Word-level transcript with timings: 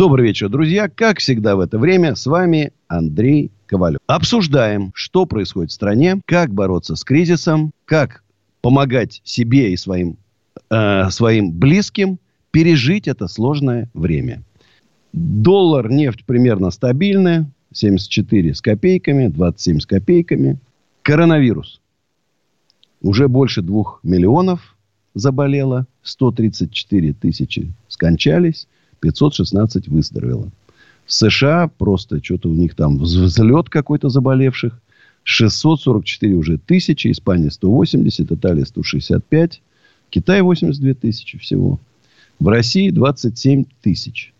Добрый 0.00 0.28
вечер, 0.28 0.48
друзья. 0.48 0.88
Как 0.88 1.18
всегда 1.18 1.56
в 1.56 1.60
это 1.60 1.78
время 1.78 2.14
с 2.14 2.24
вами 2.24 2.72
Андрей 2.88 3.50
Ковалев. 3.66 3.98
Обсуждаем, 4.06 4.92
что 4.94 5.26
происходит 5.26 5.72
в 5.72 5.74
стране, 5.74 6.22
как 6.24 6.54
бороться 6.54 6.96
с 6.96 7.04
кризисом, 7.04 7.72
как 7.84 8.24
помогать 8.62 9.20
себе 9.24 9.74
и 9.74 9.76
своим, 9.76 10.16
э, 10.70 11.10
своим 11.10 11.52
близким 11.52 12.18
пережить 12.50 13.08
это 13.08 13.28
сложное 13.28 13.90
время. 13.92 14.42
Доллар, 15.12 15.90
нефть 15.90 16.24
примерно 16.24 16.70
стабильная. 16.70 17.50
74 17.74 18.54
с 18.54 18.62
копейками, 18.62 19.26
27 19.26 19.80
с 19.80 19.86
копейками. 19.86 20.56
Коронавирус. 21.02 21.78
Уже 23.02 23.28
больше 23.28 23.60
двух 23.60 24.00
миллионов 24.02 24.78
заболело. 25.12 25.86
134 26.00 27.12
тысячи 27.12 27.70
скончались. 27.88 28.66
516 29.00 29.88
выздоровело. 29.88 30.50
В 31.06 31.12
США 31.12 31.70
просто 31.78 32.22
что-то 32.22 32.48
у 32.48 32.54
них 32.54 32.74
там 32.74 32.98
взлет 32.98 33.68
какой-то 33.68 34.08
заболевших. 34.08 34.80
644 35.24 36.34
уже 36.34 36.58
тысячи, 36.58 37.10
Испания 37.10 37.50
180, 37.50 38.32
Италия 38.32 38.64
165, 38.64 39.60
Китай 40.08 40.40
82 40.40 40.94
тысячи 40.94 41.38
всего. 41.38 41.78
В 42.38 42.48
России 42.48 42.90
27 42.90 43.64
тысяч. 43.82 44.32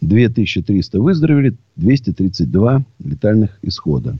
2300 0.00 1.00
выздоровели, 1.00 1.56
232 1.76 2.84
летальных 3.04 3.58
исхода. 3.62 4.16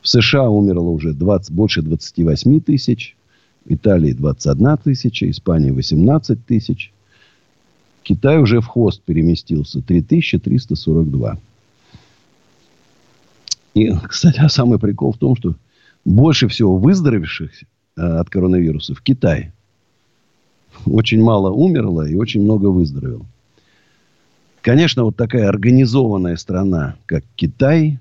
В 0.00 0.08
США 0.08 0.48
умерло 0.48 0.90
уже 0.90 1.12
20, 1.12 1.52
больше 1.52 1.82
28 1.82 2.60
тысяч, 2.60 3.16
Италии 3.66 4.12
21 4.12 4.76
тысяча, 4.78 5.28
Испания 5.28 5.72
18 5.72 6.44
тысяч, 6.46 6.92
Китай 8.08 8.38
уже 8.38 8.62
в 8.62 8.66
хвост 8.66 9.02
переместился. 9.02 9.82
3342. 9.82 11.38
И, 13.74 13.92
кстати, 14.08 14.40
а 14.40 14.48
самый 14.48 14.78
прикол 14.78 15.12
в 15.12 15.18
том, 15.18 15.36
что 15.36 15.56
больше 16.06 16.48
всего 16.48 16.78
выздоровевших 16.78 17.50
э, 17.62 18.00
от 18.00 18.30
коронавируса 18.30 18.94
в 18.94 19.02
Китае. 19.02 19.52
Очень 20.86 21.22
мало 21.22 21.50
умерло 21.50 22.08
и 22.08 22.14
очень 22.14 22.42
много 22.42 22.68
выздоровело. 22.68 23.26
Конечно, 24.62 25.04
вот 25.04 25.16
такая 25.16 25.46
организованная 25.46 26.36
страна, 26.36 26.96
как 27.04 27.24
Китай, 27.36 28.00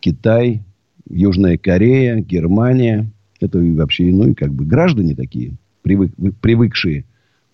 Китай, 0.00 0.62
Южная 1.08 1.56
Корея, 1.56 2.16
Германия, 2.20 3.10
это 3.40 3.60
вообще, 3.60 4.12
ну 4.12 4.28
и 4.28 4.34
как 4.34 4.52
бы 4.52 4.66
граждане 4.66 5.14
такие, 5.14 5.54
привык, 5.80 6.12
привыкшие 6.42 7.06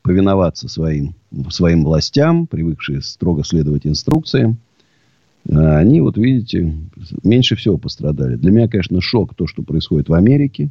повиноваться 0.04 0.68
своим, 0.68 1.14
своим 1.48 1.82
властям, 1.82 2.46
привыкшие 2.46 3.00
строго 3.00 3.42
следовать 3.42 3.86
инструкциям, 3.86 4.58
а 5.50 5.78
они, 5.78 6.02
вот 6.02 6.18
видите, 6.18 6.74
меньше 7.22 7.56
всего 7.56 7.78
пострадали. 7.78 8.36
Для 8.36 8.50
меня, 8.50 8.68
конечно, 8.68 9.00
шок 9.00 9.34
то, 9.34 9.46
что 9.46 9.62
происходит 9.62 10.10
в 10.10 10.14
Америке. 10.14 10.68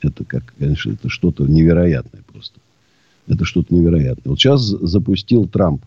Это, 0.00 0.24
как, 0.24 0.54
конечно, 0.58 0.90
это 0.92 1.10
что-то 1.10 1.46
невероятное 1.46 2.22
просто. 2.32 2.60
Это 3.28 3.44
что-то 3.44 3.74
невероятное. 3.74 4.30
Вот 4.30 4.38
сейчас 4.38 4.62
запустил 4.62 5.46
Трамп 5.46 5.84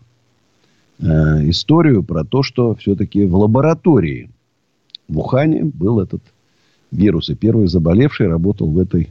э, 1.00 1.06
историю 1.50 2.04
про 2.04 2.24
то, 2.24 2.44
что 2.44 2.76
все-таки 2.76 3.26
в 3.26 3.36
лаборатории 3.36 4.30
в 5.08 5.18
Ухане 5.18 5.64
был 5.64 6.00
этот 6.00 6.22
вирус. 6.92 7.32
И 7.32 7.36
первый 7.36 7.68
заболевший 7.68 8.28
работал 8.28 8.70
в 8.70 8.78
этой 8.78 9.10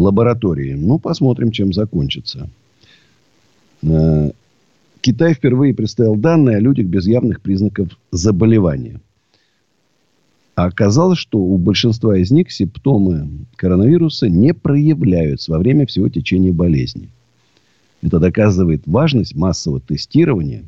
лаборатории. 0.00 0.74
Ну, 0.74 0.98
посмотрим, 0.98 1.50
чем 1.50 1.72
закончится. 1.72 2.48
Э, 3.82 4.30
Китай 5.00 5.34
впервые 5.34 5.74
представил 5.74 6.16
данные 6.16 6.56
о 6.56 6.60
людях 6.60 6.86
без 6.86 7.06
явных 7.06 7.40
признаков 7.40 7.88
заболевания. 8.10 9.00
А 10.54 10.64
оказалось, 10.64 11.18
что 11.18 11.38
у 11.38 11.56
большинства 11.56 12.18
из 12.18 12.32
них 12.32 12.50
симптомы 12.50 13.28
коронавируса 13.54 14.28
не 14.28 14.52
проявляются 14.52 15.52
во 15.52 15.58
время 15.58 15.86
всего 15.86 16.08
течения 16.08 16.52
болезни. 16.52 17.10
Это 18.02 18.18
доказывает 18.18 18.82
важность 18.86 19.36
массового 19.36 19.80
тестирования. 19.80 20.64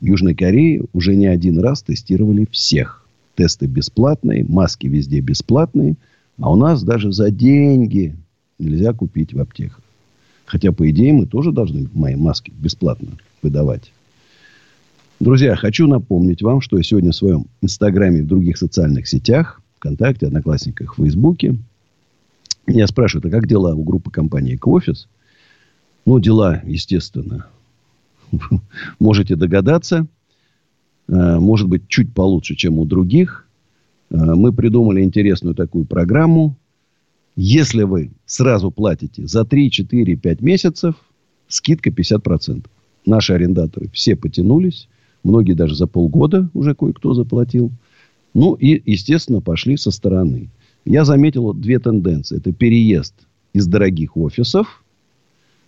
В 0.00 0.04
Южной 0.04 0.34
Корее 0.34 0.84
уже 0.92 1.14
не 1.14 1.26
один 1.26 1.60
раз 1.60 1.82
тестировали 1.82 2.46
всех. 2.50 3.06
Тесты 3.36 3.66
бесплатные, 3.66 4.44
маски 4.44 4.88
везде 4.88 5.20
бесплатные. 5.20 5.94
А 6.40 6.50
у 6.50 6.56
нас 6.56 6.82
даже 6.82 7.12
за 7.12 7.30
деньги 7.30 8.16
нельзя 8.58 8.92
купить 8.92 9.32
в 9.34 9.40
аптеках. 9.40 9.80
Хотя, 10.46 10.72
по 10.72 10.88
идее, 10.90 11.12
мы 11.12 11.26
тоже 11.26 11.52
должны 11.52 11.88
мои 11.94 12.16
маски 12.16 12.52
бесплатно 12.54 13.12
выдавать. 13.42 13.92
Друзья, 15.20 15.56
хочу 15.56 15.86
напомнить 15.86 16.42
вам, 16.42 16.60
что 16.60 16.76
я 16.76 16.82
сегодня 16.82 17.12
в 17.12 17.16
своем 17.16 17.46
инстаграме 17.62 18.18
и 18.18 18.22
в 18.22 18.26
других 18.26 18.58
социальных 18.58 19.08
сетях, 19.08 19.62
ВКонтакте, 19.76 20.26
Одноклассниках, 20.26 20.96
Фейсбуке, 20.96 21.56
меня 22.66 22.86
спрашивают, 22.86 23.26
а 23.26 23.30
как 23.30 23.46
дела 23.46 23.74
у 23.74 23.82
группы 23.82 24.10
компании 24.10 24.56
«Экоофис»? 24.56 25.08
Ну, 26.06 26.18
дела, 26.18 26.62
естественно, 26.64 27.46
можете 28.98 29.36
догадаться. 29.36 30.06
Э, 31.08 31.38
может 31.38 31.68
быть, 31.68 31.88
чуть 31.88 32.12
получше, 32.12 32.54
чем 32.54 32.78
у 32.78 32.84
других. 32.84 33.46
Э, 34.10 34.16
мы 34.16 34.52
придумали 34.52 35.02
интересную 35.02 35.54
такую 35.54 35.84
программу 35.84 36.56
если 37.36 37.82
вы 37.82 38.10
сразу 38.26 38.70
платите 38.70 39.26
за 39.26 39.44
3, 39.44 39.70
4, 39.70 40.16
5 40.16 40.40
месяцев, 40.40 40.94
скидка 41.48 41.90
50%. 41.90 42.64
Наши 43.06 43.32
арендаторы 43.32 43.88
все 43.92 44.16
потянулись. 44.16 44.88
Многие 45.22 45.54
даже 45.54 45.74
за 45.74 45.86
полгода 45.86 46.48
уже 46.54 46.74
кое-кто 46.74 47.14
заплатил. 47.14 47.70
Ну 48.34 48.54
и, 48.54 48.82
естественно, 48.90 49.40
пошли 49.40 49.76
со 49.76 49.90
стороны. 49.90 50.48
Я 50.84 51.04
заметил 51.04 51.52
две 51.54 51.78
тенденции. 51.78 52.36
Это 52.36 52.52
переезд 52.52 53.14
из 53.52 53.66
дорогих 53.66 54.16
офисов 54.16 54.84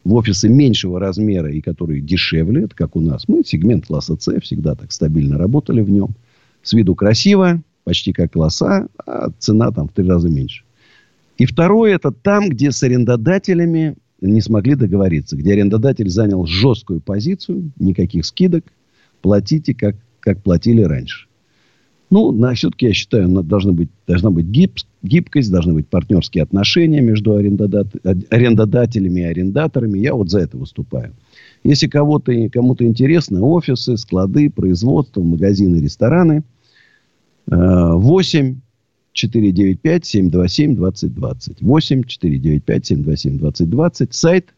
в 0.04 0.14
офисы 0.14 0.48
меньшего 0.48 1.00
размера 1.00 1.50
и 1.50 1.60
которые 1.60 2.00
дешевле. 2.00 2.64
Это 2.64 2.76
как 2.76 2.96
у 2.96 3.00
нас. 3.00 3.28
Мы 3.28 3.42
сегмент 3.44 3.86
класса 3.86 4.16
С 4.16 4.40
всегда 4.40 4.74
так 4.74 4.92
стабильно 4.92 5.38
работали 5.38 5.80
в 5.80 5.90
нем. 5.90 6.14
С 6.62 6.72
виду 6.74 6.94
красиво, 6.94 7.62
почти 7.84 8.12
как 8.12 8.32
класса, 8.32 8.88
а 9.04 9.30
цена 9.38 9.70
там 9.70 9.88
в 9.88 9.92
три 9.92 10.06
раза 10.06 10.28
меньше. 10.28 10.65
И 11.38 11.44
второе, 11.44 11.96
это 11.96 12.10
там, 12.10 12.48
где 12.48 12.72
с 12.72 12.82
арендодателями 12.82 13.96
не 14.20 14.40
смогли 14.40 14.74
договориться. 14.74 15.36
Где 15.36 15.52
арендодатель 15.52 16.08
занял 16.08 16.46
жесткую 16.46 17.00
позицию, 17.00 17.70
никаких 17.78 18.24
скидок, 18.24 18.64
платите, 19.20 19.74
как, 19.74 19.96
как 20.20 20.42
платили 20.42 20.82
раньше. 20.82 21.26
Ну, 22.08 22.30
на, 22.30 22.54
все-таки, 22.54 22.86
я 22.86 22.92
считаю, 22.92 23.28
должна 23.42 23.72
быть, 23.72 23.88
должна 24.06 24.30
быть 24.30 24.46
гиб, 24.46 24.76
гибкость, 25.02 25.50
должны 25.50 25.74
быть 25.74 25.88
партнерские 25.88 26.44
отношения 26.44 27.00
между 27.00 27.34
арендодат, 27.34 27.88
арендодателями 28.30 29.20
и 29.20 29.24
арендаторами. 29.24 29.98
Я 29.98 30.14
вот 30.14 30.30
за 30.30 30.38
это 30.38 30.56
выступаю. 30.56 31.14
Если 31.64 31.88
кого-то, 31.88 32.32
кому-то 32.50 32.84
интересно, 32.84 33.42
офисы, 33.42 33.96
склады, 33.96 34.50
производство, 34.50 35.20
магазины, 35.20 35.78
рестораны, 35.78 36.44
8 37.46 38.60
495-727-2020. 39.16 41.56
8 41.60 42.02
495-727-2020. 42.02 44.08
Сайт 44.10 44.52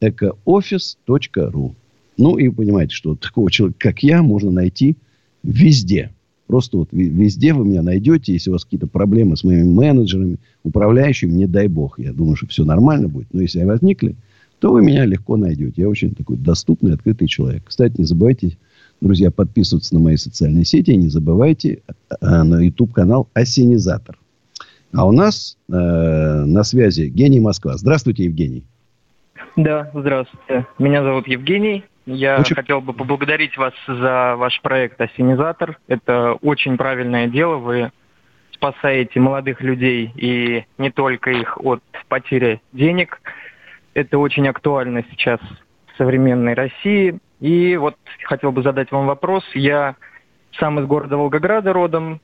экоофис.ру. 0.00 1.74
Ну, 2.16 2.36
и 2.36 2.48
понимаете, 2.50 2.94
что 2.94 3.14
такого 3.14 3.48
человека, 3.50 3.78
как 3.80 4.02
я, 4.02 4.22
можно 4.22 4.50
найти 4.50 4.96
везде. 5.42 6.10
Просто 6.46 6.78
вот 6.78 6.88
везде 6.92 7.52
вы 7.54 7.64
меня 7.64 7.82
найдете. 7.82 8.32
Если 8.32 8.50
у 8.50 8.54
вас 8.54 8.64
какие-то 8.64 8.88
проблемы 8.88 9.36
с 9.36 9.44
моими 9.44 9.62
менеджерами, 9.62 10.38
управляющими, 10.64 11.30
не 11.32 11.46
дай 11.46 11.68
бог. 11.68 11.96
Я 11.98 12.12
думаю, 12.12 12.36
что 12.36 12.48
все 12.48 12.64
нормально 12.64 13.08
будет. 13.08 13.32
Но 13.32 13.40
если 13.40 13.64
возникли, 13.64 14.16
то 14.58 14.72
вы 14.72 14.82
меня 14.82 15.06
легко 15.06 15.36
найдете. 15.36 15.82
Я 15.82 15.88
очень 15.88 16.14
такой 16.14 16.36
доступный, 16.36 16.94
открытый 16.94 17.28
человек. 17.28 17.62
Кстати, 17.66 17.94
не 17.98 18.04
забывайте 18.04 18.58
Друзья, 19.00 19.30
подписываться 19.30 19.94
на 19.94 20.00
мои 20.00 20.16
социальные 20.16 20.64
сети. 20.64 20.90
И 20.90 20.96
не 20.96 21.08
забывайте 21.08 21.82
э, 22.20 22.42
на 22.42 22.60
YouTube-канал 22.60 23.28
«Осенизатор». 23.32 24.18
А 24.92 25.06
у 25.06 25.12
нас 25.12 25.56
э, 25.68 25.72
на 25.72 26.64
связи 26.64 27.02
Евгений 27.02 27.40
Москва. 27.40 27.76
Здравствуйте, 27.76 28.24
Евгений. 28.24 28.64
Да, 29.56 29.90
здравствуйте. 29.94 30.66
Меня 30.78 31.02
зовут 31.02 31.26
Евгений. 31.28 31.84
Я 32.06 32.40
очень... 32.40 32.56
хотел 32.56 32.80
бы 32.80 32.92
поблагодарить 32.92 33.56
вас 33.56 33.72
за 33.86 34.34
ваш 34.36 34.60
проект 34.60 35.00
«Осенизатор». 35.00 35.78
Это 35.86 36.34
очень 36.42 36.76
правильное 36.76 37.26
дело. 37.28 37.56
Вы 37.56 37.92
спасаете 38.52 39.18
молодых 39.20 39.62
людей 39.62 40.12
и 40.16 40.64
не 40.76 40.90
только 40.90 41.30
их 41.30 41.56
от 41.58 41.82
потери 42.08 42.60
денег. 42.72 43.20
Это 43.94 44.18
очень 44.18 44.46
актуально 44.48 45.04
сейчас 45.10 45.40
в 45.40 45.96
современной 45.96 46.54
России. 46.54 47.18
И 47.40 47.76
вот 47.76 47.96
хотел 48.24 48.52
бы 48.52 48.62
задать 48.62 48.90
вам 48.92 49.06
вопрос. 49.06 49.44
Я 49.54 49.96
сам 50.58 50.78
из 50.80 50.86
города 50.86 51.16
Волгограда 51.16 51.72
родом, 51.72 52.20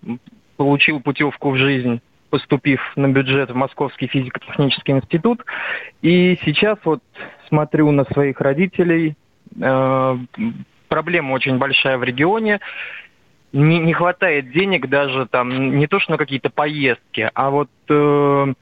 получил 0.56 1.00
путевку 1.00 1.50
в 1.50 1.56
жизнь 1.56 2.00
поступив 2.28 2.80
на 2.96 3.08
бюджет 3.08 3.50
в 3.50 3.54
Московский 3.54 4.08
физико-технический 4.08 4.92
институт. 4.92 5.44
И 6.02 6.38
сейчас 6.44 6.76
вот 6.84 7.02
смотрю 7.48 7.90
на 7.92 8.04
своих 8.04 8.40
родителей. 8.40 9.14
Э, 9.60 10.16
проблема 10.88 11.32
очень 11.32 11.58
большая 11.58 11.98
в 11.98 12.04
регионе. 12.04 12.60
Не, 13.52 13.78
не 13.78 13.94
хватает 13.94 14.50
денег 14.50 14.88
даже 14.88 15.26
там 15.26 15.78
не 15.78 15.86
то 15.86 16.00
что 16.00 16.12
на 16.12 16.18
какие-то 16.18 16.50
поездки, 16.50 17.30
а 17.32 17.50
вот 17.50 17.70
э, 17.88 18.54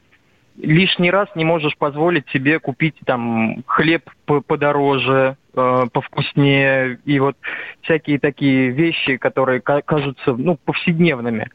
лишний 0.58 1.10
раз 1.10 1.28
не 1.34 1.44
можешь 1.44 1.76
позволить 1.76 2.28
себе 2.28 2.60
купить 2.60 2.96
там 3.04 3.64
хлеб 3.66 4.08
подороже, 4.46 5.36
э, 5.56 5.86
повкуснее 5.92 6.98
и 7.04 7.18
вот 7.18 7.36
всякие 7.82 8.18
такие 8.18 8.70
вещи, 8.70 9.16
которые 9.16 9.60
кажутся 9.60 10.34
ну 10.34 10.56
повседневными. 10.64 11.50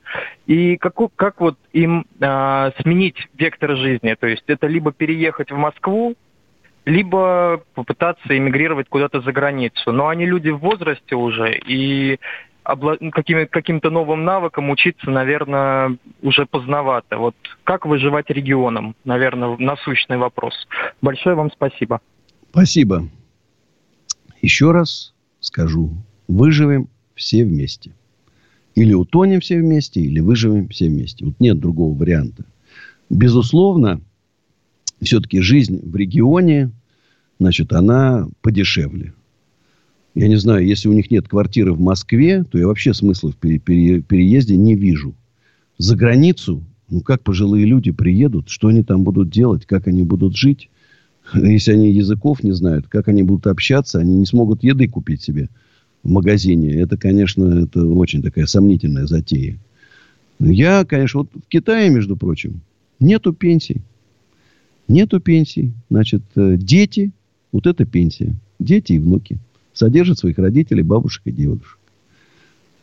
И 0.47 0.77
как 0.77 0.95
как 1.15 1.39
вот 1.41 1.57
им 1.73 2.05
э, 2.19 2.71
сменить 2.81 3.27
вектор 3.37 3.75
жизни? 3.75 4.15
То 4.19 4.27
есть 4.27 4.43
это 4.47 4.67
либо 4.67 4.91
переехать 4.91 5.51
в 5.51 5.57
Москву, 5.57 6.15
либо 6.85 7.61
попытаться 7.75 8.37
эмигрировать 8.37 8.89
куда-то 8.89 9.21
за 9.21 9.31
границу. 9.31 9.91
Но 9.91 10.07
они 10.07 10.25
люди 10.25 10.49
в 10.49 10.59
возрасте 10.59 11.15
уже, 11.15 11.57
и 11.67 12.19
каким, 13.11 13.47
каким-то 13.47 13.89
новым 13.89 14.25
навыкам 14.25 14.69
учиться, 14.69 15.09
наверное, 15.09 15.97
уже 16.21 16.45
поздновато. 16.45 17.17
Вот 17.17 17.35
как 17.63 17.85
выживать 17.85 18.29
регионом, 18.29 18.95
наверное, 19.05 19.55
насущный 19.57 20.17
вопрос. 20.17 20.53
Большое 21.01 21.35
вам 21.35 21.51
спасибо. 21.51 22.01
Спасибо. 22.51 23.03
Еще 24.41 24.71
раз 24.71 25.13
скажу, 25.39 25.91
выживем 26.27 26.87
все 27.15 27.43
вместе. 27.43 27.91
Или 28.75 28.93
утонем 28.93 29.41
все 29.41 29.59
вместе, 29.59 30.01
или 30.01 30.19
выживем 30.19 30.69
все 30.69 30.87
вместе. 30.87 31.25
Вот 31.25 31.39
нет 31.39 31.59
другого 31.59 31.97
варианта. 31.97 32.45
Безусловно, 33.09 34.01
все-таки 35.01 35.41
жизнь 35.41 35.81
в 35.83 35.95
регионе, 35.95 36.71
значит, 37.39 37.73
она 37.73 38.27
подешевле. 38.41 39.13
Я 40.15 40.27
не 40.27 40.37
знаю, 40.37 40.65
если 40.65 40.89
у 40.89 40.93
них 40.93 41.11
нет 41.11 41.27
квартиры 41.27 41.73
в 41.73 41.79
Москве, 41.79 42.43
то 42.43 42.57
я 42.57 42.67
вообще 42.67 42.93
смысла 42.93 43.31
в 43.31 43.37
пере- 43.37 43.59
пере- 43.59 44.01
переезде 44.01 44.57
не 44.57 44.75
вижу. 44.75 45.15
За 45.77 45.95
границу, 45.95 46.63
ну 46.89 47.01
как 47.01 47.23
пожилые 47.23 47.65
люди 47.65 47.91
приедут, 47.91 48.49
что 48.49 48.67
они 48.67 48.83
там 48.83 49.03
будут 49.03 49.29
делать, 49.29 49.65
как 49.65 49.87
они 49.87 50.03
будут 50.03 50.35
жить. 50.35 50.69
Если 51.33 51.71
они 51.73 51.91
языков 51.91 52.43
не 52.43 52.51
знают, 52.51 52.87
как 52.87 53.07
они 53.07 53.23
будут 53.23 53.47
общаться, 53.47 53.99
они 53.99 54.15
не 54.15 54.25
смогут 54.25 54.63
еды 54.63 54.87
купить 54.87 55.21
себе 55.21 55.49
в 56.03 56.09
магазине. 56.09 56.73
Это, 56.75 56.97
конечно, 56.97 57.63
это 57.65 57.85
очень 57.85 58.21
такая 58.21 58.45
сомнительная 58.45 59.05
затея. 59.05 59.57
Я, 60.39 60.85
конечно, 60.85 61.21
вот 61.21 61.29
в 61.33 61.47
Китае, 61.49 61.89
между 61.89 62.15
прочим, 62.15 62.61
нету 62.99 63.33
пенсий. 63.33 63.81
Нету 64.87 65.19
пенсий. 65.19 65.73
Значит, 65.89 66.23
э, 66.35 66.55
дети, 66.57 67.11
вот 67.51 67.67
это 67.67 67.85
пенсия. 67.85 68.33
Дети 68.57 68.93
и 68.93 68.99
внуки 68.99 69.37
содержит 69.73 70.17
своих 70.17 70.37
родителей, 70.37 70.83
бабушек 70.83 71.23
и 71.25 71.31
дедушек. 71.31 71.77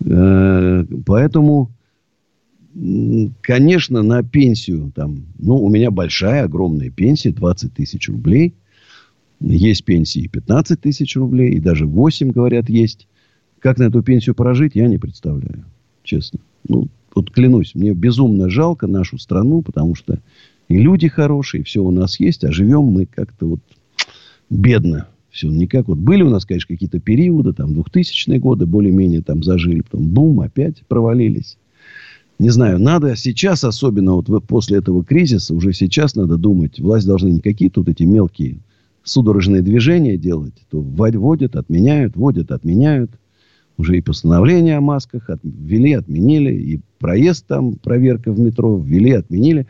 Э, 0.05 0.85
поэтому, 1.05 1.71
конечно, 3.41 4.03
на 4.03 4.23
пенсию, 4.23 4.93
там, 4.95 5.27
ну, 5.39 5.57
у 5.57 5.69
меня 5.69 5.91
большая, 5.91 6.45
огромная 6.45 6.91
пенсия, 6.91 7.33
20 7.33 7.73
тысяч 7.73 8.09
рублей. 8.09 8.55
Есть 9.41 9.85
пенсии 9.85 10.29
15 10.29 10.81
тысяч 10.81 11.17
рублей, 11.17 11.55
и 11.55 11.61
даже 11.61 11.87
8, 11.87 12.31
говорят, 12.31 12.69
есть. 12.69 13.07
Как 13.61 13.79
на 13.79 13.85
эту 13.85 14.03
пенсию 14.03 14.35
прожить, 14.35 14.75
я 14.75 14.87
не 14.89 14.99
представляю, 14.99 15.65
честно. 16.03 16.41
Ну, 16.69 16.89
вот 17.15 17.31
клянусь, 17.31 17.75
мне 17.75 17.93
безумно 17.93 18.51
жалко 18.51 18.87
нашу 18.87 19.19
страну, 19.19 19.63
потому 19.63 19.95
что 19.95 20.21
и 20.69 20.79
люди 20.79 21.09
хорошие, 21.09 21.65
все 21.65 21.83
у 21.83 21.91
нас 21.91 22.21
есть, 22.21 22.45
а 22.45 22.53
живем 22.53 22.85
мы 22.85 23.07
как-то 23.07 23.47
вот 23.47 23.61
бедно 24.51 25.09
все 25.31 25.49
никак. 25.49 25.89
Вот 25.89 25.99
были 25.99 26.23
у 26.23 26.31
нас, 26.31 26.45
конечно, 26.45 26.69
какие-то 26.69 26.99
периоды, 26.99 27.53
там, 27.53 27.73
2000-е 27.73 28.39
годы, 28.39 28.67
более-менее 28.67 29.23
там 29.23 29.43
зажили, 29.43 29.81
потом 29.83 30.09
бум, 30.09 30.41
опять 30.41 30.83
провалились. 30.89 31.59
Не 32.39 32.51
знаю, 32.51 32.79
надо 32.79 33.17
сейчас, 33.17 33.65
особенно 33.65 34.15
вот 34.15 34.27
после 34.47 34.79
этого 34.79 35.05
кризиса, 35.05 35.55
уже 35.55 35.73
сейчас 35.73 36.15
надо 36.15 36.37
думать, 36.37 36.79
власть 36.79 37.07
должны 37.07 37.31
не 37.31 37.41
какие-то 37.41 37.81
вот 37.81 37.89
эти 37.89 38.03
мелкие 38.03 38.59
судорожные 39.03 39.63
движения 39.63 40.19
делать, 40.19 40.55
то 40.71 40.81
вводят, 40.81 41.57
отменяют, 41.57 42.17
вводят, 42.17 42.51
отменяют. 42.51 43.11
Уже 43.79 43.99
и 43.99 44.01
постановление 44.01 44.79
о 44.79 44.81
масках 44.81 45.29
ввели, 45.43 45.93
отменили, 45.93 46.55
и 46.55 46.81
проезд 46.99 47.47
там, 47.47 47.75
проверка 47.75 48.33
в 48.33 48.41
метро 48.41 48.79
ввели, 48.79 49.13
отменили. 49.13 49.67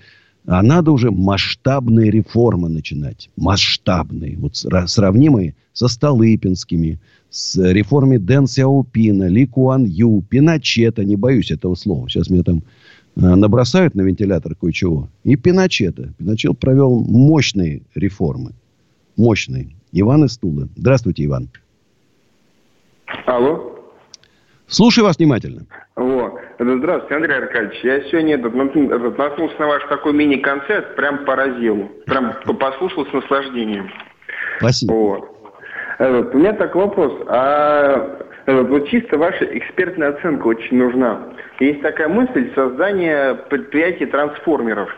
А 0.47 0.63
надо 0.63 0.93
уже 0.93 1.11
масштабные 1.11 2.11
реформы 2.11 2.69
начинать. 2.69 3.31
Масштабные. 3.37 4.37
Вот 4.39 4.57
сравнимые 4.57 5.57
со 5.73 5.89
Столыпинскими, 5.89 7.01
с 7.31 7.59
реформой 7.61 8.19
Дэн 8.19 8.47
Сяопина, 8.47 9.25
Ли 9.25 9.47
Куан 9.47 9.85
Ю, 9.85 10.23
Пиночета. 10.23 11.05
Не 11.05 11.17
боюсь 11.17 11.51
этого 11.51 11.75
слова. 11.75 12.09
Сейчас 12.09 12.31
меня 12.31 12.45
там 12.45 12.63
э, 13.17 13.21
набросают 13.21 13.97
на 13.97 14.03
вентилятор 14.03 14.55
кое-чего. 14.55 15.09
И 15.25 15.35
Пиночета. 15.35 16.15
Пиночет 16.17 16.59
провел 16.61 17.01
мощные 17.01 17.83
реформы. 17.97 18.53
Мощные. 19.17 19.71
Иван 19.91 20.25
из 20.25 20.39
Тулы. 20.39 20.69
Здравствуйте, 20.77 21.25
Иван. 21.25 21.49
Алло. 23.27 23.77
Слушаю 24.69 25.05
вас 25.05 25.19
внимательно. 25.19 25.67
Вот. 25.97 26.35
Здравствуйте, 26.59 27.15
Андрей 27.17 27.37
Аркадьевич. 27.37 27.85
Я 27.85 28.01
сегодня 28.05 28.37
этот, 28.37 28.55
этот, 28.55 29.19
наткнулся 29.19 29.61
на 29.61 29.67
ваш 29.67 29.85
такой 29.85 30.15
мини-концерт, 30.15 30.97
прям 30.97 31.25
поразил. 31.27 31.91
Прям 32.07 32.33
послушал 32.59 33.07
с 33.07 33.13
наслаждением. 33.13 33.91
Спасибо. 34.59 34.93
Вот. 34.93 35.31
Этот, 35.99 36.35
у 36.35 36.39
меня 36.39 36.55
такой 36.55 36.87
вопрос. 36.87 37.13
А 37.27 38.21
этот, 38.47 38.69
вот 38.71 38.89
чисто 38.89 39.19
ваша 39.19 39.45
экспертная 39.45 40.11
оценка 40.15 40.47
очень 40.47 40.79
нужна. 40.79 41.29
Есть 41.61 41.83
такая 41.83 42.09
мысль 42.09 42.51
создания 42.55 43.35
предприятий 43.35 44.07
трансформеров. 44.07 44.89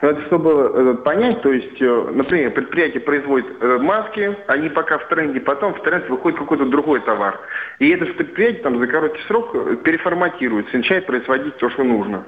Но 0.00 0.10
это 0.10 0.22
чтобы 0.26 0.50
э, 0.50 0.94
понять, 1.04 1.42
то 1.42 1.52
есть, 1.52 1.80
э, 1.80 2.10
например, 2.14 2.52
предприятие 2.52 3.00
производит 3.00 3.46
э, 3.60 3.78
маски, 3.78 4.36
они 4.46 4.68
пока 4.68 4.98
в 4.98 5.08
тренде, 5.08 5.40
потом 5.40 5.74
в 5.74 5.82
тренд 5.82 6.08
выходит 6.08 6.38
какой-то 6.38 6.66
другой 6.66 7.00
товар. 7.00 7.40
И 7.80 7.88
это 7.88 8.06
предприятие 8.06 8.62
там 8.62 8.78
за 8.78 8.86
короткий 8.86 9.22
срок 9.26 9.52
переформатируется, 9.82 10.76
начинает 10.76 11.06
производить 11.06 11.56
то, 11.58 11.68
что 11.70 11.82
нужно. 11.82 12.24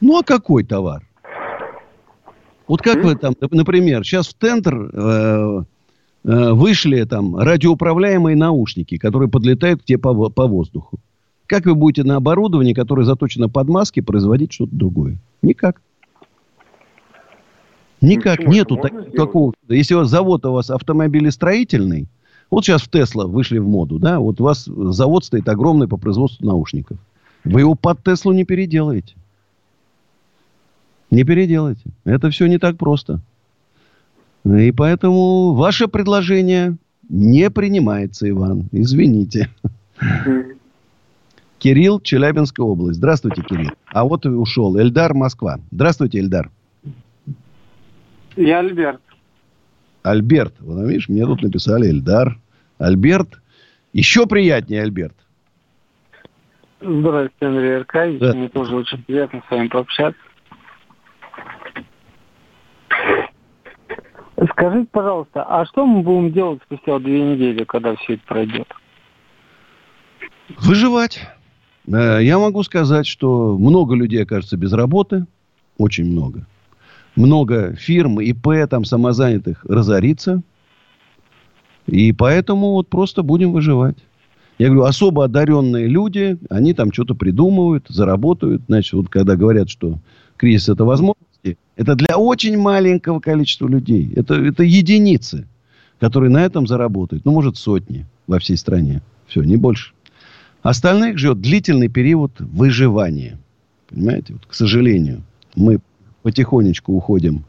Ну 0.00 0.18
а 0.18 0.24
какой 0.24 0.64
товар? 0.64 1.02
Вот 2.66 2.82
как 2.82 2.96
mm? 2.96 3.02
вы 3.02 3.16
там, 3.16 3.34
например, 3.50 4.04
сейчас 4.04 4.28
в 4.28 4.34
тендер 4.34 4.74
э, 4.74 5.62
э, 6.24 6.52
вышли 6.52 7.04
там 7.04 7.36
радиоуправляемые 7.36 8.36
наушники, 8.36 8.98
которые 8.98 9.28
подлетают 9.28 9.82
к 9.82 9.84
тебе 9.84 9.98
по, 9.98 10.30
по 10.30 10.46
воздуху. 10.48 10.98
Как 11.46 11.66
вы 11.66 11.74
будете 11.76 12.02
на 12.02 12.16
оборудовании, 12.16 12.72
которое 12.72 13.04
заточено 13.04 13.48
под 13.48 13.68
маски, 13.68 14.00
производить 14.00 14.52
что-то 14.52 14.74
другое? 14.74 15.18
Никак. 15.42 15.80
Никак 18.02 18.40
ну, 18.40 18.50
нету 18.50 18.78
такого. 19.16 19.54
Если 19.68 19.94
у 19.94 19.98
вас 19.98 20.10
завод 20.10 20.44
у 20.44 20.52
вас 20.52 20.70
автомобилестроительный, 20.70 22.08
вот 22.50 22.64
сейчас 22.64 22.82
в 22.82 22.90
Тесла 22.90 23.26
вышли 23.26 23.58
в 23.58 23.66
моду, 23.66 23.98
да, 23.98 24.18
вот 24.18 24.40
у 24.40 24.44
вас 24.44 24.64
завод 24.66 25.24
стоит 25.24 25.48
огромный 25.48 25.88
по 25.88 25.96
производству 25.96 26.44
наушников. 26.44 26.98
Вы 27.44 27.60
его 27.60 27.74
под 27.74 28.02
Теслу 28.04 28.32
не 28.32 28.44
переделаете. 28.44 29.14
Не 31.10 31.24
переделаете. 31.24 31.82
Это 32.04 32.30
все 32.30 32.46
не 32.46 32.58
так 32.58 32.76
просто. 32.76 33.20
И 34.44 34.72
поэтому 34.72 35.54
ваше 35.54 35.86
предложение 35.86 36.76
не 37.08 37.50
принимается, 37.50 38.28
Иван. 38.28 38.68
Извините. 38.72 39.48
Кирилл, 41.58 42.00
Челябинская 42.00 42.66
область. 42.66 42.98
Здравствуйте, 42.98 43.42
Кирилл. 43.42 43.70
А 43.86 44.04
вот 44.04 44.26
и 44.26 44.28
ушел. 44.28 44.76
Эльдар, 44.78 45.14
Москва. 45.14 45.60
Здравствуйте, 45.70 46.18
Эльдар. 46.18 46.50
Я 48.36 48.60
Альберт. 48.60 49.00
Альберт. 50.02 50.54
Вот, 50.60 50.86
видишь, 50.88 51.08
мне 51.08 51.24
тут 51.24 51.42
написали 51.42 51.88
Эльдар. 51.88 52.38
Альберт. 52.78 53.40
Еще 53.92 54.26
приятнее, 54.26 54.82
Альберт. 54.82 55.14
Здравствуйте, 56.80 57.46
Андрей 57.46 57.76
Аркадьевич. 57.76 58.20
Да. 58.20 58.34
Мне 58.34 58.48
тоже 58.48 58.74
очень 58.74 59.02
приятно 59.04 59.42
с 59.46 59.50
вами 59.50 59.68
пообщаться. 59.68 60.20
Скажите, 64.50 64.88
пожалуйста, 64.90 65.44
а 65.44 65.64
что 65.66 65.86
мы 65.86 66.02
будем 66.02 66.32
делать 66.32 66.60
спустя 66.64 66.98
две 66.98 67.22
недели, 67.22 67.62
когда 67.62 67.94
все 67.94 68.14
это 68.14 68.22
пройдет? 68.26 68.66
Выживать. 70.58 71.20
Э, 71.86 72.18
я 72.20 72.38
могу 72.38 72.62
сказать, 72.64 73.06
что 73.06 73.56
много 73.56 73.94
людей 73.94 74.22
окажется 74.22 74.56
без 74.56 74.72
работы. 74.72 75.26
Очень 75.78 76.10
много. 76.10 76.46
Много 77.16 77.74
фирм, 77.74 78.20
ИП, 78.20 78.68
там, 78.68 78.84
самозанятых 78.84 79.64
разорится. 79.68 80.42
И 81.86 82.12
поэтому 82.12 82.72
вот 82.72 82.88
просто 82.88 83.22
будем 83.22 83.52
выживать. 83.52 83.96
Я 84.58 84.68
говорю, 84.68 84.84
особо 84.84 85.24
одаренные 85.24 85.86
люди, 85.88 86.38
они 86.48 86.72
там 86.74 86.92
что-то 86.92 87.14
придумывают, 87.14 87.86
заработают. 87.88 88.62
Значит, 88.68 88.92
вот 88.92 89.08
когда 89.08 89.36
говорят, 89.36 89.68
что 89.68 89.98
кризис 90.36 90.68
это 90.68 90.84
возможности, 90.84 91.58
это 91.76 91.94
для 91.94 92.16
очень 92.16 92.56
маленького 92.56 93.20
количества 93.20 93.66
людей. 93.66 94.12
Это, 94.14 94.34
это 94.34 94.62
единицы, 94.62 95.46
которые 95.98 96.30
на 96.30 96.44
этом 96.44 96.66
заработают. 96.66 97.24
Ну, 97.24 97.32
может, 97.32 97.56
сотни 97.56 98.06
во 98.26 98.38
всей 98.38 98.56
стране. 98.56 99.02
Все, 99.26 99.42
не 99.42 99.56
больше. 99.56 99.92
Остальных 100.62 101.18
ждет 101.18 101.40
длительный 101.40 101.88
период 101.88 102.32
выживания. 102.38 103.38
Понимаете? 103.88 104.34
Вот, 104.34 104.46
к 104.46 104.54
сожалению, 104.54 105.22
мы 105.56 105.80
потихонечку 106.22 106.92
уходим 106.92 107.44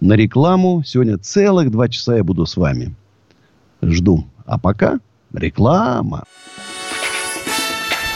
на 0.00 0.14
рекламу. 0.14 0.82
Сегодня 0.84 1.18
целых 1.18 1.70
два 1.70 1.88
часа 1.88 2.16
я 2.16 2.24
буду 2.24 2.46
с 2.46 2.56
вами. 2.56 2.94
Жду. 3.82 4.24
А 4.46 4.58
пока 4.58 4.98
реклама. 5.32 6.24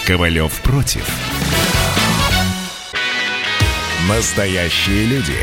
Ковалев 0.07 0.61
против. 0.63 1.09
Настоящие 4.09 5.07
люди. 5.07 5.39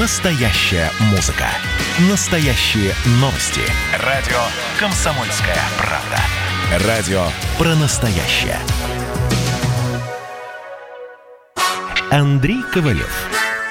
Настоящая 0.00 0.90
музыка. 1.12 1.46
Настоящие 2.10 2.92
новости. 3.20 3.60
Радио 4.04 4.40
«Комсомольская 4.80 5.56
правда». 5.78 6.86
Радио 6.86 7.26
про 7.58 7.76
настоящее. 7.76 8.58
Андрей 12.10 12.62
Ковалев. 12.72 13.45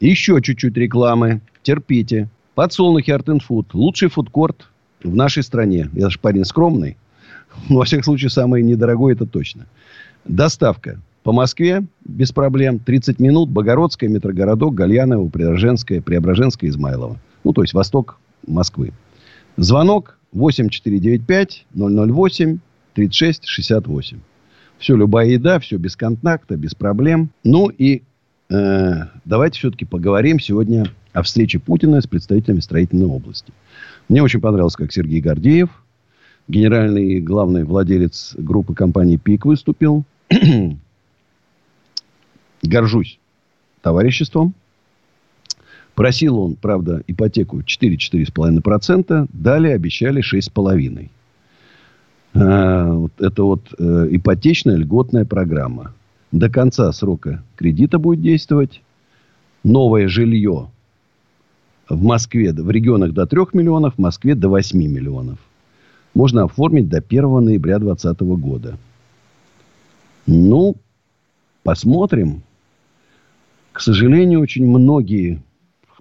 Еще 0.00 0.40
чуть-чуть 0.42 0.76
рекламы. 0.76 1.40
Терпите. 1.62 2.28
Подсолнухи 2.54 3.10
Food. 3.10 3.66
Лучший 3.72 4.08
фудкорт 4.08 4.68
в 5.02 5.14
нашей 5.14 5.42
стране. 5.42 5.88
Я 5.92 6.10
же 6.10 6.18
парень 6.18 6.44
скромный. 6.44 6.96
Но, 7.68 7.78
во 7.78 7.84
всяком 7.84 8.04
случае, 8.04 8.30
самый 8.30 8.62
недорогой 8.62 9.14
это 9.14 9.26
точно. 9.26 9.66
Доставка 10.24 11.00
по 11.22 11.32
Москве 11.32 11.84
без 12.04 12.32
проблем. 12.32 12.78
30 12.78 13.18
минут. 13.18 13.50
Богородская, 13.50 14.08
метрогородок, 14.08 14.74
Гальяново, 14.74 15.28
Преображенская, 15.28 16.00
Преображенская, 16.00 16.70
Измайлова. 16.70 17.18
Ну, 17.44 17.52
то 17.52 17.62
есть 17.62 17.74
восток 17.74 18.18
Москвы. 18.46 18.92
Звонок 19.56 20.18
8495 20.32 21.66
008 21.74 22.58
36 22.94 23.46
68. 23.46 24.18
Все, 24.78 24.96
любая 24.96 25.28
еда, 25.28 25.58
все 25.60 25.76
без 25.76 25.96
контакта, 25.96 26.56
без 26.56 26.74
проблем. 26.74 27.30
Ну 27.42 27.68
и 27.68 28.02
э, 28.54 29.06
давайте 29.24 29.58
все-таки 29.58 29.84
поговорим 29.84 30.40
сегодня 30.40 30.86
о 31.12 31.22
встрече 31.22 31.58
Путина 31.58 32.00
с 32.00 32.06
представителями 32.06 32.60
строительной 32.60 33.06
области. 33.06 33.52
Мне 34.08 34.22
очень 34.22 34.40
понравилось, 34.40 34.76
как 34.76 34.92
Сергей 34.92 35.20
Гордеев, 35.20 35.70
генеральный 36.48 37.20
главный 37.20 37.64
владелец 37.64 38.34
группы 38.36 38.74
компании 38.74 39.16
ПИК 39.16 39.46
выступил. 39.46 40.04
Горжусь 42.62 43.18
товариществом. 43.82 44.54
Просил 45.94 46.38
он, 46.38 46.56
правда, 46.56 47.02
ипотеку 47.06 47.60
4-4,5%. 47.60 49.28
Далее 49.32 49.74
обещали 49.74 50.22
6,5%. 50.22 51.08
А, 52.36 53.06
это 53.18 53.42
вот 53.44 53.72
э, 53.78 54.08
ипотечная 54.10 54.76
льготная 54.76 55.24
программа. 55.24 55.94
До 56.34 56.50
конца 56.50 56.90
срока 56.90 57.44
кредита 57.54 58.00
будет 58.00 58.20
действовать. 58.20 58.82
Новое 59.62 60.08
жилье 60.08 60.68
в 61.88 62.02
Москве, 62.02 62.52
в 62.52 62.70
регионах 62.72 63.12
до 63.12 63.24
3 63.24 63.40
миллионов, 63.52 63.94
в 63.94 63.98
Москве 64.00 64.34
до 64.34 64.48
8 64.48 64.76
миллионов. 64.76 65.38
Можно 66.12 66.42
оформить 66.42 66.88
до 66.88 66.98
1 66.98 67.44
ноября 67.44 67.78
2020 67.78 68.20
года. 68.36 68.76
Ну, 70.26 70.74
посмотрим. 71.62 72.42
К 73.70 73.80
сожалению, 73.80 74.40
очень 74.40 74.66
многие 74.66 75.40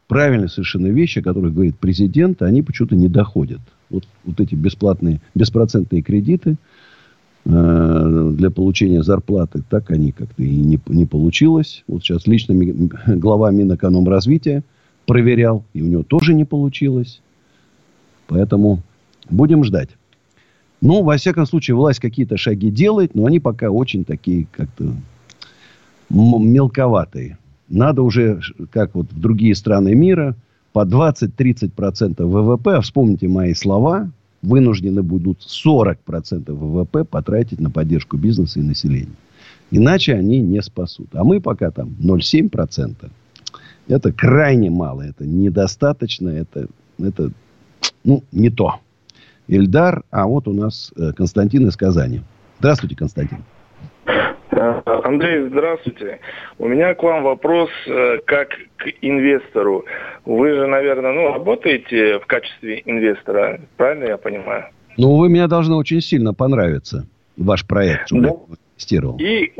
правильные 0.07 0.49
совершенно 0.49 0.87
вещи, 0.87 1.19
о 1.19 1.23
которых 1.23 1.53
говорит 1.53 1.77
президент, 1.77 2.41
они 2.41 2.63
почему-то 2.63 2.95
не 2.95 3.07
доходят. 3.07 3.61
Вот, 3.91 4.07
вот 4.23 4.39
эти 4.39 4.55
бесплатные, 4.55 5.21
беспроцентные 5.35 6.01
кредиты 6.01 6.57
для 7.45 8.49
получения 8.51 9.03
зарплаты, 9.03 9.63
так 9.69 9.91
они 9.91 10.11
как-то 10.11 10.41
и 10.41 10.55
не, 10.55 10.79
не 10.87 11.05
получилось. 11.05 11.83
Вот 11.87 12.01
сейчас 12.01 12.25
лично 12.25 12.53
ми, 12.53 12.89
глава 13.07 13.51
Минэкономразвития 13.51 14.63
проверял, 15.05 15.65
и 15.73 15.81
у 15.81 15.87
него 15.87 16.03
тоже 16.03 16.33
не 16.33 16.45
получилось. 16.45 17.21
Поэтому 18.27 18.79
будем 19.29 19.63
ждать. 19.65 19.89
Ну, 20.79 21.03
во 21.03 21.17
всяком 21.17 21.45
случае, 21.45 21.75
власть 21.75 21.99
какие-то 21.99 22.37
шаги 22.37 22.69
делает, 22.69 23.15
но 23.15 23.25
они 23.25 23.39
пока 23.39 23.69
очень 23.69 24.05
такие 24.05 24.47
как-то 24.51 24.93
мелковатые. 26.09 27.37
Надо 27.69 28.01
уже, 28.01 28.41
как 28.71 28.95
вот 28.95 29.07
в 29.11 29.19
другие 29.19 29.55
страны 29.55 29.95
мира, 29.95 30.35
по 30.73 30.85
20-30% 30.85 32.23
ВВП, 32.23 32.75
а 32.75 32.81
вспомните 32.81 33.27
мои 33.27 33.53
слова, 33.53 34.11
вынуждены 34.43 35.01
будут 35.01 35.39
40% 35.39 36.51
ВВП 36.51 37.03
потратить 37.05 37.59
на 37.59 37.71
поддержку 37.71 38.17
бизнеса 38.17 38.59
и 38.59 38.63
населения. 38.63 39.15
Иначе 39.71 40.13
они 40.13 40.39
не 40.39 40.61
спасут. 40.61 41.07
А 41.13 41.23
мы 41.23 41.41
пока 41.41 41.71
там 41.71 41.95
0,7%. 41.99 43.09
Это 43.87 44.11
крайне 44.13 44.69
мало, 44.69 45.01
это 45.01 45.25
недостаточно, 45.25 46.29
это, 46.29 46.67
это 46.99 47.31
ну, 48.03 48.23
не 48.31 48.49
то. 48.49 48.75
Ильдар, 49.47 50.03
а 50.11 50.25
вот 50.27 50.47
у 50.47 50.53
нас 50.53 50.93
э, 50.95 51.11
Константин 51.13 51.67
из 51.67 51.75
Казани. 51.75 52.21
Здравствуйте, 52.59 52.95
Константин. 52.95 53.39
Э, 54.63 54.81
Андрей, 55.03 55.47
здравствуйте. 55.49 56.19
У 56.57 56.67
меня 56.67 56.93
к 56.95 57.03
вам 57.03 57.23
вопрос 57.23 57.69
э, 57.85 58.19
как 58.25 58.49
к 58.77 58.87
инвестору. 59.01 59.85
Вы 60.25 60.53
же, 60.53 60.67
наверное, 60.67 61.11
ну, 61.11 61.33
работаете 61.33 62.19
в 62.19 62.25
качестве 62.25 62.81
инвестора, 62.85 63.59
правильно 63.77 64.05
я 64.05 64.17
понимаю? 64.17 64.65
Ну, 64.97 65.17
вы 65.17 65.29
мне 65.29 65.47
должны 65.47 65.75
очень 65.75 66.01
сильно 66.01 66.33
понравиться, 66.33 67.05
ваш 67.35 67.67
проект, 67.67 68.07
чтобы 68.07 68.21
да. 68.21 68.27
я 68.27 68.35
инвестировал. 68.73 69.17
И 69.17 69.51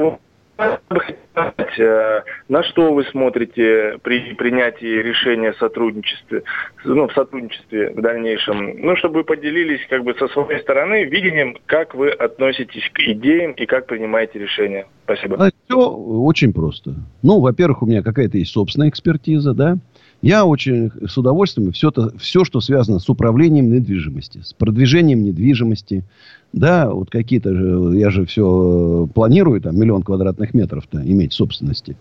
на 2.47 2.63
что 2.63 2.93
вы 2.93 3.03
смотрите 3.05 3.97
при 4.03 4.33
принятии 4.35 5.01
решения 5.01 5.49
о 5.49 5.53
сотрудничестве, 5.55 6.43
ну, 6.85 7.07
в 7.07 7.13
сотрудничестве 7.13 7.91
в 7.91 8.01
дальнейшем? 8.01 8.81
Ну, 8.81 8.95
чтобы 8.97 9.19
вы 9.19 9.23
поделились 9.23 9.81
как 9.89 10.03
бы 10.03 10.13
со 10.15 10.27
своей 10.27 10.61
стороны 10.61 11.05
видением, 11.05 11.57
как 11.65 11.95
вы 11.95 12.09
относитесь 12.09 12.89
к 12.93 12.99
идеям 12.99 13.53
и 13.53 13.65
как 13.65 13.87
принимаете 13.87 14.39
решения. 14.39 14.85
Спасибо. 15.05 15.43
А 15.43 15.49
все 15.65 15.77
очень 15.77 16.53
просто. 16.53 16.95
Ну, 17.23 17.39
во-первых, 17.39 17.81
у 17.81 17.85
меня 17.85 18.03
какая-то 18.03 18.37
есть 18.37 18.51
собственная 18.51 18.89
экспертиза, 18.89 19.53
да. 19.53 19.77
Я 20.23 20.45
очень 20.45 20.89
с 21.05 21.17
удовольствием 21.17 21.73
все, 21.73 21.91
то, 21.91 22.13
все, 22.17 22.45
что 22.45 22.61
связано 22.61 22.99
с 22.99 23.09
управлением 23.09 23.69
недвижимости, 23.69 24.39
с 24.41 24.53
продвижением 24.53 25.21
недвижимости. 25.21 26.05
Да, 26.53 26.89
вот 26.89 27.09
какие-то 27.09 27.53
же, 27.53 27.97
я 27.97 28.09
же 28.09 28.25
все 28.25 29.09
планирую, 29.13 29.59
там, 29.59 29.77
миллион 29.77 30.01
квадратных 30.01 30.53
метров-то 30.53 31.01
иметь 31.05 31.33
собственности. 31.33 31.97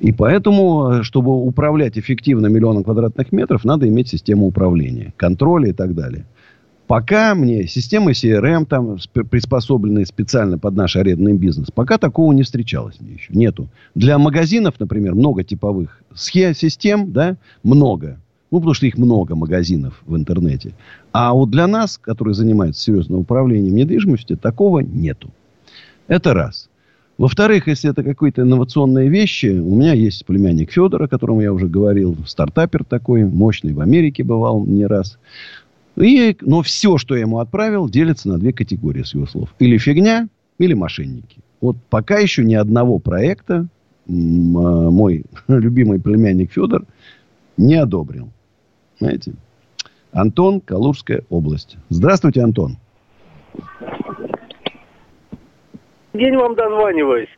И 0.00 0.10
поэтому, 0.10 1.04
чтобы 1.04 1.36
управлять 1.40 1.96
эффективно 1.96 2.48
миллионом 2.48 2.82
квадратных 2.82 3.30
метров, 3.30 3.64
надо 3.64 3.86
иметь 3.88 4.08
систему 4.08 4.46
управления, 4.46 5.14
контроля 5.16 5.68
и 5.68 5.72
так 5.72 5.94
далее. 5.94 6.26
Пока 6.92 7.34
мне 7.34 7.66
системы 7.66 8.10
CRM, 8.12 8.66
там, 8.66 8.98
приспособленные 9.14 10.04
специально 10.04 10.58
под 10.58 10.76
наш 10.76 10.94
арендный 10.94 11.32
бизнес, 11.32 11.70
пока 11.70 11.96
такого 11.96 12.34
не 12.34 12.42
встречалось 12.42 13.00
мне 13.00 13.14
еще. 13.14 13.32
Нету. 13.32 13.68
Для 13.94 14.18
магазинов, 14.18 14.74
например, 14.78 15.14
много 15.14 15.42
типовых 15.42 16.02
схем, 16.12 16.54
систем, 16.54 17.10
да, 17.10 17.38
много. 17.62 18.20
Ну, 18.50 18.58
потому 18.58 18.74
что 18.74 18.84
их 18.84 18.98
много 18.98 19.34
магазинов 19.34 20.02
в 20.04 20.14
интернете. 20.16 20.74
А 21.12 21.32
вот 21.32 21.50
для 21.50 21.66
нас, 21.66 21.96
которые 21.96 22.34
занимаются 22.34 22.82
серьезным 22.82 23.20
управлением 23.20 23.74
недвижимостью, 23.74 24.36
такого 24.36 24.80
нету. 24.80 25.30
Это 26.08 26.34
раз. 26.34 26.68
Во-вторых, 27.16 27.68
если 27.68 27.90
это 27.90 28.02
какие-то 28.02 28.42
инновационные 28.42 29.08
вещи, 29.08 29.46
у 29.46 29.74
меня 29.76 29.92
есть 29.92 30.26
племянник 30.26 30.72
Федор, 30.72 31.04
о 31.04 31.08
котором 31.08 31.40
я 31.40 31.52
уже 31.52 31.68
говорил, 31.68 32.16
стартапер 32.26 32.84
такой, 32.84 33.24
мощный, 33.24 33.72
в 33.74 33.80
Америке 33.80 34.24
бывал 34.24 34.64
не 34.66 34.86
раз. 34.86 35.18
И, 35.96 36.36
но 36.40 36.62
все, 36.62 36.98
что 36.98 37.14
я 37.14 37.22
ему 37.22 37.38
отправил, 37.38 37.88
делится 37.88 38.28
на 38.28 38.38
две 38.38 38.52
категории, 38.52 39.02
с 39.02 39.14
его 39.14 39.26
слов. 39.26 39.54
Или 39.58 39.78
фигня, 39.78 40.28
или 40.58 40.74
мошенники. 40.74 41.38
Вот 41.60 41.76
пока 41.90 42.18
еще 42.18 42.44
ни 42.44 42.54
одного 42.54 42.98
проекта 42.98 43.66
а, 44.08 44.10
мой 44.10 45.24
любимый 45.48 46.00
племянник 46.00 46.52
Федор 46.52 46.84
не 47.56 47.74
одобрил. 47.74 48.30
Знаете? 48.98 49.34
Антон, 50.12 50.60
Калужская 50.60 51.22
область. 51.28 51.76
Здравствуйте, 51.88 52.42
Антон 52.42 52.78
день 56.14 56.36
вам 56.36 56.54
дозваниваюсь. 56.54 57.28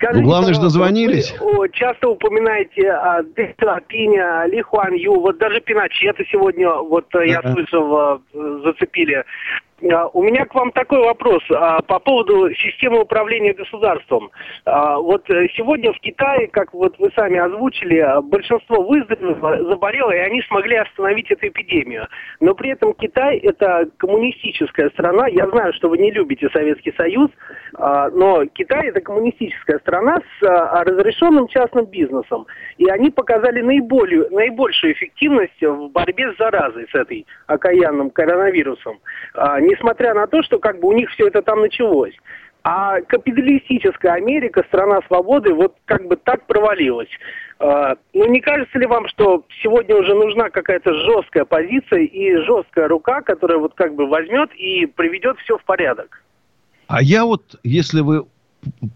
Скажите, 0.00 0.22
ну, 0.22 0.28
главное 0.28 0.54
же 0.54 0.60
дозвонились. 0.62 1.34
Вы 1.38 1.68
часто 1.68 2.08
упоминаете 2.08 2.90
а, 2.90 3.22
Дэн 3.22 3.54
Пиня, 3.86 4.46
Ли 4.46 4.62
Хуан 4.62 4.94
Ю, 4.94 5.20
вот 5.20 5.36
даже 5.36 5.60
Пиночета 5.60 6.24
сегодня, 6.32 6.72
вот 6.72 7.06
uh-huh. 7.14 7.26
я 7.26 7.42
слышал, 7.42 7.96
а, 7.96 8.20
зацепили. 8.32 9.22
А, 9.82 10.08
у 10.08 10.22
меня 10.22 10.44
к 10.44 10.54
вам 10.54 10.72
такой 10.72 11.00
вопрос 11.00 11.42
а, 11.50 11.80
по 11.82 11.98
поводу 11.98 12.52
системы 12.54 13.00
управления 13.02 13.54
государством. 13.54 14.30
А, 14.64 14.98
вот 14.98 15.28
э, 15.30 15.48
сегодня 15.56 15.92
в 15.92 16.00
Китае, 16.00 16.48
как 16.48 16.74
вот 16.74 16.98
вы 16.98 17.10
сами 17.14 17.38
озвучили, 17.38 18.06
большинство 18.28 18.82
выздоровело, 18.82 19.70
заболело, 19.70 20.10
и 20.10 20.18
они 20.18 20.42
смогли 20.42 20.76
остановить 20.76 21.30
эту 21.30 21.48
эпидемию. 21.48 22.06
Но 22.40 22.54
при 22.54 22.70
этом 22.70 22.92
Китай– 22.94 23.38
это 23.42 23.88
коммунистическая 23.96 24.90
страна. 24.90 25.26
Я 25.28 25.48
знаю, 25.48 25.72
что 25.74 25.88
вы 25.88 25.98
не 25.98 26.10
любите 26.10 26.48
Советский 26.52 26.92
Союз, 26.96 27.30
но 27.78 28.44
Китай– 28.46 28.86
это 28.88 29.00
коммунистическая 29.00 29.78
страна 29.78 30.18
с 30.40 30.42
разрешенным 30.84 31.48
частным 31.48 31.86
бизнесом. 31.86 32.46
И 32.78 32.86
они 32.88 33.10
показали 33.10 33.60
наиболее, 33.60 34.28
наибольшую 34.30 34.92
эффективность 34.92 35.60
в 35.60 35.88
борьбе 35.88 36.32
с 36.32 36.36
заразой, 36.36 36.86
с 36.90 36.94
этой 36.94 37.26
окаянным 37.46 38.10
коронавирусом 38.10 38.98
несмотря 39.70 40.14
на 40.14 40.26
то, 40.26 40.42
что 40.42 40.58
как 40.58 40.80
бы 40.80 40.88
у 40.88 40.92
них 40.92 41.10
все 41.10 41.28
это 41.28 41.42
там 41.42 41.60
началось. 41.60 42.14
А 42.62 43.00
капиталистическая 43.00 44.12
Америка, 44.12 44.62
страна 44.68 45.00
свободы, 45.06 45.54
вот 45.54 45.76
как 45.86 46.06
бы 46.06 46.16
так 46.16 46.46
провалилась. 46.46 47.08
А, 47.58 47.94
ну, 48.12 48.26
не 48.26 48.40
кажется 48.40 48.78
ли 48.78 48.86
вам, 48.86 49.08
что 49.08 49.44
сегодня 49.62 49.96
уже 49.96 50.14
нужна 50.14 50.50
какая-то 50.50 50.92
жесткая 50.92 51.44
позиция 51.46 52.00
и 52.00 52.36
жесткая 52.44 52.88
рука, 52.88 53.22
которая 53.22 53.58
вот 53.58 53.74
как 53.74 53.94
бы 53.94 54.06
возьмет 54.06 54.50
и 54.54 54.86
приведет 54.86 55.38
все 55.38 55.56
в 55.56 55.64
порядок? 55.64 56.22
А 56.86 57.02
я 57.02 57.24
вот, 57.24 57.58
если 57.62 58.00
вы 58.00 58.26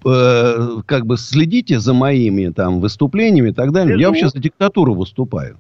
э, 0.05 0.55
как 0.87 1.07
бы 1.07 1.17
следите 1.17 1.79
за 1.79 1.95
моими 1.95 2.51
там 2.51 2.81
выступлениями 2.81 3.51
и 3.51 3.55
так 3.55 3.73
далее, 3.73 3.95
Слежу. 3.95 4.01
я 4.01 4.09
вообще 4.09 4.29
за 4.29 4.41
диктатуру 4.41 4.95
выступаю. 4.95 5.59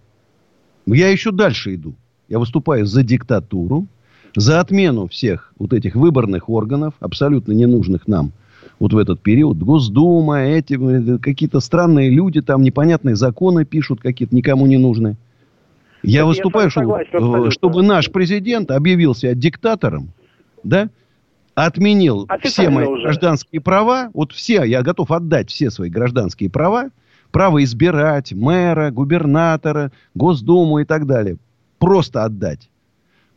Я 0.86 1.08
еще 1.08 1.30
дальше 1.30 1.74
иду. 1.74 1.94
Я 2.28 2.38
выступаю 2.38 2.84
за 2.84 3.02
диктатуру, 3.02 3.86
за 4.36 4.60
отмену 4.60 5.08
всех 5.08 5.52
вот 5.58 5.72
этих 5.72 5.94
выборных 5.94 6.48
органов, 6.48 6.94
абсолютно 7.00 7.52
ненужных 7.52 8.08
нам 8.08 8.32
вот 8.78 8.92
в 8.92 8.98
этот 8.98 9.20
период. 9.20 9.58
Госдума, 9.58 10.40
эти 10.40 11.18
какие-то 11.18 11.60
странные 11.60 12.10
люди, 12.10 12.42
там 12.42 12.62
непонятные 12.62 13.16
законы 13.16 13.64
пишут 13.64 14.00
какие-то, 14.00 14.34
никому 14.34 14.66
не 14.66 14.78
нужны. 14.78 15.16
Я 16.02 16.20
Это 16.20 16.26
выступаю, 16.26 16.66
я 16.66 16.70
согласен, 16.70 17.08
чтобы, 17.08 17.50
чтобы 17.50 17.82
наш 17.82 18.10
президент 18.10 18.70
объявил 18.70 19.14
себя 19.14 19.34
диктатором, 19.34 20.10
да, 20.62 20.90
отменил 21.54 22.26
а 22.28 22.38
все 22.38 22.68
мои 22.68 22.86
уже. 22.86 23.04
гражданские 23.04 23.60
права, 23.60 24.10
вот 24.12 24.32
все, 24.32 24.64
я 24.64 24.82
готов 24.82 25.10
отдать 25.10 25.50
все 25.50 25.70
свои 25.70 25.88
гражданские 25.88 26.50
права, 26.50 26.90
право 27.30 27.62
избирать 27.64 28.32
мэра, 28.32 28.90
губернатора, 28.90 29.92
Госдуму 30.14 30.80
и 30.80 30.84
так 30.84 31.06
далее, 31.06 31.38
просто 31.78 32.24
отдать. 32.24 32.68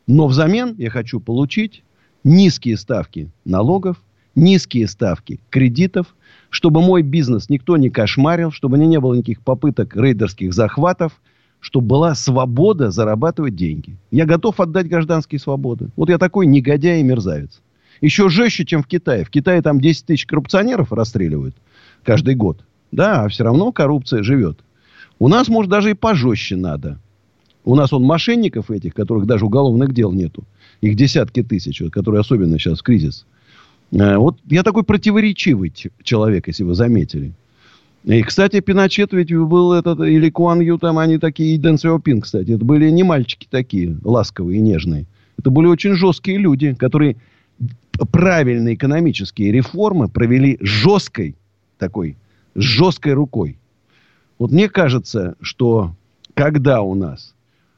Но 0.08 0.28
взамен 0.28 0.76
я 0.78 0.90
хочу 0.90 1.20
получить 1.20 1.84
низкие 2.24 2.78
ставки 2.78 3.30
налогов, 3.46 3.98
низкие 4.36 4.88
ставки 4.88 5.40
кредитов, 5.50 6.16
чтобы 6.50 6.82
мой 6.82 7.02
бизнес 7.02 7.50
никто 7.50 7.76
не 7.76 7.90
кошмарил, 7.90 8.52
чтобы 8.52 8.78
не 8.78 9.00
было 9.00 9.16
никаких 9.16 9.42
попыток 9.42 9.96
рейдерских 9.96 10.54
захватов, 10.54 11.20
чтобы 11.60 11.88
была 11.88 12.16
свобода 12.16 12.92
зарабатывать 12.92 13.56
деньги. 13.56 13.98
Я 14.12 14.26
готов 14.26 14.60
отдать 14.60 14.88
гражданские 14.88 15.40
свободы. 15.40 15.90
Вот 15.96 16.10
я 16.10 16.18
такой 16.18 16.46
негодяй 16.46 17.02
и 17.02 17.04
мерзавец. 17.04 17.62
Еще 18.00 18.30
жестче, 18.30 18.64
чем 18.64 18.84
в 18.84 18.88
Китае. 18.88 19.26
В 19.26 19.30
Китае 19.30 19.62
там 19.62 19.82
10 19.82 20.06
тысяч 20.06 20.26
коррупционеров 20.26 20.94
расстреливают 20.94 21.56
каждый 22.04 22.36
год. 22.36 22.64
Да, 22.92 23.24
а 23.24 23.28
все 23.28 23.44
равно 23.44 23.72
коррупция 23.72 24.24
живет. 24.24 24.60
У 25.20 25.28
нас, 25.28 25.48
может, 25.48 25.70
даже 25.70 25.92
и 25.92 25.96
пожестче 25.96 26.56
надо. 26.56 27.00
У 27.68 27.76
нас 27.76 27.92
он 27.92 28.04
мошенников 28.04 28.72
этих, 28.72 28.94
которых 28.94 29.26
даже 29.26 29.46
уголовных 29.46 29.94
дел 29.94 30.14
нету. 30.14 30.46
Их 30.80 30.96
десятки 30.96 31.44
тысяч, 31.44 31.84
которые 31.92 32.22
особенно 32.22 32.58
сейчас 32.58 32.80
в 32.80 32.84
кризис. 32.84 33.26
Э, 33.92 34.16
вот 34.16 34.38
я 34.46 34.64
такой 34.64 34.84
противоречивый 34.84 35.74
человек, 36.02 36.48
если 36.48 36.64
вы 36.64 36.76
заметили. 36.76 37.34
И, 38.06 38.24
кстати, 38.24 38.62
Пиночет 38.62 39.12
ведь 39.12 39.36
был 39.36 39.74
этот, 39.74 40.00
или 40.00 40.30
Куан 40.30 40.62
Ю, 40.62 40.78
там 40.78 40.98
они 40.98 41.18
такие, 41.18 41.56
и 41.56 41.58
Дэн 41.58 41.78
Сяопин, 41.78 42.22
кстати. 42.22 42.52
Это 42.52 42.64
были 42.64 42.90
не 42.90 43.04
мальчики 43.04 43.48
такие, 43.52 43.98
ласковые 44.02 44.60
и 44.60 44.62
нежные. 44.62 45.06
Это 45.38 45.50
были 45.50 45.68
очень 45.68 45.96
жесткие 45.96 46.38
люди, 46.38 46.74
которые 46.74 47.18
правильные 48.14 48.76
экономические 48.76 49.52
реформы 49.52 50.08
провели 50.08 50.58
жесткой 50.62 51.36
такой, 51.78 52.16
жесткой 52.56 53.12
рукой. 53.12 53.58
Вот 54.40 54.52
мне 54.54 54.70
кажется, 54.70 55.36
что 55.42 55.98
когда 56.34 56.82
у 56.82 56.96
нас 56.96 57.34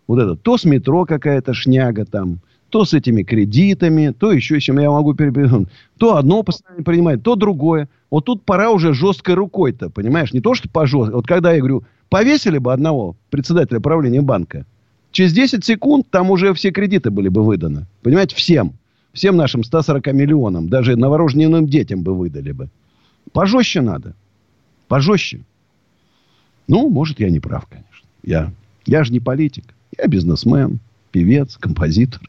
вот 0.09 0.17
это, 0.17 0.35
то 0.35 0.57
с 0.57 0.65
метро 0.65 1.05
какая-то 1.05 1.53
шняга 1.53 2.03
там, 2.03 2.39
то 2.69 2.83
с 2.83 2.95
этими 2.95 3.21
кредитами, 3.21 4.09
то 4.09 4.31
еще 4.31 4.59
чем 4.59 4.79
я 4.79 4.89
могу 4.89 5.13
перебить. 5.13 5.51
То 5.99 6.15
одно 6.15 6.41
постоянно 6.41 6.83
принимать, 6.83 7.21
то 7.21 7.35
другое. 7.35 7.87
Вот 8.09 8.25
тут 8.25 8.43
пора 8.43 8.71
уже 8.71 8.95
жесткой 8.95 9.35
рукой-то, 9.35 9.91
понимаешь? 9.91 10.33
Не 10.33 10.41
то, 10.41 10.55
что 10.55 10.67
по 10.67 10.87
жесткой. 10.87 11.13
Вот 11.13 11.27
когда 11.27 11.53
я 11.53 11.59
говорю, 11.59 11.83
повесили 12.09 12.57
бы 12.57 12.73
одного 12.73 13.17
председателя 13.29 13.79
правления 13.79 14.23
банка, 14.23 14.65
через 15.11 15.31
10 15.31 15.63
секунд 15.63 16.07
там 16.09 16.31
уже 16.31 16.55
все 16.55 16.71
кредиты 16.71 17.11
были 17.11 17.27
бы 17.27 17.43
выданы. 17.43 17.85
Понимаете, 18.01 18.35
всем. 18.35 18.73
Всем 19.13 19.35
нашим 19.35 19.63
140 19.63 20.07
миллионам, 20.13 20.69
даже 20.69 20.95
новорожденным 20.95 21.67
детям 21.67 22.01
бы 22.01 22.17
выдали 22.17 22.51
бы. 22.51 22.69
Пожестче 23.31 23.81
надо. 23.81 24.15
Пожестче. 24.87 25.41
Ну, 26.67 26.89
может, 26.89 27.19
я 27.19 27.29
не 27.29 27.39
прав, 27.39 27.67
конечно. 27.67 28.07
Я, 28.23 28.51
я 28.87 29.03
же 29.03 29.13
не 29.13 29.19
политик. 29.19 29.75
Я 30.01 30.07
бизнесмен, 30.07 30.79
певец, 31.11 31.57
композитор. 31.57 32.21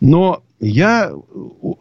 Но 0.00 0.42
я 0.58 1.12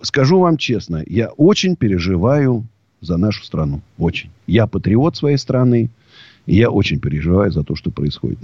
скажу 0.01 0.39
вам 0.39 0.57
честно, 0.57 1.03
я 1.07 1.29
очень 1.29 1.75
переживаю 1.75 2.65
за 3.01 3.17
нашу 3.17 3.43
страну. 3.43 3.81
Очень. 3.97 4.29
Я 4.47 4.67
патриот 4.67 5.15
своей 5.15 5.38
страны. 5.38 5.89
И 6.45 6.55
я 6.55 6.69
очень 6.69 6.99
переживаю 6.99 7.51
за 7.51 7.63
то, 7.63 7.75
что 7.75 7.89
происходит. 7.89 8.38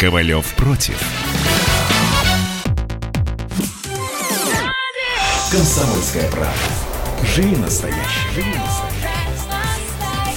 Ковалев 0.00 0.54
против. 0.56 1.00
Комсомольская 5.50 6.28
правда. 6.30 6.54
Живи 7.34 7.56
настоящий. 7.56 8.26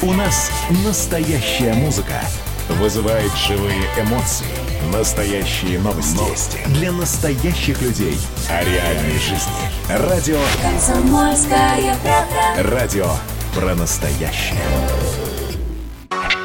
У 0.02 0.14
нас 0.14 0.52
настоящая 0.86 1.74
музыка 1.74 2.22
вызывает 2.70 3.32
живые 3.36 3.84
эмоции. 4.00 4.46
Настоящие 4.92 5.80
новости. 5.80 6.16
новости. 6.18 6.60
Для 6.68 6.92
настоящих 6.92 7.82
людей. 7.82 8.18
О 8.50 8.64
реальной 8.64 9.20
жизни. 9.20 9.54
Радио 9.90 10.40
«Комсомольская 10.62 11.96
правда». 12.04 12.70
Радио 12.72 13.10
про 13.56 13.76
настоящее. 13.76 14.62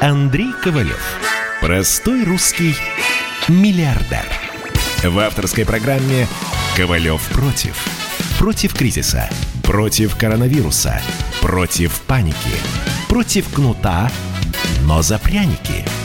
Андрей 0.01 0.51
Ковалев. 0.63 1.19
Простой 1.61 2.23
русский 2.23 2.75
миллиардер. 3.47 4.25
В 5.03 5.19
авторской 5.19 5.65
программе 5.65 6.27
«Ковалев 6.75 7.21
против». 7.33 7.85
Против 8.37 8.73
кризиса. 8.73 9.29
Против 9.63 10.15
коронавируса. 10.15 11.01
Против 11.41 11.99
паники. 12.01 12.35
Против 13.09 13.51
кнута, 13.53 14.09
но 14.83 15.01
за 15.01 15.19
пряники– 15.19 15.85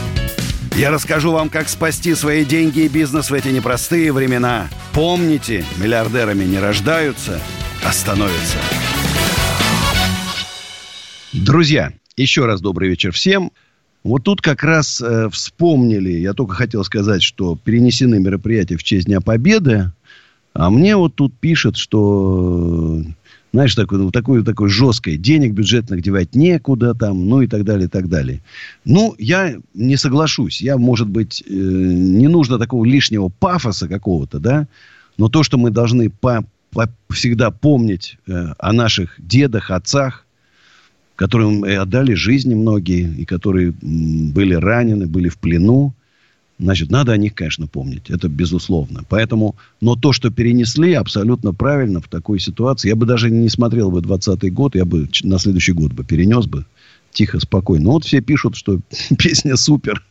я 0.75 0.91
расскажу 0.91 1.31
вам, 1.31 1.49
как 1.49 1.69
спасти 1.69 2.13
свои 2.15 2.43
деньги 2.43 2.81
и 2.81 2.87
бизнес 2.89 3.29
в 3.31 3.33
эти 3.33 3.47
непростые 3.47 4.11
времена. 4.11 4.69
Помните, 4.93 5.63
миллиардерами 5.77 6.43
не 6.43 6.59
рождаются, 6.59 7.39
а 7.83 7.91
становятся. 7.91 8.57
Друзья, 11.31 11.93
еще 12.17 12.45
раз 12.45 12.61
добрый 12.61 12.89
вечер 12.89 13.11
всем. 13.11 13.51
Вот 14.03 14.23
тут 14.23 14.41
как 14.41 14.63
раз 14.63 15.01
э, 15.01 15.29
вспомнили, 15.29 16.11
я 16.11 16.33
только 16.33 16.53
хотел 16.53 16.83
сказать, 16.83 17.23
что 17.23 17.55
перенесены 17.55 18.19
мероприятия 18.19 18.77
в 18.77 18.83
честь 18.83 19.07
Дня 19.07 19.19
Победы, 19.19 19.91
а 20.53 20.69
мне 20.69 20.95
вот 20.95 21.15
тут 21.15 21.33
пишет, 21.39 21.75
что, 21.75 23.01
знаешь, 23.55 23.73
такое, 23.73 23.99
ну, 23.99 24.11
такое, 24.11 24.43
такое 24.43 24.67
жесткое, 24.67 25.15
денег 25.15 25.53
бюджетных 25.53 26.01
девать 26.01 26.35
некуда 26.35 26.93
там, 26.93 27.29
ну 27.29 27.41
и 27.41 27.47
так 27.47 27.63
далее, 27.63 27.85
и 27.85 27.89
так 27.89 28.09
далее. 28.09 28.41
Ну, 28.83 29.15
я 29.17 29.55
не 29.73 29.95
соглашусь. 29.95 30.61
Я, 30.61 30.77
может 30.77 31.07
быть, 31.07 31.41
э, 31.47 31.53
не 31.53 32.27
нужно 32.27 32.59
такого 32.59 32.83
лишнего 32.83 33.29
пафоса 33.29 33.87
какого-то, 33.87 34.39
да, 34.39 34.67
но 35.17 35.29
то, 35.29 35.41
что 35.43 35.57
мы 35.57 35.71
должны 35.71 36.09
по, 36.09 36.43
по, 36.71 36.89
всегда 37.09 37.49
помнить 37.49 38.17
э, 38.27 38.53
о 38.59 38.73
наших 38.73 39.15
дедах, 39.19 39.71
отцах, 39.71 40.25
которым 41.15 41.63
отдали 41.63 42.13
жизни 42.13 42.55
многие, 42.55 43.09
и 43.09 43.23
которые 43.23 43.73
были 43.81 44.53
ранены, 44.53 45.07
были 45.07 45.29
в 45.29 45.37
плену. 45.37 45.93
Значит, 46.57 46.89
надо 46.89 47.11
о 47.11 47.17
них, 47.17 47.35
конечно, 47.35 47.67
помнить. 47.67 48.09
Это 48.09 48.29
безусловно. 48.29 49.03
Поэтому, 49.09 49.55
но 49.81 49.95
то, 49.95 50.13
что 50.13 50.29
перенесли, 50.29 50.93
абсолютно 50.93 51.53
правильно 51.53 51.99
в 51.99 52.07
такой 52.07 52.39
ситуации. 52.39 52.87
Я 52.87 52.95
бы 52.95 53.05
даже 53.05 53.29
не 53.29 53.49
смотрел 53.49 53.91
бы 53.91 54.01
20 54.01 54.53
год, 54.53 54.75
я 54.75 54.85
бы 54.85 55.09
на 55.23 55.37
следующий 55.37 55.73
год 55.73 55.91
бы 55.91 56.05
перенес 56.05 56.45
бы. 56.45 56.65
Тихо, 57.11 57.39
спокойно. 57.39 57.91
Вот 57.91 58.05
все 58.05 58.21
пишут, 58.21 58.55
что 58.55 58.79
песня 59.17 59.57
супер. 59.57 60.01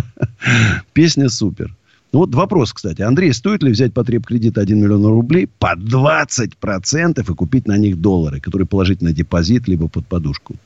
Песня 0.92 1.28
супер. 1.28 1.74
Ну, 2.12 2.20
вот 2.20 2.34
вопрос, 2.34 2.72
кстати. 2.72 3.02
Андрей, 3.02 3.32
стоит 3.34 3.62
ли 3.62 3.70
взять 3.70 3.92
потреб 3.92 4.26
кредит 4.26 4.56
1 4.56 4.80
миллион 4.80 5.04
рублей 5.06 5.46
по 5.58 5.74
20% 5.76 7.20
и 7.20 7.34
купить 7.34 7.68
на 7.68 7.76
них 7.76 8.00
доллары, 8.00 8.40
которые 8.40 8.66
положить 8.66 9.02
на 9.02 9.12
депозит, 9.12 9.68
либо 9.68 9.88
под 9.88 10.06
подушку? 10.06 10.56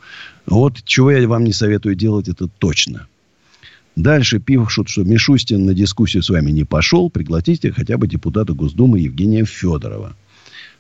Вот 0.46 0.82
чего 0.84 1.10
я 1.10 1.26
вам 1.28 1.44
не 1.44 1.52
советую 1.52 1.96
делать, 1.96 2.28
это 2.28 2.48
точно. 2.58 3.08
Дальше 3.96 4.38
пишут, 4.38 4.88
что 4.88 5.04
Мишустин 5.04 5.66
на 5.66 5.74
дискуссию 5.74 6.22
с 6.22 6.30
вами 6.30 6.50
не 6.50 6.64
пошел. 6.64 7.10
Пригласите 7.10 7.72
хотя 7.72 7.98
бы 7.98 8.06
депутата 8.08 8.54
Госдумы 8.54 9.00
Евгения 9.00 9.44
Федорова. 9.44 10.16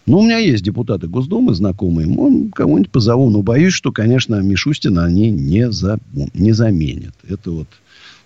Ну, 0.06 0.18
у 0.18 0.22
меня 0.22 0.38
есть 0.38 0.64
депутаты 0.64 1.06
Госдумы 1.06 1.54
знакомые. 1.54 2.08
Он 2.08 2.50
кого-нибудь 2.50 2.90
позову. 2.90 3.30
Но 3.30 3.42
боюсь, 3.42 3.74
что, 3.74 3.92
конечно, 3.92 4.36
Мишустина 4.40 5.04
они 5.04 5.30
не, 5.30 5.70
за, 5.70 5.98
не 6.32 6.52
заменят. 6.52 7.14
Это 7.28 7.50
вот 7.50 7.68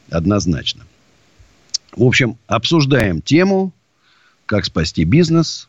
однозначно. 0.09 0.85
В 1.95 2.05
общем, 2.05 2.37
обсуждаем 2.47 3.21
тему, 3.21 3.73
как 4.47 4.65
спасти 4.65 5.05
бизнес, 5.05 5.69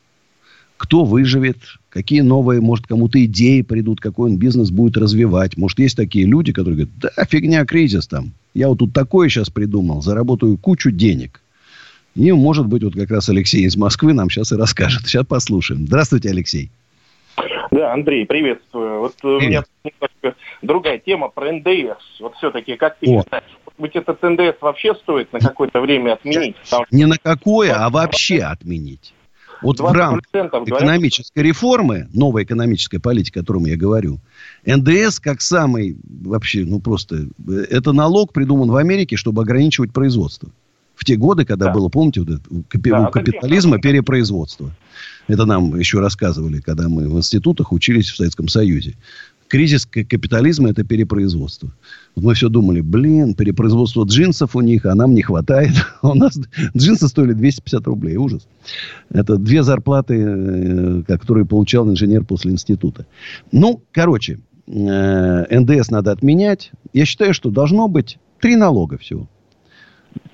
кто 0.77 1.03
выживет, 1.03 1.57
какие 1.97 2.21
новые, 2.21 2.61
может, 2.61 2.85
кому-то 2.85 3.23
идеи 3.25 3.61
придут, 3.61 3.99
какой 3.99 4.29
он 4.29 4.37
бизнес 4.37 4.69
будет 4.69 4.97
развивать. 4.97 5.57
Может, 5.57 5.79
есть 5.79 5.97
такие 5.97 6.27
люди, 6.27 6.53
которые 6.53 6.85
говорят, 6.85 7.15
да, 7.17 7.25
фигня, 7.25 7.65
кризис 7.65 8.05
там. 8.05 8.33
Я 8.53 8.67
вот 8.67 8.77
тут 8.77 8.93
такое 8.93 9.29
сейчас 9.29 9.49
придумал, 9.49 10.03
заработаю 10.03 10.57
кучу 10.57 10.91
денег. 10.91 11.41
И, 12.13 12.31
может 12.31 12.67
быть, 12.67 12.83
вот 12.83 12.93
как 12.93 13.09
раз 13.09 13.29
Алексей 13.29 13.63
из 13.63 13.75
Москвы 13.75 14.13
нам 14.13 14.29
сейчас 14.29 14.51
и 14.51 14.55
расскажет. 14.55 15.07
Сейчас 15.07 15.25
послушаем. 15.25 15.87
Здравствуйте, 15.87 16.29
Алексей. 16.29 16.69
Да, 17.71 17.93
Андрей, 17.93 18.27
приветствую. 18.27 18.99
Вот 18.99 19.15
Привет. 19.19 19.41
у 19.41 19.45
меня 19.45 19.63
немножко 19.83 20.35
другая 20.61 20.99
тема 20.99 21.29
про 21.29 21.51
ндс. 21.51 22.19
Вот 22.19 22.35
все-таки, 22.35 22.75
как 22.75 22.97
ты 22.99 23.07
О. 23.07 23.23
считаешь, 23.23 23.43
быть, 23.79 23.95
этот 23.95 24.21
НДС 24.21 24.61
вообще 24.61 24.93
стоит 24.95 25.33
на 25.33 25.39
какое-то 25.39 25.81
время 25.81 26.13
отменить? 26.13 26.55
Потому... 26.63 26.85
Не 26.91 27.05
на 27.05 27.17
какое, 27.17 27.73
а 27.73 27.89
вообще 27.89 28.39
отменить. 28.39 29.13
Вот 29.61 29.79
в 29.79 29.91
рамках 29.91 30.23
экономической 30.31 31.39
реформы, 31.39 32.07
новой 32.13 32.43
экономической 32.43 32.99
политики, 32.99 33.37
о 33.37 33.41
котором 33.41 33.65
я 33.65 33.75
говорю, 33.75 34.19
НДС 34.65 35.19
как 35.19 35.41
самый 35.41 35.97
вообще, 36.03 36.63
ну 36.65 36.79
просто, 36.79 37.27
это 37.69 37.93
налог 37.93 38.33
придуман 38.33 38.69
в 38.69 38.75
Америке, 38.75 39.15
чтобы 39.15 39.41
ограничивать 39.41 39.91
производство. 39.93 40.49
В 40.95 41.05
те 41.05 41.15
годы, 41.15 41.45
когда 41.45 41.67
да. 41.67 41.73
было, 41.73 41.89
помните, 41.89 42.21
вот 42.21 42.29
капи- 42.69 42.89
да, 42.89 43.07
у 43.07 43.11
капитализма 43.11 43.79
перепроизводство. 43.79 44.71
Это 45.27 45.45
нам 45.45 45.77
еще 45.77 45.99
рассказывали, 45.99 46.59
когда 46.59 46.89
мы 46.89 47.07
в 47.07 47.17
институтах 47.17 47.71
учились 47.71 48.09
в 48.09 48.15
Советском 48.15 48.47
Союзе. 48.47 48.95
Кризис 49.47 49.85
капитализма– 49.85 50.69
это 50.71 50.83
перепроизводство. 50.83 51.71
Вот 52.15 52.25
мы 52.25 52.33
все 52.33 52.49
думали, 52.49 52.81
блин, 52.81 53.33
перепроизводство 53.33 54.03
джинсов 54.03 54.55
у 54.55 54.61
них, 54.61 54.85
а 54.85 54.93
нам 54.93 55.13
не 55.13 55.21
хватает. 55.21 55.73
У 56.01 56.13
нас 56.13 56.37
джинсы 56.75 57.07
стоили 57.07 57.33
250 57.33 57.87
рублей. 57.87 58.17
Ужас. 58.17 58.47
Это 59.09 59.37
две 59.37 59.63
зарплаты, 59.63 60.15
э, 60.15 61.03
которые 61.07 61.45
получал 61.45 61.89
инженер 61.89 62.25
после 62.25 62.51
института. 62.51 63.05
Ну, 63.51 63.81
короче, 63.91 64.39
э, 64.67 65.59
НДС 65.59 65.91
надо 65.91 66.11
отменять. 66.11 66.71
Я 66.93 67.05
считаю, 67.05 67.33
что 67.33 67.49
должно 67.49 67.87
быть 67.87 68.19
три 68.41 68.57
налога 68.57 68.97
всего. 68.97 69.29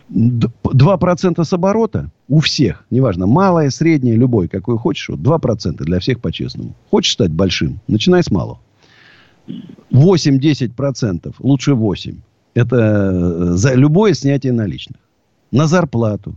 2% 0.10 1.44
с 1.44 1.54
оборота 1.54 2.12
у 2.28 2.40
всех, 2.40 2.86
неважно, 2.92 3.26
малое, 3.26 3.70
среднее, 3.70 4.16
любой, 4.16 4.48
какой 4.48 4.78
хочешь, 4.78 5.10
вот 5.10 5.20
2% 5.20 5.84
для 5.84 6.00
всех 6.00 6.20
по-честному. 6.20 6.76
Хочешь 6.92 7.14
стать 7.14 7.32
большим, 7.32 7.80
начинай 7.88 8.22
с 8.24 8.30
малого. 8.30 8.60
8-10%, 9.92 11.36
лучше 11.40 11.72
8%. 11.72 12.18
Это 12.56 12.76
э, 12.76 13.52
за 13.56 13.74
любое 13.74 14.14
снятие 14.14 14.54
наличных. 14.54 14.98
На 15.52 15.68
зарплату, 15.68 16.36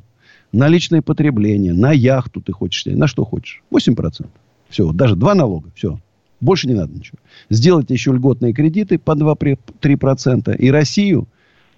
на 0.52 0.68
личное 0.68 1.02
потребление, 1.02 1.72
на 1.72 1.92
яхту 1.92 2.40
ты 2.40 2.52
хочешь 2.52 2.84
на 2.86 3.06
что 3.06 3.24
хочешь. 3.24 3.62
8%. 3.70 4.26
Все, 4.68 4.92
даже 4.92 5.16
два 5.16 5.34
налога, 5.34 5.70
все. 5.74 5.98
Больше 6.40 6.68
не 6.68 6.74
надо 6.74 6.92
ничего. 6.92 7.18
Сделайте 7.50 7.94
еще 7.94 8.12
льготные 8.12 8.52
кредиты 8.52 8.98
по 8.98 9.12
2-3%. 9.12 10.56
И 10.56 10.70
Россию 10.70 11.28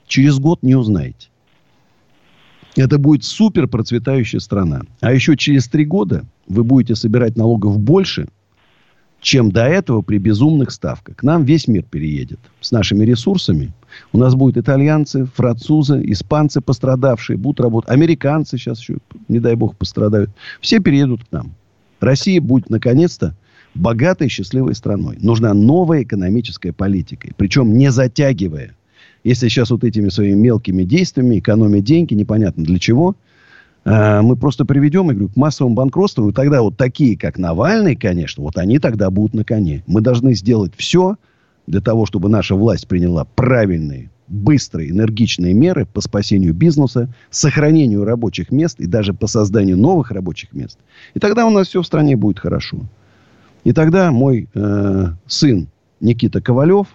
через 0.06 0.38
год 0.38 0.62
не 0.62 0.74
узнаете. 0.74 1.28
Это 2.76 2.98
будет 2.98 3.24
супер 3.24 3.66
процветающая 3.66 4.40
страна. 4.40 4.82
А 5.00 5.12
еще 5.12 5.36
через 5.36 5.68
три 5.68 5.84
года 5.84 6.24
вы 6.48 6.64
будете 6.64 6.94
собирать 6.94 7.36
налогов 7.36 7.78
больше, 7.78 8.28
чем 9.20 9.50
до 9.50 9.66
этого 9.66 10.02
при 10.02 10.18
безумных 10.18 10.70
ставках. 10.70 11.16
К 11.16 11.22
нам 11.22 11.44
весь 11.44 11.66
мир 11.66 11.82
переедет 11.82 12.38
с 12.60 12.70
нашими 12.70 13.04
ресурсами. 13.04 13.72
У 14.12 14.18
нас 14.18 14.34
будут 14.34 14.56
итальянцы, 14.56 15.26
французы, 15.34 16.02
испанцы 16.04 16.60
пострадавшие, 16.60 17.36
будут 17.36 17.60
работать. 17.60 17.90
Американцы 17.90 18.58
сейчас 18.58 18.80
еще, 18.80 18.98
не 19.28 19.40
дай 19.40 19.54
бог, 19.54 19.76
пострадают. 19.76 20.30
Все 20.60 20.78
переедут 20.78 21.24
к 21.24 21.32
нам. 21.32 21.54
Россия 22.00 22.40
будет, 22.40 22.70
наконец-то, 22.70 23.34
богатой 23.74 24.28
счастливой 24.28 24.74
страной. 24.74 25.18
Нужна 25.20 25.52
новая 25.52 26.02
экономическая 26.02 26.72
политика. 26.72 27.28
Причем 27.36 27.76
не 27.76 27.90
затягивая. 27.90 28.74
Если 29.24 29.48
сейчас 29.48 29.70
вот 29.70 29.82
этими 29.82 30.10
своими 30.10 30.38
мелкими 30.38 30.84
действиями 30.84 31.40
экономить 31.40 31.84
деньги, 31.84 32.14
непонятно 32.14 32.64
для 32.64 32.78
чего– 32.78 33.16
Э, 33.88 34.20
мы 34.20 34.36
просто 34.36 34.66
приведем, 34.66 35.06
говорю, 35.06 35.28
к 35.28 35.36
массовому 35.36 35.74
банкротству, 35.74 36.28
и 36.28 36.32
тогда 36.32 36.60
вот 36.60 36.76
такие, 36.76 37.16
как 37.16 37.38
Навальный, 37.38 37.96
конечно, 37.96 38.42
вот 38.42 38.58
они 38.58 38.78
тогда 38.78 39.10
будут 39.10 39.32
на 39.32 39.44
коне. 39.44 39.82
Мы 39.86 40.02
должны 40.02 40.34
сделать 40.34 40.72
все 40.76 41.16
для 41.66 41.80
того, 41.80 42.04
чтобы 42.04 42.28
наша 42.28 42.54
власть 42.54 42.86
приняла 42.86 43.24
правильные, 43.24 44.10
быстрые, 44.26 44.90
энергичные 44.90 45.54
меры 45.54 45.86
по 45.86 46.02
спасению 46.02 46.52
бизнеса, 46.52 47.08
сохранению 47.30 48.04
рабочих 48.04 48.50
мест 48.50 48.78
и 48.78 48.86
даже 48.86 49.14
по 49.14 49.26
созданию 49.26 49.78
новых 49.78 50.10
рабочих 50.10 50.52
мест. 50.52 50.78
И 51.14 51.18
тогда 51.18 51.46
у 51.46 51.50
нас 51.50 51.68
все 51.68 51.80
в 51.80 51.86
стране 51.86 52.14
будет 52.14 52.38
хорошо. 52.38 52.80
И 53.64 53.72
тогда 53.72 54.12
мой 54.12 54.48
э, 54.54 55.06
сын 55.26 55.68
Никита 56.00 56.42
Ковалев, 56.42 56.88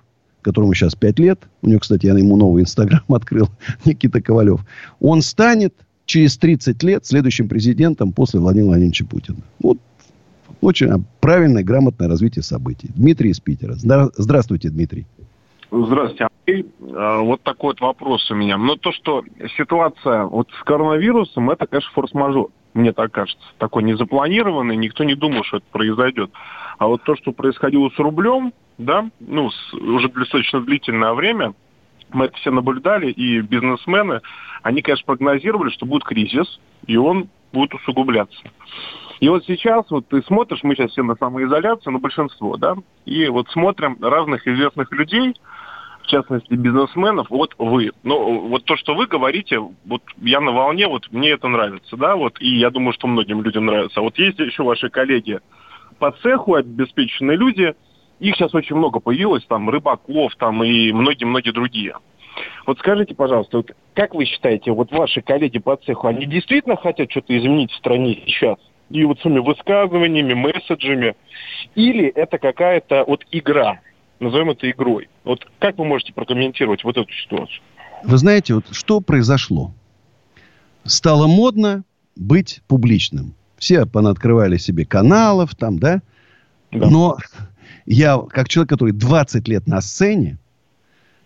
которому 0.43 0.75
сейчас 0.75 0.93
5 0.93 1.19
лет, 1.19 1.39
у 1.63 1.69
него, 1.69 1.79
кстати, 1.79 2.05
я 2.05 2.13
ему 2.15 2.37
новый 2.37 2.61
инстаграм 2.61 3.03
открыл, 3.09 3.49
Никита 3.85 4.21
Ковалев, 4.21 4.61
он 4.99 5.23
станет 5.23 5.73
через 6.05 6.37
30 6.37 6.81
лет 6.83 7.05
следующим 7.05 7.47
президентом 7.47 8.11
после 8.11 8.39
Владимира 8.39 8.67
Владимировича 8.67 9.05
Путина. 9.05 9.37
Вот 9.59 9.77
очень 10.61 11.05
правильное, 11.19 11.63
грамотное 11.63 12.07
развитие 12.07 12.43
событий. 12.43 12.89
Дмитрий 12.95 13.31
из 13.31 13.39
Питера. 13.39 13.73
Здравствуйте, 13.73 14.69
Дмитрий. 14.69 15.05
Здравствуйте, 15.71 16.27
Андрей. 16.45 16.65
А, 16.95 17.21
вот 17.21 17.41
такой 17.41 17.69
вот 17.69 17.81
вопрос 17.81 18.29
у 18.29 18.35
меня. 18.35 18.57
Но 18.57 18.75
то, 18.75 18.91
что 18.91 19.23
ситуация 19.57 20.25
вот 20.25 20.47
с 20.59 20.63
коронавирусом, 20.63 21.49
это, 21.49 21.65
конечно, 21.65 21.89
форс-мажор. 21.93 22.49
Мне 22.73 22.91
так 22.91 23.11
кажется. 23.11 23.43
Такой 23.57 23.83
незапланированный, 23.83 24.75
никто 24.75 25.03
не 25.03 25.15
думал, 25.15 25.43
что 25.43 25.57
это 25.57 25.65
произойдет. 25.71 26.31
А 26.77 26.87
вот 26.87 27.03
то, 27.03 27.15
что 27.15 27.31
происходило 27.31 27.89
с 27.89 27.99
рублем, 27.99 28.53
да, 28.77 29.09
ну, 29.19 29.49
с, 29.49 29.73
уже 29.73 30.09
достаточно 30.09 30.61
длительное 30.61 31.13
время, 31.13 31.53
мы 32.13 32.25
это 32.25 32.35
все 32.37 32.51
наблюдали, 32.51 33.11
и 33.11 33.41
бизнесмены, 33.41 34.21
они, 34.61 34.81
конечно, 34.81 35.05
прогнозировали, 35.05 35.69
что 35.71 35.85
будет 35.85 36.03
кризис, 36.03 36.59
и 36.87 36.97
он 36.97 37.29
будет 37.51 37.73
усугубляться. 37.73 38.41
И 39.19 39.29
вот 39.29 39.45
сейчас, 39.45 39.89
вот 39.89 40.07
ты 40.07 40.21
смотришь, 40.23 40.63
мы 40.63 40.75
сейчас 40.75 40.91
все 40.91 41.03
на 41.03 41.15
самоизоляции, 41.15 41.89
ну, 41.89 41.99
большинство, 41.99 42.57
да, 42.57 42.75
и 43.05 43.27
вот 43.27 43.49
смотрим 43.49 43.97
разных 44.01 44.47
известных 44.47 44.91
людей, 44.91 45.33
в 46.01 46.07
частности, 46.07 46.53
бизнесменов, 46.53 47.29
вот 47.29 47.55
вы. 47.57 47.91
Ну, 48.03 48.47
вот 48.49 48.65
то, 48.65 48.75
что 48.75 48.93
вы 48.93 49.07
говорите, 49.07 49.59
вот 49.59 50.01
я 50.21 50.41
на 50.41 50.51
волне, 50.51 50.87
вот 50.87 51.09
мне 51.11 51.29
это 51.29 51.47
нравится, 51.47 51.95
да, 51.95 52.15
вот, 52.15 52.41
и 52.41 52.57
я 52.57 52.69
думаю, 52.69 52.93
что 52.93 53.07
многим 53.07 53.41
людям 53.41 53.65
нравится. 53.65 54.01
А 54.01 54.03
вот 54.03 54.17
есть 54.17 54.39
еще 54.39 54.63
ваши 54.63 54.89
коллеги 54.89 55.39
по 55.99 56.11
цеху, 56.11 56.55
обеспеченные 56.55 57.37
люди, 57.37 57.73
их 58.23 58.35
сейчас 58.35 58.53
очень 58.55 58.75
много 58.75 58.99
появилось, 58.99 59.45
там, 59.47 59.69
Рыбаков, 59.69 60.33
там, 60.37 60.63
и 60.63 60.91
многие-многие 60.91 61.51
другие. 61.51 61.95
Вот 62.65 62.79
скажите, 62.79 63.13
пожалуйста, 63.13 63.57
вот 63.57 63.71
как 63.93 64.15
вы 64.15 64.25
считаете, 64.25 64.71
вот 64.71 64.91
ваши 64.91 65.21
коллеги 65.21 65.59
по 65.59 65.75
цеху, 65.75 66.07
они 66.07 66.25
действительно 66.25 66.77
хотят 66.77 67.11
что-то 67.11 67.37
изменить 67.37 67.71
в 67.71 67.75
стране 67.75 68.23
сейчас? 68.25 68.57
И 68.89 69.03
вот 69.03 69.19
своими 69.19 69.39
высказываниями, 69.39 70.33
месседжами? 70.33 71.15
Или 71.75 72.05
это 72.07 72.37
какая-то 72.37 73.03
вот 73.05 73.25
игра? 73.31 73.81
Назовем 74.19 74.51
это 74.51 74.69
игрой. 74.71 75.09
Вот 75.25 75.45
как 75.59 75.77
вы 75.77 75.85
можете 75.85 76.13
прокомментировать 76.13 76.83
вот 76.83 76.97
эту 76.97 77.11
ситуацию? 77.11 77.61
Вы 78.03 78.17
знаете, 78.17 78.55
вот 78.55 78.65
что 78.71 79.01
произошло? 79.01 79.73
Стало 80.85 81.27
модно 81.27 81.83
быть 82.15 82.61
публичным. 82.67 83.35
Все 83.57 83.85
понаоткрывали 83.85 84.57
себе 84.57 84.85
каналов 84.85 85.55
там, 85.55 85.77
да? 85.77 86.01
да? 86.71 86.89
Но 86.89 87.17
я, 87.85 88.17
как 88.29 88.49
человек, 88.49 88.69
который 88.69 88.91
20 88.91 89.47
лет 89.47 89.67
на 89.67 89.81
сцене, 89.81 90.37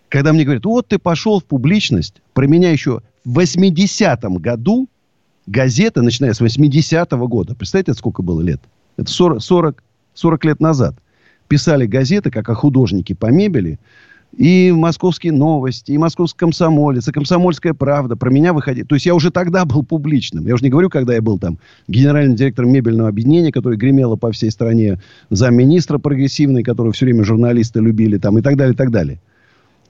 когда 0.10 0.34
мне 0.34 0.44
говорят, 0.44 0.66
вот 0.66 0.88
ты 0.88 1.00
пошел 1.00 1.40
в 1.40 1.46
публичность, 1.46 2.22
про 2.34 2.48
меня 2.48 2.72
еще 2.72 3.02
в 3.26 3.40
80-м 3.40 4.38
году 4.38 4.88
газета, 5.48 6.02
начиная 6.02 6.34
с 6.34 6.42
80-го 6.42 7.28
года, 7.28 7.56
представляете, 7.56 7.94
сколько 7.94 8.22
было 8.22 8.42
лет? 8.42 8.62
Это 8.98 9.12
40, 9.12 9.42
40, 9.42 9.84
40 10.14 10.46
лет 10.46 10.60
назад. 10.60 10.96
Писали 11.48 11.86
газеты, 11.86 12.32
как 12.32 12.50
о 12.50 12.56
художнике 12.56 13.16
по 13.16 13.28
мебели, 13.28 13.80
и 14.36 14.72
«Московские 14.72 15.32
новости», 15.32 15.92
и 15.92 15.98
«Московский 15.98 16.38
комсомолец», 16.38 17.08
и 17.08 17.12
«Комсомольская 17.12 17.74
правда» 17.74 18.16
про 18.16 18.30
меня 18.30 18.54
выходили. 18.54 18.84
То 18.84 18.96
есть 18.96 19.06
я 19.06 19.16
уже 19.16 19.32
тогда 19.32 19.66
был 19.66 19.84
публичным. 19.84 20.46
Я 20.46 20.54
уже 20.54 20.64
не 20.64 20.70
говорю, 20.70 20.90
когда 20.90 21.16
я 21.16 21.22
был 21.22 21.40
там 21.40 21.58
генеральным 21.88 22.36
директором 22.36 22.72
мебельного 22.72 23.10
объединения, 23.10 23.52
который 23.52 23.78
гремело 23.78 24.16
по 24.16 24.32
всей 24.32 24.52
стране, 24.52 25.00
замминистра 25.30 25.98
прогрессивный, 25.98 26.64
которого 26.64 26.94
все 26.94 27.06
время 27.06 27.24
журналисты 27.24 27.80
любили, 27.80 28.18
там, 28.18 28.38
и 28.38 28.42
так 28.42 28.58
далее, 28.58 28.74
и 28.74 28.78
так 28.78 28.92
далее. 28.92 29.20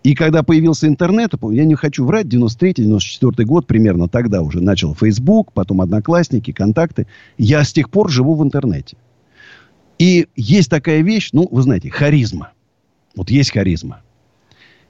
И 0.03 0.15
когда 0.15 0.43
появился 0.43 0.87
интернет, 0.87 1.33
я 1.51 1.65
не 1.65 1.75
хочу 1.75 2.05
врать, 2.05 2.27
93-94 2.27 3.43
год 3.43 3.67
примерно 3.67 4.07
тогда 4.07 4.41
уже 4.41 4.61
начал 4.61 4.95
Facebook, 4.95 5.51
потом 5.51 5.81
Одноклассники, 5.81 6.51
Контакты. 6.53 7.07
Я 7.37 7.63
с 7.63 7.73
тех 7.73 7.89
пор 7.89 8.09
живу 8.09 8.35
в 8.35 8.43
интернете. 8.43 8.95
И 9.99 10.27
есть 10.35 10.69
такая 10.69 11.01
вещь, 11.01 11.31
ну, 11.33 11.47
вы 11.51 11.63
знаете, 11.63 11.89
харизма. 11.89 12.51
Вот 13.15 13.31
есть 13.31 13.51
харизма. 13.51 14.01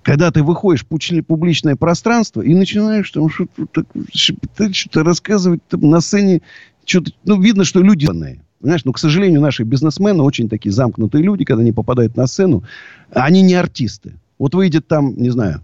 Когда 0.08 0.32
ты 0.32 0.41
выходишь 0.41 0.86
в 0.86 1.22
публичное 1.24 1.76
пространство 1.76 2.41
и 2.41 2.54
начинаешь 2.54 3.12
там 3.12 3.30
что-то, 3.30 3.84
что-то 4.13 5.04
рассказывать 5.04 5.60
там, 5.67 5.82
на 5.82 6.00
сцене, 6.00 6.43
что-то, 6.86 7.12
ну, 7.26 7.41
видно, 7.41 7.65
что 7.65 7.82
люди... 7.82 8.08
Знаешь, 8.62 8.86
но, 8.86 8.93
к 8.93 9.00
сожалению, 9.00 9.41
наши 9.41 9.63
бизнесмены 9.63 10.24
очень 10.24 10.48
такие 10.48 10.72
замкнутые 10.72 11.26
люди, 11.26 11.43
когда 11.43 11.62
они 11.62 11.74
попадают 11.74 12.15
на 12.15 12.26
сцену, 12.26 12.63
они 13.12 13.41
не 13.41 13.54
артисты. 13.56 14.13
Вот 14.39 14.56
выйдет 14.56 14.88
там, 14.88 15.13
не 15.17 15.30
знаю, 15.30 15.62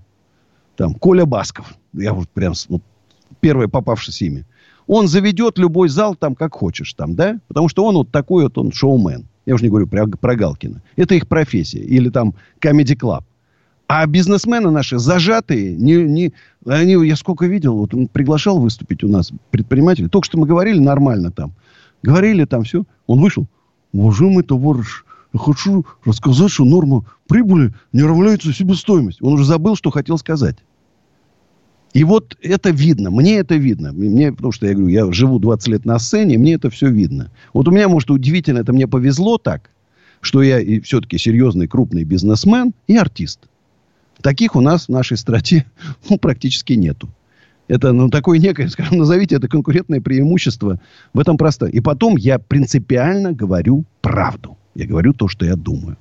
там, 0.76 0.94
Коля 0.94 1.26
Басков. 1.26 1.76
Я 1.94 2.14
вот 2.14 2.28
прям 2.28 2.52
вот, 2.68 2.82
первое 3.40 3.70
попавшееся 3.70 4.26
имя. 4.26 4.46
Он 4.88 5.08
заведет 5.08 5.58
любой 5.58 5.88
зал 5.88 6.16
там 6.16 6.36
как 6.36 6.54
хочешь, 6.54 6.94
там, 6.96 7.16
да? 7.16 7.40
Потому 7.48 7.70
что 7.70 7.86
он 7.86 7.96
вот 7.96 8.12
такой 8.12 8.44
вот, 8.44 8.58
он 8.58 8.74
шоумен. 8.74 9.26
Я 9.46 9.56
уже 9.56 9.64
не 9.64 9.70
говорю 9.70 9.88
про, 9.88 10.06
про 10.06 10.36
Галкина. 10.36 10.82
Это 10.98 11.16
их 11.16 11.30
профессия. 11.30 11.80
Или 11.80 12.10
там 12.10 12.36
Comedy 12.62 12.98
Club. 12.98 13.24
А 13.96 14.08
бизнесмены 14.08 14.72
наши 14.72 14.98
зажатые, 14.98 15.76
не, 15.76 15.98
не, 15.98 16.34
они, 16.66 16.94
я 17.06 17.16
сколько 17.16 17.46
видел, 17.46 17.78
вот 17.78 17.94
он 17.94 18.08
приглашал 18.08 18.60
выступить 18.60 19.04
у 19.04 19.08
нас 19.08 19.32
предприниматели. 19.52 20.08
Только 20.08 20.26
что 20.26 20.40
мы 20.40 20.48
говорили 20.48 20.80
нормально 20.80 21.30
там. 21.30 21.54
Говорили 22.02 22.46
там 22.46 22.64
все. 22.64 22.86
Он 23.06 23.22
вышел. 23.22 23.46
Уважаемый 23.92 24.44
товарищ, 24.44 25.04
я 25.32 25.40
хочу 25.40 25.86
рассказать, 26.06 26.50
что 26.50 26.66
норма 26.66 27.06
прибыли 27.28 27.76
не 27.92 28.02
равняется 28.02 28.52
себестоимости. 28.52 29.22
Он 29.22 29.34
уже 29.34 29.46
забыл, 29.46 29.76
что 29.76 29.92
хотел 29.92 30.18
сказать. 30.18 30.58
И 31.94 32.04
вот 32.04 32.36
это 32.42 32.72
видно, 32.72 33.12
мне 33.12 33.36
это 33.36 33.58
видно. 33.58 33.94
Мне, 33.94 34.34
потому 34.34 34.54
что 34.54 34.66
я 34.66 34.74
говорю, 34.74 34.88
я 34.88 35.12
живу 35.12 35.38
20 35.38 35.68
лет 35.68 35.86
на 35.86 36.00
сцене, 36.00 36.40
мне 36.40 36.56
это 36.56 36.72
все 36.72 36.90
видно. 36.90 37.30
Вот 37.54 37.68
у 37.68 37.72
меня, 37.72 37.88
может, 37.88 38.10
удивительно, 38.10 38.58
это 38.58 38.74
мне 38.74 38.88
повезло 38.88 39.38
так, 39.38 39.70
что 40.20 40.42
я 40.42 40.60
и 40.60 40.80
все-таки 40.80 41.20
серьезный 41.20 41.68
крупный 41.68 42.06
бизнесмен 42.06 42.74
и 42.88 42.98
артист. 42.98 43.42
Таких 44.24 44.56
у 44.56 44.62
нас 44.62 44.86
в 44.86 44.90
нашей 44.90 45.18
стране 45.18 45.66
ну, 46.10 46.18
практически 46.18 46.74
нету. 46.74 47.10
Это 47.68 47.92
ну, 47.92 48.10
такое 48.10 48.40
некое, 48.40 48.68
скажем, 48.70 48.98
назовите 48.98 49.36
это 49.36 49.48
конкурентное 49.48 50.02
преимущество. 50.02 50.80
В 51.14 51.20
этом 51.20 51.38
просто. 51.38 51.68
И 51.68 51.82
потом 51.82 52.16
я 52.18 52.40
принципиально 52.40 53.34
говорю 53.34 53.84
правду. 54.02 54.58
Я 54.76 54.88
говорю 54.88 55.14
то, 55.14 55.28
что 55.28 55.46
я 55.46 55.56
думаю. 55.56 55.98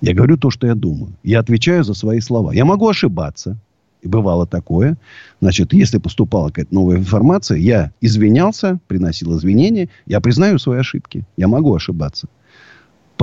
Я 0.00 0.14
говорю 0.14 0.36
то, 0.36 0.50
что 0.50 0.66
я 0.66 0.74
думаю. 0.74 1.12
Я 1.22 1.40
отвечаю 1.40 1.82
за 1.82 1.94
свои 1.94 2.20
слова. 2.20 2.52
Я 2.52 2.66
могу 2.66 2.88
ошибаться. 2.88 3.56
И 4.02 4.08
бывало 4.08 4.46
такое. 4.46 4.98
Значит, 5.40 5.72
если 5.72 5.96
поступала 5.96 6.48
какая-то 6.48 6.74
новая 6.74 6.98
информация, 6.98 7.56
я 7.56 7.90
извинялся, 8.02 8.78
приносил 8.86 9.34
извинения. 9.38 9.88
Я 10.04 10.20
признаю 10.20 10.58
свои 10.58 10.80
ошибки. 10.80 11.24
Я 11.38 11.48
могу 11.48 11.74
ошибаться. 11.74 12.28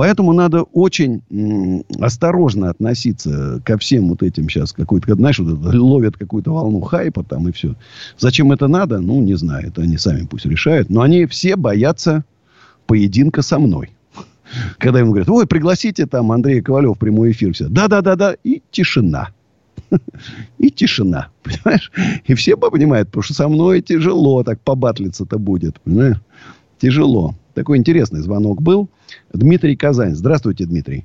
Поэтому 0.02 0.32
надо 0.32 0.64
очень 0.64 1.22
осторожно 2.00 2.70
относиться 2.70 3.62
ко 3.64 3.78
всем 3.78 4.08
вот 4.08 4.24
этим 4.24 4.48
сейчас. 4.48 4.72
Какой-то, 4.72 5.14
знаешь, 5.14 5.38
вот 5.38 5.72
ловят 5.76 6.16
какую-то 6.16 6.52
волну 6.52 6.80
хайпа 6.80 7.22
там 7.22 7.48
и 7.48 7.52
все. 7.52 7.76
Зачем 8.18 8.50
это 8.50 8.66
надо? 8.66 8.98
Ну, 8.98 9.22
не 9.22 9.34
знаю. 9.34 9.68
Это 9.68 9.82
они 9.82 9.98
сами 9.98 10.26
пусть 10.26 10.44
решают. 10.44 10.90
Но 10.90 11.02
они 11.02 11.26
все 11.26 11.54
боятся 11.54 12.24
поединка 12.88 13.42
со 13.42 13.60
мной. 13.60 13.90
Когда 14.78 14.98
ему 14.98 15.10
говорят, 15.10 15.28
ой, 15.30 15.46
пригласите 15.46 16.06
там 16.06 16.32
Андрея 16.32 16.62
Ковалева 16.62 16.96
в 16.96 16.98
прямой 16.98 17.30
эфир. 17.30 17.54
Все. 17.54 17.68
Да-да-да-да. 17.68 18.34
И 18.42 18.60
тишина. 18.72 19.28
И 20.58 20.70
тишина. 20.70 21.28
Понимаешь? 21.44 21.92
И 22.26 22.34
все 22.34 22.56
понимают, 22.56 23.06
потому 23.10 23.22
что 23.22 23.34
со 23.34 23.46
мной 23.46 23.80
тяжело 23.82 24.42
так 24.42 24.60
побатлиться-то 24.62 25.38
будет. 25.38 25.80
Понимаешь? 25.82 26.20
Тяжело. 26.80 27.36
Такой 27.54 27.78
интересный 27.78 28.20
звонок 28.20 28.62
был. 28.62 28.88
Дмитрий 29.32 29.76
Казань. 29.76 30.14
Здравствуйте, 30.14 30.64
Дмитрий. 30.64 31.04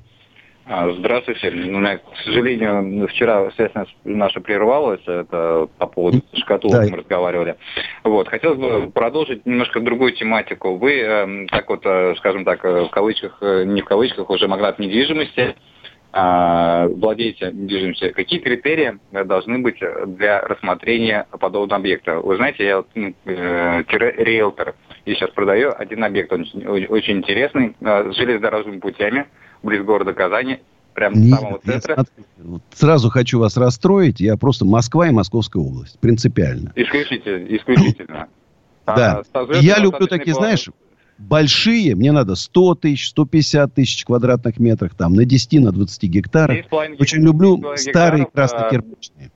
А, 0.70 0.90
здравствуйте. 0.92 1.48
У 1.48 1.78
меня, 1.78 1.96
к 1.96 2.02
сожалению, 2.24 3.08
вчера 3.08 3.50
связь 3.52 3.72
наша 4.04 4.40
прервалась. 4.40 5.00
Это 5.06 5.66
по 5.78 5.86
поводу 5.86 6.22
шкатулок 6.34 6.84
да. 6.84 6.90
мы 6.90 6.98
разговаривали. 6.98 7.56
Вот. 8.04 8.28
Хотелось 8.28 8.58
бы 8.58 8.90
продолжить 8.90 9.46
немножко 9.46 9.80
другую 9.80 10.12
тематику. 10.12 10.76
Вы, 10.76 11.00
э, 11.00 11.46
так 11.46 11.70
вот, 11.70 11.80
э, 11.86 12.14
скажем 12.18 12.44
так, 12.44 12.62
э, 12.66 12.84
в 12.84 12.90
кавычках, 12.90 13.38
э, 13.40 13.64
не 13.64 13.80
в 13.80 13.86
кавычках, 13.86 14.28
уже 14.28 14.46
магнат 14.46 14.78
недвижимости, 14.78 15.54
э, 16.12 16.88
владеете 16.88 17.50
недвижимостью. 17.50 18.12
Какие 18.12 18.40
критерии 18.40 18.98
должны 19.24 19.60
быть 19.60 19.80
для 20.06 20.42
рассмотрения 20.42 21.26
подобного 21.30 21.80
объекта? 21.80 22.20
Вы 22.20 22.36
знаете, 22.36 22.66
я 22.66 22.84
ну, 22.94 23.14
э, 23.24 23.84
риэлтор. 23.88 24.74
И 25.04 25.14
сейчас 25.14 25.30
продаю 25.30 25.72
один 25.76 26.04
объект, 26.04 26.32
он 26.32 26.46
очень, 26.66 27.18
интересный, 27.18 27.76
э, 27.80 28.12
с 28.12 28.16
железнодорожными 28.16 28.78
путями 28.78 29.26
близ 29.62 29.82
города 29.82 30.12
Казани, 30.12 30.60
прям 30.94 31.14
Нет, 31.14 31.38
самого 31.38 31.58
центра. 31.58 31.94
Смотри, 31.94 32.62
сразу 32.74 33.10
хочу 33.10 33.38
вас 33.38 33.56
расстроить. 33.56 34.20
Я 34.20 34.36
просто 34.36 34.64
Москва 34.64 35.08
и 35.08 35.10
Московская 35.10 35.62
область. 35.62 35.98
Принципиально. 36.00 36.72
Исключительно. 36.74 37.56
исключительно. 37.56 38.28
Да. 38.86 39.22
А, 39.32 39.44
я 39.60 39.78
люблю 39.78 40.06
такие, 40.06 40.34
знаешь, 40.34 40.68
большие. 41.18 41.94
Мне 41.94 42.12
надо 42.12 42.34
100 42.34 42.74
тысяч, 42.76 43.10
150 43.10 43.74
тысяч 43.74 44.04
квадратных 44.04 44.58
метрах. 44.58 44.94
Там 44.94 45.14
на 45.14 45.24
10, 45.24 45.60
на 45.60 45.72
20 45.72 46.02
гектарах. 46.04 46.66
Очень 46.98 47.22
люблю 47.22 47.62
старые 47.76 48.26
красные 48.26 48.70
кирпичные. 48.70 49.30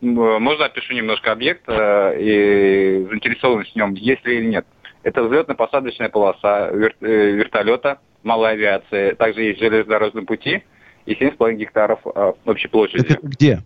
Можно 0.00 0.66
опишу 0.66 0.92
немножко 0.92 1.32
объект 1.32 1.62
э, 1.68 2.20
и 2.20 3.06
заинтересованность 3.08 3.72
в 3.72 3.76
нем, 3.76 3.94
есть 3.94 4.24
ли 4.26 4.38
или 4.38 4.46
нет. 4.46 4.66
Это 5.06 5.22
взлетно-посадочная 5.22 6.08
полоса 6.08 6.68
вер- 6.72 6.96
э, 7.00 7.30
вертолета 7.30 8.00
малой 8.24 8.54
авиации. 8.54 9.12
Также 9.14 9.42
есть 9.44 9.60
железнодорожные 9.60 10.26
пути 10.26 10.64
и 11.06 11.12
7,5 11.14 11.54
гектаров 11.54 12.00
э, 12.12 12.32
общей 12.44 12.66
площади. 12.66 13.12
Это 13.12 13.18
где? 13.22 13.62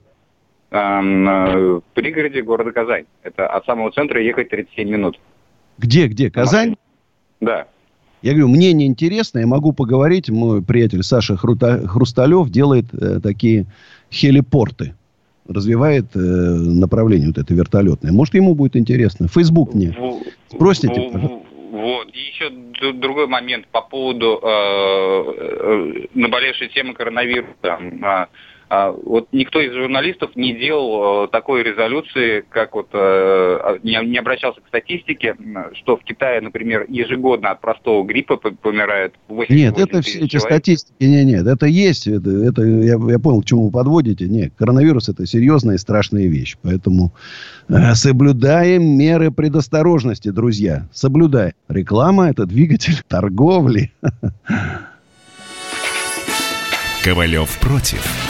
Эм, 0.71 1.27
э, 1.27 1.57
в 1.79 1.83
пригороде 1.95 2.43
города 2.43 2.73
Казань. 2.73 3.07
Это 3.23 3.47
от 3.47 3.65
самого 3.65 3.91
центра 3.91 4.23
ехать 4.23 4.51
37 4.51 4.87
минут. 4.87 5.19
Где, 5.79 6.09
где? 6.09 6.31
Казань? 6.31 6.77
Да. 7.41 7.69
Я 8.21 8.33
говорю, 8.33 8.49
мне 8.49 8.75
не 8.75 8.85
интересно, 8.85 9.39
я 9.39 9.47
могу 9.47 9.73
поговорить. 9.73 10.29
Мой 10.29 10.63
приятель 10.63 11.03
Саша 11.03 11.39
Хрута, 11.39 11.89
Хрусталев 11.89 12.51
делает 12.51 12.93
э, 12.93 13.19
такие 13.23 13.65
хелипорты. 14.13 14.95
Развивает 15.53 16.07
э, 16.15 16.19
направление 16.19 17.29
вот 17.29 17.39
это 17.39 17.53
вертолетное. 17.53 18.13
Может, 18.13 18.35
ему 18.35 18.55
будет 18.55 18.77
интересно. 18.77 19.27
Фейсбук 19.27 19.75
мне. 19.75 19.97
Спросите, 20.49 21.11
пожалуйста. 21.13 21.47
Вот. 21.73 22.09
И 22.13 22.19
еще 22.19 22.93
другой 22.93 23.27
момент 23.27 23.67
по 23.69 23.83
поводу 23.83 24.41
э, 24.43 24.47
э, 24.47 26.07
наболевшей 26.15 26.69
темы 26.69 26.95
коронавируса. 26.95 28.29
А, 28.71 28.93
вот 28.93 29.29
никто 29.33 29.61
из 29.61 29.73
журналистов 29.73 30.37
не 30.37 30.55
делал 30.55 31.27
такой 31.29 31.65
резолюции, 31.65 32.45
как 32.49 32.75
вот 32.75 32.93
не 32.93 34.17
обращался 34.17 34.61
к 34.61 34.69
статистике, 34.69 35.37
что 35.75 35.97
в 35.97 36.05
Китае, 36.05 36.41
например, 36.41 36.87
ежегодно 36.89 37.51
от 37.51 37.61
простого 37.61 38.05
гриппа 38.05 38.37
помирает 38.37 39.15
8 39.29 39.55
Нет, 39.55 39.79
это 39.79 40.03
все 40.03 40.21
эти 40.21 40.37
статистики, 40.37 40.95
нет, 41.01 41.27
нет, 41.27 41.47
это 41.47 41.67
есть, 41.67 42.07
это, 42.07 42.31
это 42.31 42.63
я, 42.63 42.97
я 43.09 43.19
понял, 43.19 43.43
к 43.43 43.45
чему 43.45 43.67
вы 43.67 43.71
подводите. 43.73 44.27
Нет, 44.29 44.53
коронавирус 44.57 45.09
это 45.09 45.27
серьезная 45.27 45.75
и 45.75 45.79
страшная 45.79 46.27
вещь, 46.27 46.57
поэтому 46.63 47.13
э, 47.69 47.95
соблюдаем 47.95 48.97
меры 48.97 49.31
предосторожности, 49.31 50.31
друзья, 50.31 50.89
соблюдаем. 50.93 51.53
Реклама 51.69 52.31
это 52.31 52.47
двигатель 52.47 53.03
торговли. 53.09 53.93
Ковалев 57.03 57.59
против. 57.61 58.30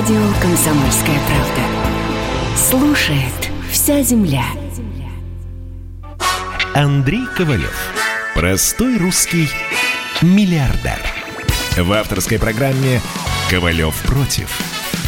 Радио 0.00 0.32
«Комсомольская 0.40 1.18
правда». 1.26 2.56
Слушает 2.56 3.50
вся 3.70 4.02
земля. 4.02 4.44
Андрей 6.74 7.26
Ковалев. 7.36 7.76
Простой 8.34 8.96
русский 8.96 9.50
миллиардер. 10.22 10.98
В 11.76 11.92
авторской 11.92 12.38
программе 12.38 13.02
«Ковалев 13.50 13.94
против». 14.06 14.58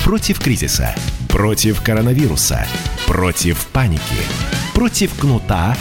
Против 0.05 0.39
кризиса. 0.39 0.95
Против 1.31 1.81
коронавируса. 1.81 2.67
Против 3.07 3.67
паники. 3.69 4.03
Против 4.75 5.19
кнута, 5.19 5.75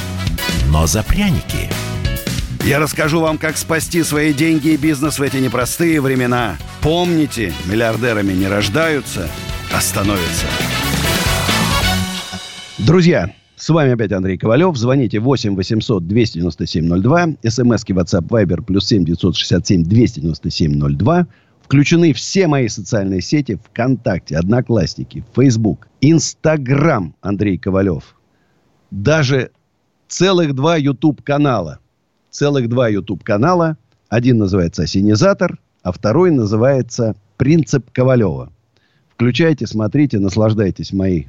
но 0.69 0.87
за 0.87 1.03
пряники. 1.03 1.69
Я 2.63 2.79
расскажу 2.79 3.19
вам, 3.19 3.37
как 3.37 3.57
спасти 3.57 4.03
свои 4.03 4.31
деньги 4.31 4.69
и 4.69 4.77
бизнес 4.77 5.19
в 5.19 5.21
эти 5.21 5.35
непростые 5.35 5.99
времена– 5.99 6.55
Помните, 6.81 7.53
миллиардерами 7.69 8.33
не 8.33 8.47
рождаются, 8.47 9.29
а 9.71 9.79
становятся. 9.79 10.47
Друзья, 12.79 13.35
с 13.55 13.69
вами 13.69 13.91
опять 13.91 14.11
Андрей 14.11 14.35
Ковалев. 14.39 14.75
Звоните 14.75 15.19
8 15.19 15.55
800 15.55 16.07
297 16.07 17.01
02. 17.03 17.27
СМСки 17.47 17.93
WhatsApp 17.93 18.27
Viber 18.27 18.63
плюс 18.63 18.87
7 18.87 19.05
967 19.05 19.83
297 19.83 20.97
02. 20.97 21.27
Включены 21.61 22.13
все 22.13 22.47
мои 22.47 22.67
социальные 22.67 23.21
сети 23.21 23.59
ВКонтакте, 23.63 24.35
Одноклассники, 24.35 25.23
Facebook, 25.35 25.87
Инстаграм 26.01 27.13
Андрей 27.21 27.59
Ковалев. 27.59 28.15
Даже 28.89 29.51
целых 30.07 30.55
два 30.55 30.77
YouTube 30.77 31.21
канала. 31.21 31.77
Целых 32.31 32.67
два 32.69 32.89
YouTube 32.89 33.23
канала. 33.23 33.77
Один 34.09 34.39
называется 34.39 34.81
«Осенизатор», 34.81 35.59
а 35.83 35.91
второй 35.91 36.31
называется 36.31 37.15
«Принцип 37.37 37.89
Ковалева». 37.91 38.51
Включайте, 39.15 39.67
смотрите, 39.67 40.19
наслаждайтесь 40.19 40.93
моей 40.93 41.27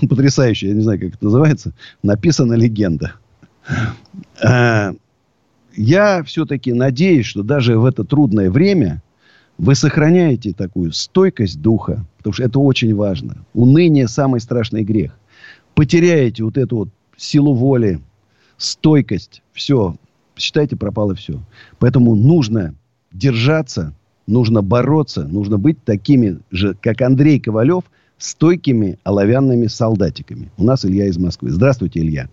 потрясающей, 0.08 0.68
я 0.68 0.74
не 0.74 0.82
знаю, 0.82 1.00
как 1.00 1.14
это 1.14 1.24
называется, 1.24 1.72
написана 2.02 2.54
легенда. 2.54 3.14
А, 4.42 4.94
я 5.74 6.22
все-таки 6.24 6.72
надеюсь, 6.72 7.26
что 7.26 7.42
даже 7.42 7.78
в 7.78 7.84
это 7.84 8.04
трудное 8.04 8.50
время 8.50 9.02
вы 9.58 9.74
сохраняете 9.74 10.52
такую 10.52 10.92
стойкость 10.92 11.60
духа, 11.60 12.04
потому 12.18 12.32
что 12.34 12.44
это 12.44 12.58
очень 12.58 12.94
важно. 12.94 13.44
Уныние– 13.54 14.06
самый 14.08 14.40
страшный 14.40 14.84
грех. 14.84 15.18
Потеряете 15.74 16.44
вот 16.44 16.56
эту 16.58 16.76
вот 16.76 16.88
силу 17.16 17.54
воли, 17.54 18.00
стойкость, 18.58 19.42
все, 19.52 19.96
считайте, 20.36 20.76
пропало 20.76 21.14
все. 21.14 21.40
Поэтому 21.78 22.14
нужно 22.14 22.74
держаться, 23.18 23.94
нужно 24.26 24.62
бороться, 24.62 25.24
нужно 25.24 25.58
быть 25.58 25.82
такими 25.84 26.38
же, 26.50 26.74
как 26.80 27.00
Андрей 27.02 27.40
Ковалев, 27.40 27.84
стойкими 28.18 28.98
оловянными 29.04 29.66
солдатиками. 29.66 30.50
У 30.58 30.64
нас 30.64 30.84
Илья 30.84 31.06
из 31.06 31.18
Москвы. 31.18 31.50
Здравствуйте, 31.50 32.00
Илья. 32.00 32.28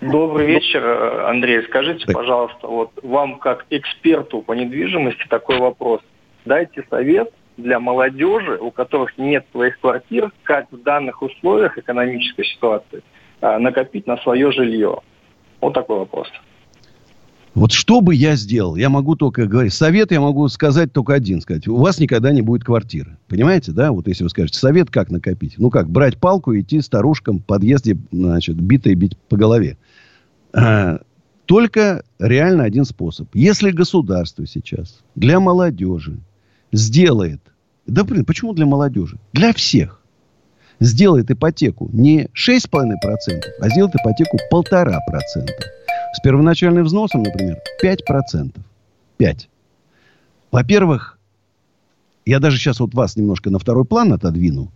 Добрый 0.00 0.46
вечер, 0.46 0.84
Андрей. 1.26 1.62
Скажите, 1.62 2.06
так. 2.06 2.16
пожалуйста, 2.16 2.66
вот 2.66 2.90
вам 3.02 3.38
как 3.38 3.66
эксперту 3.70 4.42
по 4.42 4.52
недвижимости 4.52 5.24
такой 5.28 5.58
вопрос. 5.58 6.00
Дайте 6.44 6.84
совет 6.90 7.32
для 7.56 7.78
молодежи, 7.78 8.58
у 8.58 8.72
которых 8.72 9.16
нет 9.16 9.46
своих 9.52 9.78
квартир, 9.78 10.32
как 10.42 10.66
в 10.72 10.82
данных 10.82 11.22
условиях 11.22 11.78
экономической 11.78 12.44
ситуации 12.44 13.02
а, 13.40 13.58
накопить 13.60 14.08
на 14.08 14.16
свое 14.18 14.50
жилье. 14.50 14.98
Вот 15.60 15.74
такой 15.74 15.98
вопрос. 15.98 16.28
Вот 17.54 17.72
что 17.72 18.00
бы 18.00 18.14
я 18.14 18.34
сделал? 18.34 18.76
Я 18.76 18.88
могу 18.88 19.14
только 19.14 19.46
говорить. 19.46 19.74
Совет 19.74 20.10
я 20.10 20.20
могу 20.20 20.48
сказать 20.48 20.92
только 20.92 21.12
один. 21.12 21.42
Сказать, 21.42 21.68
у 21.68 21.76
вас 21.76 21.98
никогда 21.98 22.32
не 22.32 22.40
будет 22.40 22.64
квартиры. 22.64 23.18
Понимаете, 23.28 23.72
да? 23.72 23.92
Вот 23.92 24.08
если 24.08 24.24
вы 24.24 24.30
скажете, 24.30 24.58
совет 24.58 24.90
как 24.90 25.10
накопить? 25.10 25.54
Ну 25.58 25.68
как, 25.68 25.90
брать 25.90 26.16
палку 26.16 26.52
и 26.52 26.62
идти 26.62 26.80
старушкам 26.80 27.40
в 27.40 27.44
подъезде, 27.44 27.98
значит, 28.10 28.56
битой 28.56 28.94
бить 28.94 29.18
по 29.28 29.36
голове. 29.36 29.76
А, 30.54 31.00
только 31.44 32.04
реально 32.18 32.64
один 32.64 32.86
способ. 32.86 33.28
Если 33.34 33.70
государство 33.70 34.46
сейчас 34.46 35.00
для 35.14 35.38
молодежи 35.38 36.18
сделает... 36.72 37.40
Да, 37.86 38.04
блин, 38.04 38.24
почему 38.24 38.54
для 38.54 38.64
молодежи? 38.64 39.18
Для 39.34 39.52
всех. 39.52 40.00
Сделает 40.80 41.30
ипотеку 41.30 41.90
не 41.92 42.28
6,5%, 42.34 43.42
а 43.60 43.68
сделает 43.68 43.94
ипотеку 43.94 44.38
1,5%. 44.50 45.50
С 46.12 46.20
первоначальным 46.20 46.84
взносом, 46.84 47.22
например, 47.22 47.58
5%. 47.82 48.52
5. 49.16 49.48
Во-первых, 50.50 51.18
я 52.26 52.38
даже 52.38 52.58
сейчас 52.58 52.80
вот 52.80 52.94
вас 52.94 53.16
немножко 53.16 53.50
на 53.50 53.58
второй 53.58 53.84
план 53.84 54.12
отодвину. 54.12 54.70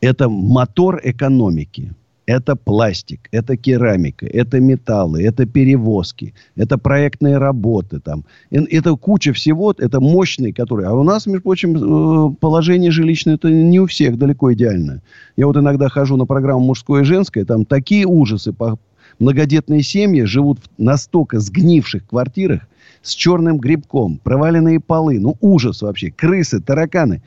Это 0.00 0.28
мотор 0.28 1.00
экономики. 1.04 1.94
Это 2.24 2.54
пластик, 2.54 3.28
это 3.32 3.56
керамика, 3.56 4.26
это 4.26 4.60
металлы, 4.60 5.22
это 5.24 5.44
перевозки, 5.44 6.34
это 6.54 6.78
проектные 6.78 7.38
работы. 7.38 7.98
Там. 7.98 8.24
Это 8.50 8.94
куча 8.96 9.32
всего, 9.32 9.74
это 9.76 10.00
мощный, 10.00 10.52
который... 10.52 10.86
А 10.86 10.92
у 10.92 11.02
нас, 11.02 11.26
между 11.26 11.42
прочим, 11.42 11.76
э, 11.76 12.34
положение 12.40 12.92
жилищное, 12.92 13.34
это 13.34 13.50
не 13.50 13.80
у 13.80 13.86
всех 13.86 14.18
далеко 14.18 14.52
идеально. 14.52 15.02
Я 15.36 15.48
вот 15.48 15.56
иногда 15.56 15.88
хожу 15.88 16.16
на 16.16 16.24
программу 16.24 16.60
«Мужское 16.60 17.02
и 17.02 17.04
женское», 17.04 17.44
там 17.44 17.64
такие 17.64 18.06
ужасы 18.06 18.52
по, 18.52 18.78
многодетные 19.18 19.82
семьи 19.82 20.22
живут 20.24 20.58
в 20.58 20.82
настолько 20.82 21.40
сгнивших 21.40 22.06
квартирах 22.06 22.62
с 23.02 23.14
черным 23.14 23.58
грибком, 23.58 24.18
проваленные 24.22 24.80
полы. 24.80 25.18
Ну, 25.18 25.36
ужас 25.40 25.82
вообще. 25.82 26.10
Крысы, 26.10 26.60
тараканы. 26.60 27.22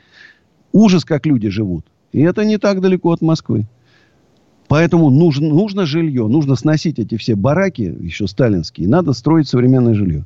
Ужас, 0.72 1.04
как 1.04 1.26
люди 1.26 1.48
живут. 1.48 1.86
И 2.12 2.20
это 2.20 2.44
не 2.44 2.58
так 2.58 2.80
далеко 2.80 3.12
от 3.12 3.20
Москвы. 3.20 3.66
Поэтому 4.68 5.10
нужно, 5.10 5.48
нужно 5.48 5.86
жилье. 5.86 6.26
Нужно 6.26 6.56
сносить 6.56 6.98
эти 6.98 7.16
все 7.16 7.36
бараки, 7.36 7.96
еще 8.00 8.26
сталинские. 8.26 8.88
Надо 8.88 9.12
строить 9.12 9.48
современное 9.48 9.94
жилье. 9.94 10.24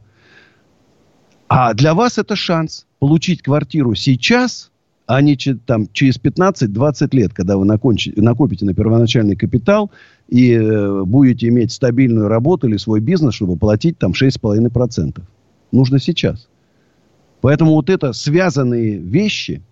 А 1.49 1.75
для 1.75 1.95
вас 1.95 2.17
это 2.17 2.37
шанс 2.37 2.87
получить 3.01 3.43
квартиру 3.43 3.95
сейчас 3.95 4.70
а 5.11 5.23
не 5.23 5.37
там, 5.67 5.89
через 5.93 6.21
15-20 6.21 7.17
лет, 7.17 7.35
когда 7.35 7.57
вы 7.57 7.65
накончите, 7.65 8.23
накопите 8.23 8.65
на 8.65 8.75
первоначальный 8.75 9.35
капитал 9.35 9.91
и 10.29 10.53
э, 10.53 11.03
будете 11.03 11.49
иметь 11.49 11.73
стабильную 11.73 12.29
работу 12.29 12.69
или 12.69 12.77
свой 12.77 13.01
бизнес, 13.01 13.35
чтобы 13.35 13.57
платить 13.57 13.99
там 13.99 14.13
6,5%. 14.13 15.21
Нужно 15.73 15.99
сейчас. 15.99 16.49
Поэтому 17.41 17.73
вот 17.73 17.91
это 17.91 18.13
связанные 18.13 18.99
вещи, 18.99 19.63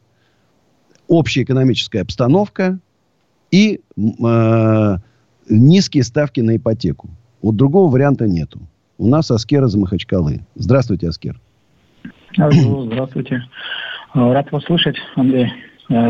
общая 1.06 1.44
экономическая 1.44 2.00
обстановка 2.00 2.80
и 3.52 3.80
э, 3.96 4.96
низкие 5.48 6.02
ставки 6.02 6.40
на 6.40 6.56
ипотеку. 6.56 7.10
Вот 7.42 7.54
другого 7.54 7.88
варианта 7.92 8.26
нету. 8.26 8.58
У 8.98 9.06
нас 9.06 9.30
Аскер 9.30 9.64
из 9.66 9.76
Махачкалы. 9.76 10.40
Здравствуйте, 10.56 11.08
Аскер. 11.08 11.40
Здравствуйте. 12.36 13.44
Рад 14.14 14.50
вас 14.52 14.64
слышать, 14.64 14.96
Андрей. 15.16 15.52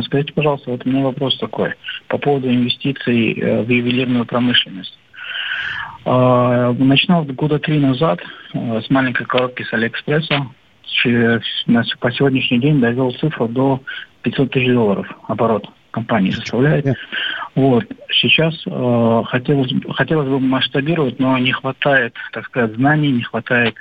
Скажите, 0.02 0.32
пожалуйста, 0.32 0.70
вот 0.70 0.84
у 0.84 0.88
меня 0.88 1.04
вопрос 1.04 1.38
такой 1.38 1.74
по 2.08 2.18
поводу 2.18 2.48
инвестиций 2.48 3.34
в 3.34 3.70
ювелирную 3.70 4.24
промышленность. 4.24 4.98
Начинал 6.04 7.24
года 7.24 7.58
три 7.60 7.78
назад 7.78 8.20
с 8.52 8.90
маленькой 8.90 9.26
коробки 9.26 9.62
с 9.62 9.72
Алиэкспресса. 9.72 10.48
По 12.00 12.10
сегодняшний 12.10 12.58
день 12.58 12.80
довел 12.80 13.12
цифру 13.12 13.46
до 13.46 13.80
500 14.22 14.50
тысяч 14.50 14.72
долларов 14.72 15.06
оборот 15.28 15.68
компании 15.90 16.30
составляет. 16.30 16.86
Вот. 17.54 17.84
Сейчас 18.10 18.54
э, 18.66 19.22
хотелось, 19.26 19.72
хотелось 19.94 20.28
бы 20.28 20.38
масштабировать, 20.38 21.18
но 21.18 21.38
не 21.38 21.52
хватает, 21.52 22.14
так 22.32 22.46
сказать, 22.46 22.76
знаний, 22.76 23.10
не 23.10 23.22
хватает 23.22 23.74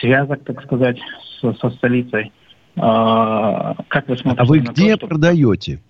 связок, 0.00 0.44
так 0.44 0.62
сказать, 0.64 0.98
со, 1.40 1.54
со 1.54 1.70
столицей. 1.70 2.32
Как 2.76 4.08
вы 4.08 4.16
смотрите? 4.18 4.42
А 4.42 4.44
вы 4.44 4.58
где 4.58 4.96
то, 4.96 5.06
продаете? 5.06 5.80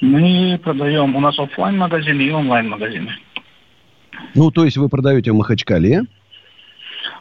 Мы 0.00 0.60
продаем, 0.62 1.16
у 1.16 1.20
нас 1.20 1.38
офлайн 1.38 1.78
магазины 1.78 2.22
и 2.22 2.30
онлайн 2.30 2.68
магазины. 2.68 3.10
Ну, 4.34 4.50
то 4.50 4.64
есть 4.64 4.76
вы 4.76 4.88
продаете 4.88 5.32
в 5.32 5.36
Махачкале? 5.36 6.02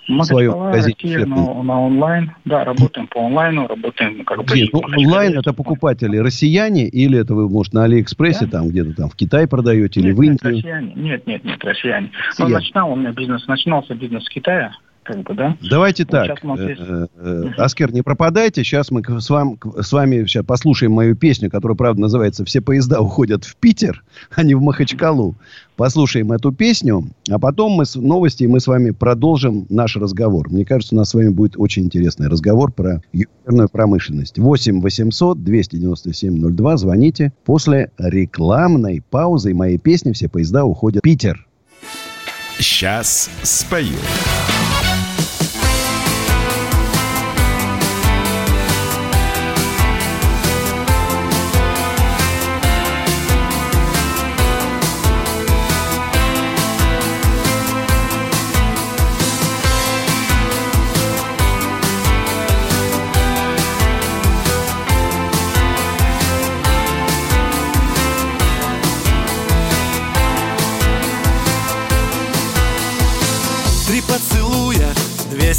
Махачкала, 0.07 0.71
Россия 0.71 1.25
на, 1.25 1.63
на 1.63 1.81
онлайн. 1.81 2.31
Да, 2.45 2.63
работаем 2.63 3.07
по 3.07 3.25
онлайну, 3.25 3.67
работаем 3.67 4.23
как 4.23 4.43
бы... 4.43 4.55
Нет, 4.55 4.69
ну, 4.71 4.81
онлайн 4.81 5.39
это 5.39 5.53
покупатели 5.53 6.17
россияне 6.17 6.88
или 6.88 7.19
это 7.19 7.33
вы, 7.33 7.49
может, 7.49 7.73
на 7.73 7.86
Алиэкспрессе 7.86 8.45
да? 8.45 8.59
там 8.59 8.69
где-то 8.69 8.93
там 8.93 9.09
в 9.09 9.15
Китай 9.15 9.47
продаете 9.47 10.01
нет, 10.01 10.09
или 10.09 10.13
в 10.13 10.21
Индию? 10.21 10.55
Нет, 10.55 10.65
россияне. 10.65 10.93
Нет, 10.95 11.27
нет, 11.27 11.43
нет, 11.43 11.63
россияне. 11.63 12.11
Ну, 12.38 12.47
начинал 12.49 12.91
у 12.91 12.95
меня 12.95 13.11
бизнес, 13.13 13.47
начинался 13.47 13.95
бизнес 13.95 14.25
с 14.25 14.29
Китая, 14.29 14.73
как 15.05 15.21
бы, 15.23 15.33
да? 15.35 15.55
Давайте 15.61 16.03
вот 16.03 16.11
так, 16.11 16.39
здесь... 16.39 16.77
Э, 16.79 17.07
э, 17.15 17.43
Аскер, 17.57 17.93
не 17.93 18.01
пропадайте. 18.01 18.63
Сейчас 18.63 18.91
мы 18.91 19.03
с 19.03 19.29
вами, 19.29 19.57
с 19.79 19.91
вами 19.93 20.25
сейчас 20.25 20.45
послушаем 20.45 20.91
мою 20.91 21.15
песню, 21.15 21.49
которая, 21.49 21.77
правда, 21.77 22.01
называется 22.01 22.43
«Все 22.43 22.59
поезда 22.59 22.99
уходят 22.99 23.45
в 23.45 23.55
Питер, 23.55 24.03
а 24.35 24.43
не 24.43 24.55
в 24.55 24.61
Махачкалу». 24.61 25.35
Послушаем 25.75 26.31
эту 26.31 26.51
песню, 26.51 27.09
а 27.29 27.37
потом 27.37 27.73
мы 27.73 27.85
с 27.85 27.95
новости, 27.95 28.43
и 28.43 28.47
мы 28.47 28.59
с 28.59 28.67
вами 28.67 28.91
продолжим 28.91 29.65
наш 29.69 29.95
разговор. 29.97 30.49
Мне 30.49 30.65
кажется, 30.65 30.95
у 30.95 30.97
нас 30.97 31.09
с 31.09 31.13
вами 31.13 31.29
будет 31.29 31.55
очень 31.57 31.83
интересный 31.83 32.27
разговор 32.27 32.71
про 32.71 33.01
ювелирную 33.13 33.69
промышленность. 33.69 34.39
8 34.39 34.81
800 34.81 35.43
297 35.43 36.55
02. 36.55 36.77
Звоните. 36.77 37.33
После 37.43 37.91
рекламной 37.97 39.03
паузы 39.09 39.51
и 39.51 39.53
моей 39.53 39.77
песни 39.77 40.13
«Все 40.13 40.29
поезда 40.29 40.65
уходят 40.65 41.01
в 41.01 41.03
Питер». 41.03 41.45
Сейчас 42.57 43.29
спою. 43.43 43.97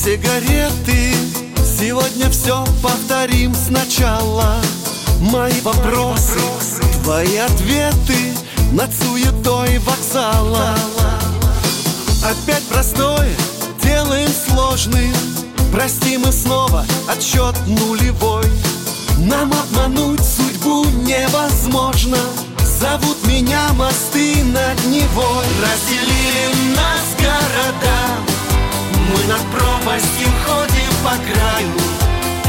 Сигареты. 0.07 1.15
Сегодня 1.79 2.31
все 2.31 2.65
повторим 2.81 3.53
сначала. 3.57 4.55
Мои 5.21 5.61
вопросы, 5.63 6.39
твои 7.03 7.37
ответы 7.39 8.33
Над 8.71 8.95
суетой 8.95 9.79
вокзала. 9.79 10.77
Опять 12.23 12.63
простое 12.69 13.35
делаем 13.83 14.29
сложным. 14.29 15.13
Прости, 15.73 16.19
мы 16.19 16.31
снова 16.31 16.87
отсчет 17.09 17.57
нулевой. 17.67 18.47
Нам 19.19 19.53
обмануть 19.53 20.25
судьбу 20.25 20.85
невозможно. 21.03 22.19
Зовут 22.79 23.17
меня 23.27 23.73
мосты 23.73 24.45
над 24.45 24.85
Невой. 24.87 25.47
Разделили 25.61 26.77
нас 26.77 27.17
города 27.19 28.36
мы 29.09 29.25
над 29.33 29.43
пропастью 29.53 30.29
ходим 30.45 30.93
по 31.05 31.11
краю. 31.11 31.73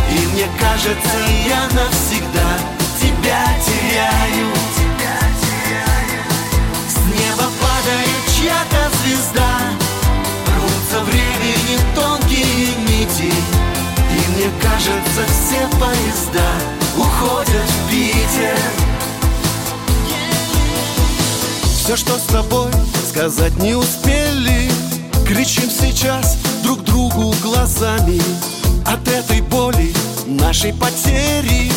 И 0.10 0.26
мне 0.34 0.47
кажется, 0.60 1.18
я 1.47 1.64
навсегда 1.74 2.49
тебя 2.99 3.45
теряю. 3.66 4.47
С 6.88 6.97
неба 7.14 7.49
падает 7.62 8.24
чья-то 8.36 8.89
звезда. 8.97 9.60
Рвутся 10.55 11.03
времени 11.03 11.78
тонкие 11.93 12.76
нити. 12.88 13.34
И 14.12 14.32
мне 14.32 14.49
кажется, 14.62 15.26
все 15.28 15.68
поезда 15.78 16.49
уходят 16.97 17.70
в 17.70 17.89
Питер. 17.89 18.58
Все, 21.76 21.95
что 21.95 22.18
с 22.18 22.24
тобой 22.24 22.72
сказать 23.10 23.55
не 23.58 23.76
успели 23.76 24.76
Кричим 25.28 25.69
сейчас 25.69 26.38
друг 26.63 26.86
другу 26.86 27.36
глазами 27.43 28.21
От 28.86 29.05
этой 29.09 29.41
боли, 29.41 29.93
нашей 30.25 30.73
потери. 30.73 31.69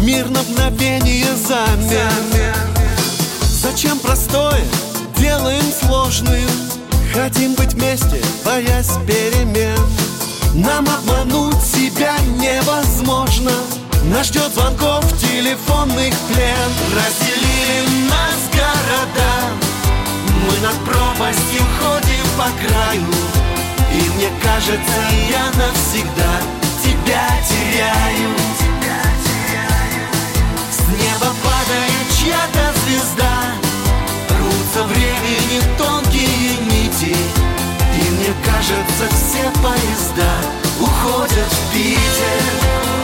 Мир 0.00 0.30
на 0.30 0.40
мгновение 0.42 1.26
замер. 1.36 2.54
Зачем 3.42 3.98
простое 3.98 4.64
делаем 5.18 5.64
сложным 5.82 6.48
Хотим 7.12 7.54
быть 7.54 7.74
вместе, 7.74 8.22
боясь 8.42 8.92
перемен. 9.06 9.78
Нам 10.54 10.88
обмануть 10.88 11.62
себя 11.62 12.16
невозможно. 12.38 13.52
Нас 14.04 14.28
ждет 14.28 14.50
звонков 14.54 15.04
телефонных 15.18 16.14
плен. 16.28 16.70
Разделили 16.94 18.08
нас 18.08 18.48
города. 18.50 19.32
Мы 20.46 20.66
над 20.66 20.76
пропастью 20.86 21.62
ходим 21.78 22.23
по 22.36 22.44
краю. 22.44 23.14
И 23.92 24.10
мне 24.16 24.28
кажется, 24.42 25.00
я 25.30 25.46
навсегда 25.56 26.32
тебя 26.82 27.28
теряю. 27.48 28.30
С 30.70 30.80
неба 30.88 31.32
падает 31.42 32.06
чья-то 32.18 32.72
звезда. 32.80 33.34
Рвутся 34.30 34.84
времени 34.84 35.60
тонкие 35.78 36.56
нити. 36.66 37.16
И 37.96 38.10
мне 38.10 38.34
кажется, 38.44 39.14
все 39.14 39.50
поезда 39.62 40.32
уходят 40.80 41.52
в 41.52 41.72
Питер 41.72 43.03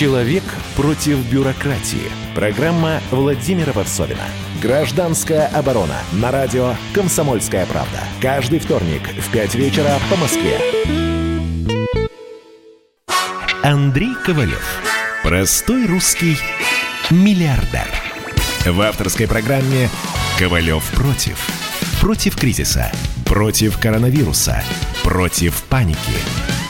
Человек 0.00 0.44
против 0.76 1.18
бюрократии. 1.30 2.10
Программа 2.34 3.02
Владимира 3.10 3.70
Варсовина. 3.74 4.22
Гражданская 4.62 5.46
оборона. 5.48 5.98
На 6.12 6.30
радио 6.30 6.74
«Комсомольская 6.94 7.66
правда». 7.66 7.98
Каждый 8.22 8.60
вторник 8.60 9.02
в 9.02 9.30
5 9.30 9.54
вечера 9.56 9.98
по 10.08 10.16
Москве. 10.16 10.58
Андрей 13.62 14.14
Ковалев. 14.24 14.80
Простой 15.22 15.84
русский 15.84 16.38
миллиардер. 17.10 17.86
В 18.64 18.80
авторской 18.80 19.28
программе 19.28 19.90
«Ковалев 20.38 20.82
против». 20.92 21.46
Против 22.00 22.38
кризиса. 22.38 22.90
Против 23.26 23.78
коронавируса. 23.78 24.64
Против 25.02 25.62
паники. 25.64 26.16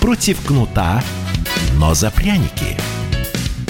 Против 0.00 0.44
кнута, 0.44 1.04
но 1.76 1.94
за 1.94 2.10
пряники. 2.10 2.76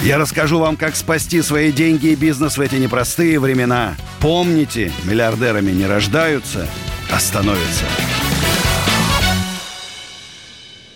Я 0.03 0.17
расскажу 0.17 0.57
вам, 0.57 0.77
как 0.77 0.95
спасти 0.95 1.43
свои 1.43 1.71
деньги 1.71 2.07
и 2.07 2.15
бизнес 2.15 2.57
в 2.57 2.61
эти 2.61 2.73
непростые 2.73 3.39
времена. 3.39 3.95
Помните, 4.19 4.91
миллиардерами 5.07 5.69
не 5.69 5.85
рождаются, 5.85 6.65
а 7.13 7.19
становятся. 7.19 7.85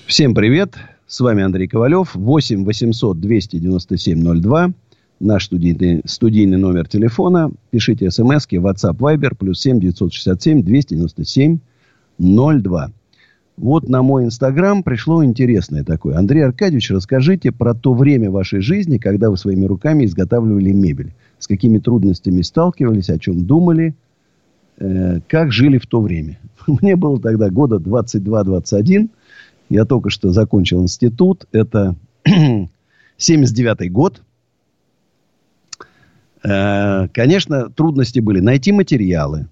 Всем 0.07 0.33
привет. 0.33 0.73
С 1.05 1.19
вами 1.19 1.43
Андрей 1.43 1.67
Ковалев. 1.67 2.15
8 2.15 2.65
800 2.65 3.19
297 3.19 4.41
02. 4.41 4.73
Наш 5.19 5.45
студийный, 5.45 6.01
студийный 6.05 6.57
номер 6.57 6.87
телефона. 6.87 7.51
Пишите 7.69 8.09
смски 8.09 8.55
WhatsApp 8.55 8.97
Viber 8.97 9.35
плюс 9.37 9.61
7 9.61 9.79
967 9.81 10.63
297 10.63 11.59
02. 12.17 12.91
Вот 13.57 13.87
на 13.87 14.01
мой 14.01 14.25
инстаграм 14.25 14.83
пришло 14.83 15.23
интересное 15.23 15.83
такое. 15.83 16.17
Андрей 16.17 16.41
Аркадьевич, 16.41 16.91
расскажите 16.91 17.53
про 17.53 17.73
то 17.73 17.93
время 17.93 18.29
вашей 18.29 18.59
жизни, 18.59 18.97
когда 18.97 19.29
вы 19.29 19.37
своими 19.37 19.65
руками 19.65 20.05
изготавливали 20.05 20.71
мебель. 20.71 21.13
С 21.39 21.47
какими 21.47 21.79
трудностями 21.79 22.41
сталкивались, 22.41 23.09
о 23.09 23.17
чем 23.17 23.45
думали, 23.45 23.95
э, 24.77 25.19
как 25.27 25.53
жили 25.53 25.77
в 25.77 25.87
то 25.87 26.01
время. 26.01 26.37
Мне 26.67 26.97
было 26.97 27.19
тогда 27.19 27.49
года 27.49 27.77
22-21. 27.77 29.09
Я 29.69 29.85
только 29.85 30.09
что 30.09 30.31
закончил 30.31 30.81
институт. 30.83 31.45
Это 31.53 31.95
79 33.17 33.91
год. 33.91 34.21
Э, 36.43 37.07
конечно, 37.13 37.69
трудности 37.69 38.19
были 38.19 38.41
найти 38.41 38.73
материалы, 38.73 39.47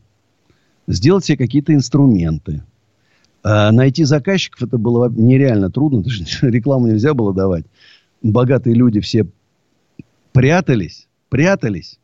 сделать 0.88 1.24
себе 1.24 1.38
какие-то 1.38 1.74
инструменты. 1.74 2.64
Э, 3.44 3.72
найти 3.72 4.04
заказчиков 4.06 4.64
это 4.64 4.78
было 4.78 5.10
нереально 5.10 5.70
трудно. 5.70 6.04
Рекламу 6.42 6.88
нельзя 6.88 7.14
было 7.14 7.34
давать. 7.34 7.66
Богатые 8.22 8.76
люди 8.76 9.00
все 9.02 9.26
прятались, 10.32 11.08
прятались. 11.30 12.00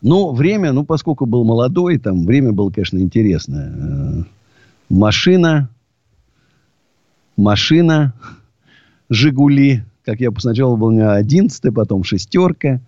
Но 0.00 0.32
время, 0.32 0.72
ну, 0.72 0.84
поскольку 0.84 1.26
был 1.26 1.44
молодой, 1.44 1.98
там 1.98 2.24
время 2.24 2.52
было, 2.52 2.70
конечно, 2.70 2.98
интересное. 2.98 3.72
Э, 3.74 4.24
машина, 4.88 5.68
машина, 7.36 8.14
Жигули, 9.10 9.84
как 10.04 10.20
я 10.20 10.30
сначала 10.38 10.76
был 10.76 10.88
у 10.88 10.92
меня 10.92 11.12
одиннадцатая, 11.12 11.72
потом 11.72 12.04
шестерка. 12.04 12.80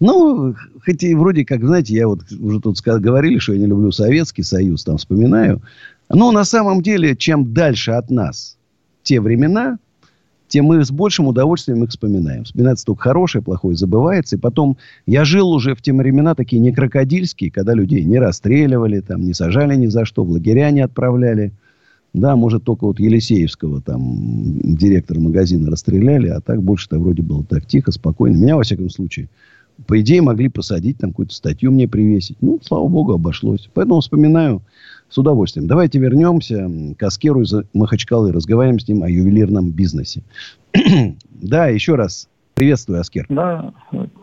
Ну, 0.00 0.54
хоть 0.84 1.02
и 1.02 1.14
вроде 1.14 1.44
как, 1.44 1.64
знаете, 1.64 1.94
я 1.94 2.06
вот 2.06 2.20
уже 2.30 2.60
тут 2.60 2.80
говорили, 2.80 3.38
что 3.38 3.52
я 3.52 3.58
не 3.58 3.66
люблю 3.66 3.90
Советский 3.90 4.44
Союз, 4.44 4.84
там 4.84 4.96
вспоминаю. 4.96 5.60
Но 6.08 6.32
на 6.32 6.44
самом 6.44 6.82
деле, 6.82 7.16
чем 7.16 7.52
дальше 7.52 7.92
от 7.92 8.10
нас 8.10 8.56
те 9.02 9.20
времена, 9.20 9.78
тем 10.48 10.64
мы 10.66 10.82
с 10.82 10.90
большим 10.90 11.26
удовольствием 11.26 11.84
их 11.84 11.90
вспоминаем. 11.90 12.44
Вспоминается 12.44 12.86
только 12.86 13.02
хорошее, 13.02 13.44
плохое 13.44 13.76
забывается. 13.76 14.36
И 14.36 14.38
потом 14.38 14.78
я 15.06 15.24
жил 15.24 15.50
уже 15.50 15.74
в 15.74 15.82
те 15.82 15.92
времена 15.92 16.34
такие 16.34 16.58
не 16.58 16.72
крокодильские, 16.72 17.50
когда 17.50 17.74
людей 17.74 18.02
не 18.04 18.18
расстреливали, 18.18 19.00
там, 19.00 19.22
не 19.22 19.34
сажали 19.34 19.76
ни 19.76 19.86
за 19.86 20.04
что, 20.06 20.24
в 20.24 20.30
лагеря 20.30 20.70
не 20.70 20.80
отправляли. 20.80 21.52
Да, 22.14 22.36
может, 22.36 22.64
только 22.64 22.86
вот 22.86 22.98
Елисеевского 22.98 23.82
там 23.82 24.00
директора 24.62 25.20
магазина 25.20 25.70
расстреляли, 25.70 26.28
а 26.28 26.40
так 26.40 26.62
больше-то 26.62 26.98
вроде 26.98 27.22
было 27.22 27.44
так 27.44 27.66
тихо, 27.66 27.92
спокойно. 27.92 28.36
Меня, 28.36 28.56
во 28.56 28.62
всяком 28.62 28.88
случае, 28.88 29.28
по 29.86 30.00
идее, 30.00 30.22
могли 30.22 30.48
посадить, 30.48 30.98
там 30.98 31.10
какую-то 31.10 31.34
статью 31.34 31.70
мне 31.70 31.86
привесить. 31.86 32.38
Ну, 32.40 32.58
слава 32.62 32.88
богу, 32.88 33.12
обошлось. 33.12 33.68
Поэтому 33.74 34.00
вспоминаю 34.00 34.62
с 35.08 35.18
удовольствием. 35.18 35.66
Давайте 35.66 35.98
вернемся 35.98 36.68
к 36.98 37.02
Аскеру 37.02 37.42
из 37.42 37.54
Махачкалы. 37.72 38.32
Разговариваем 38.32 38.78
с 38.78 38.88
ним 38.88 39.02
о 39.02 39.08
ювелирном 39.08 39.70
бизнесе. 39.70 40.22
да, 41.30 41.66
еще 41.68 41.94
раз 41.94 42.28
приветствую, 42.54 43.00
Аскер. 43.00 43.26
Да, 43.28 43.72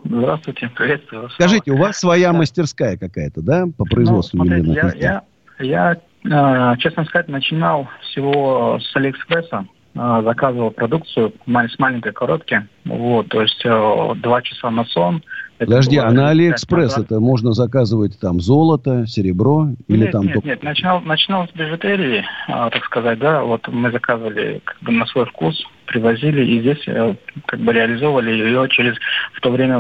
здравствуйте, 0.04 0.70
приветствую 0.76 1.24
вас. 1.24 1.34
Скажите, 1.34 1.72
у 1.72 1.78
вас 1.78 1.98
своя 1.98 2.32
да. 2.32 2.38
мастерская 2.38 2.98
какая-то, 2.98 3.42
да, 3.42 3.66
по 3.78 3.86
производству 3.86 4.38
ну, 4.38 4.46
ювелирных 4.46 4.96
я? 4.98 5.24
Я, 5.60 5.98
я, 6.24 6.74
э, 6.74 6.78
честно 6.78 7.06
сказать, 7.06 7.30
начинал 7.30 7.88
всего 8.02 8.80
с 8.80 8.96
Алиэкспресса. 8.96 9.66
Э, 9.96 10.22
заказывал 10.24 10.72
продукцию 10.72 11.34
с 11.48 11.80
маленькой 11.80 12.12
коробки. 12.12 12.68
Вот, 12.84 13.30
то 13.30 13.42
есть 13.42 13.66
э, 13.66 14.14
два 14.22 14.42
часа 14.42 14.70
на 14.70 14.84
сон– 14.86 15.24
это 15.58 15.68
Подожди, 15.68 15.98
а 15.98 16.12
на 16.12 16.30
Алиэкспресс 16.30 16.98
это 16.98 17.20
можно 17.20 17.54
заказывать 17.54 18.20
там 18.20 18.42
золото, 18.42 19.06
серебро 19.08 19.70
или 19.88 20.04
нет, 20.04 20.12
там... 20.12 20.24
Нет, 20.24 20.34
только... 20.34 20.48
нет, 20.50 20.64
начинал, 20.64 21.02
начинал 21.02 21.48
с 21.48 21.52
бижутерии, 21.52 22.26
а, 22.48 22.70
так 22.70 22.84
сказать, 22.86 23.20
да, 23.20 23.42
вот 23.44 23.66
мы 23.70 23.92
заказывали 23.92 24.62
как 24.64 24.78
бы 24.82 24.92
на 24.92 25.06
свой 25.06 25.26
вкус, 25.26 25.64
привозили, 25.86 26.46
и 26.46 26.60
здесь 26.60 26.84
э, 26.88 27.16
как 27.46 27.60
бы 27.60 27.72
реализовывали 27.72 28.32
ее 28.32 28.68
через, 28.70 28.96
в 29.34 29.40
то 29.40 29.52
время 29.52 29.78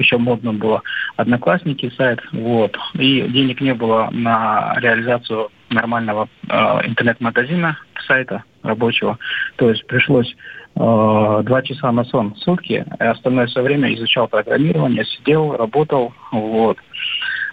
еще 0.00 0.18
модно 0.18 0.52
было, 0.52 0.82
Одноклассники 1.16 1.92
сайт, 1.96 2.20
вот, 2.32 2.76
и 2.94 3.22
денег 3.28 3.60
не 3.60 3.74
было 3.74 4.08
на 4.10 4.74
реализацию 4.78 5.50
нормального 5.70 6.28
э, 6.48 6.54
интернет-магазина, 6.84 7.78
сайта 8.06 8.42
рабочего, 8.62 9.18
то 9.56 9.70
есть 9.70 9.86
пришлось 9.86 10.34
два 10.76 11.62
часа 11.62 11.90
на 11.90 12.04
сон 12.04 12.34
в 12.34 12.38
сутки, 12.38 12.84
и 13.00 13.02
остальное 13.02 13.46
все 13.46 13.62
время 13.62 13.94
изучал 13.94 14.28
программирование, 14.28 15.04
сидел, 15.06 15.56
работал, 15.56 16.12
вот. 16.32 16.76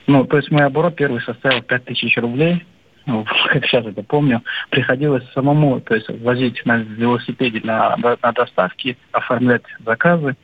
Ну, 0.08 0.26
то 0.26 0.38
есть 0.38 0.52
мой 0.52 0.66
оборот 0.66 0.96
первый 0.96 1.22
составил 1.22 1.62
5000 1.62 2.18
рублей, 2.18 2.66
как 3.06 3.66
сейчас 3.66 3.86
это 3.86 4.04
помню, 4.04 4.42
приходилось 4.70 5.24
самому, 5.34 5.82
то 5.82 5.96
есть 5.96 6.10
возить 6.22 6.62
на 6.66 6.78
велосипеде 6.78 7.62
на, 7.64 7.96
на 7.98 8.32
доставки, 8.32 8.98
оформлять 9.12 9.64
заказы. 9.86 10.36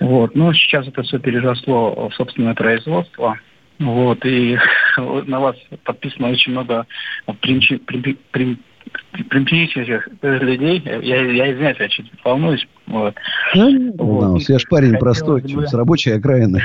Вот. 0.00 0.34
Но 0.34 0.52
сейчас 0.52 0.86
это 0.88 1.02
все 1.02 1.18
переросло 1.18 2.08
в 2.08 2.14
собственное 2.14 2.54
производство. 2.54 3.38
Вот. 3.78 4.24
И 4.24 4.58
на 4.96 5.40
вас 5.40 5.56
подписано 5.84 6.30
очень 6.30 6.52
много 6.52 6.86
принчи, 7.40 7.76
при, 7.76 8.16
при, 8.30 8.58
примчивших 9.28 10.08
людей. 10.22 10.82
Я, 10.84 11.20
я 11.20 11.52
извиняюсь, 11.52 11.78
я 11.78 11.88
чуть 11.88 12.10
волнуюсь. 12.24 12.66
Вот. 12.86 13.14
Ну, 13.54 13.92
вот. 13.98 14.42
Я 14.48 14.58
ж 14.58 14.64
парень 14.68 14.96
простой, 14.98 15.42
бы... 15.42 15.66
с 15.66 15.74
рабочей 15.74 16.12
окраины. 16.12 16.62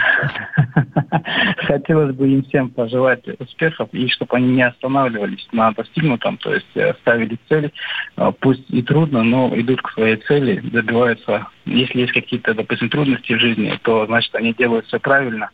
Хотелось 1.57 2.15
бы 2.15 2.27
им 2.27 2.43
всем 2.43 2.69
пожелать 2.69 3.23
успехов, 3.39 3.89
и 3.91 4.07
чтобы 4.09 4.37
они 4.37 4.53
не 4.53 4.61
останавливались 4.63 5.47
на 5.51 5.71
достигнутом, 5.71 6.37
то 6.37 6.53
есть 6.53 6.67
э, 6.75 6.93
ставили 7.01 7.37
цели, 7.49 7.71
э, 8.15 8.31
пусть 8.39 8.69
и 8.69 8.81
трудно, 8.81 9.23
но 9.23 9.51
идут 9.55 9.81
к 9.81 9.91
своей 9.91 10.17
цели, 10.17 10.59
добиваются. 10.59 11.47
Если 11.65 12.01
есть 12.01 12.13
какие-то, 12.13 12.53
допустим, 12.53 12.89
трудности 12.89 13.33
в 13.33 13.39
жизни, 13.39 13.77
то, 13.83 14.05
значит, 14.05 14.33
они 14.35 14.53
делают 14.53 14.85
все 14.87 14.99
правильно. 14.99 15.49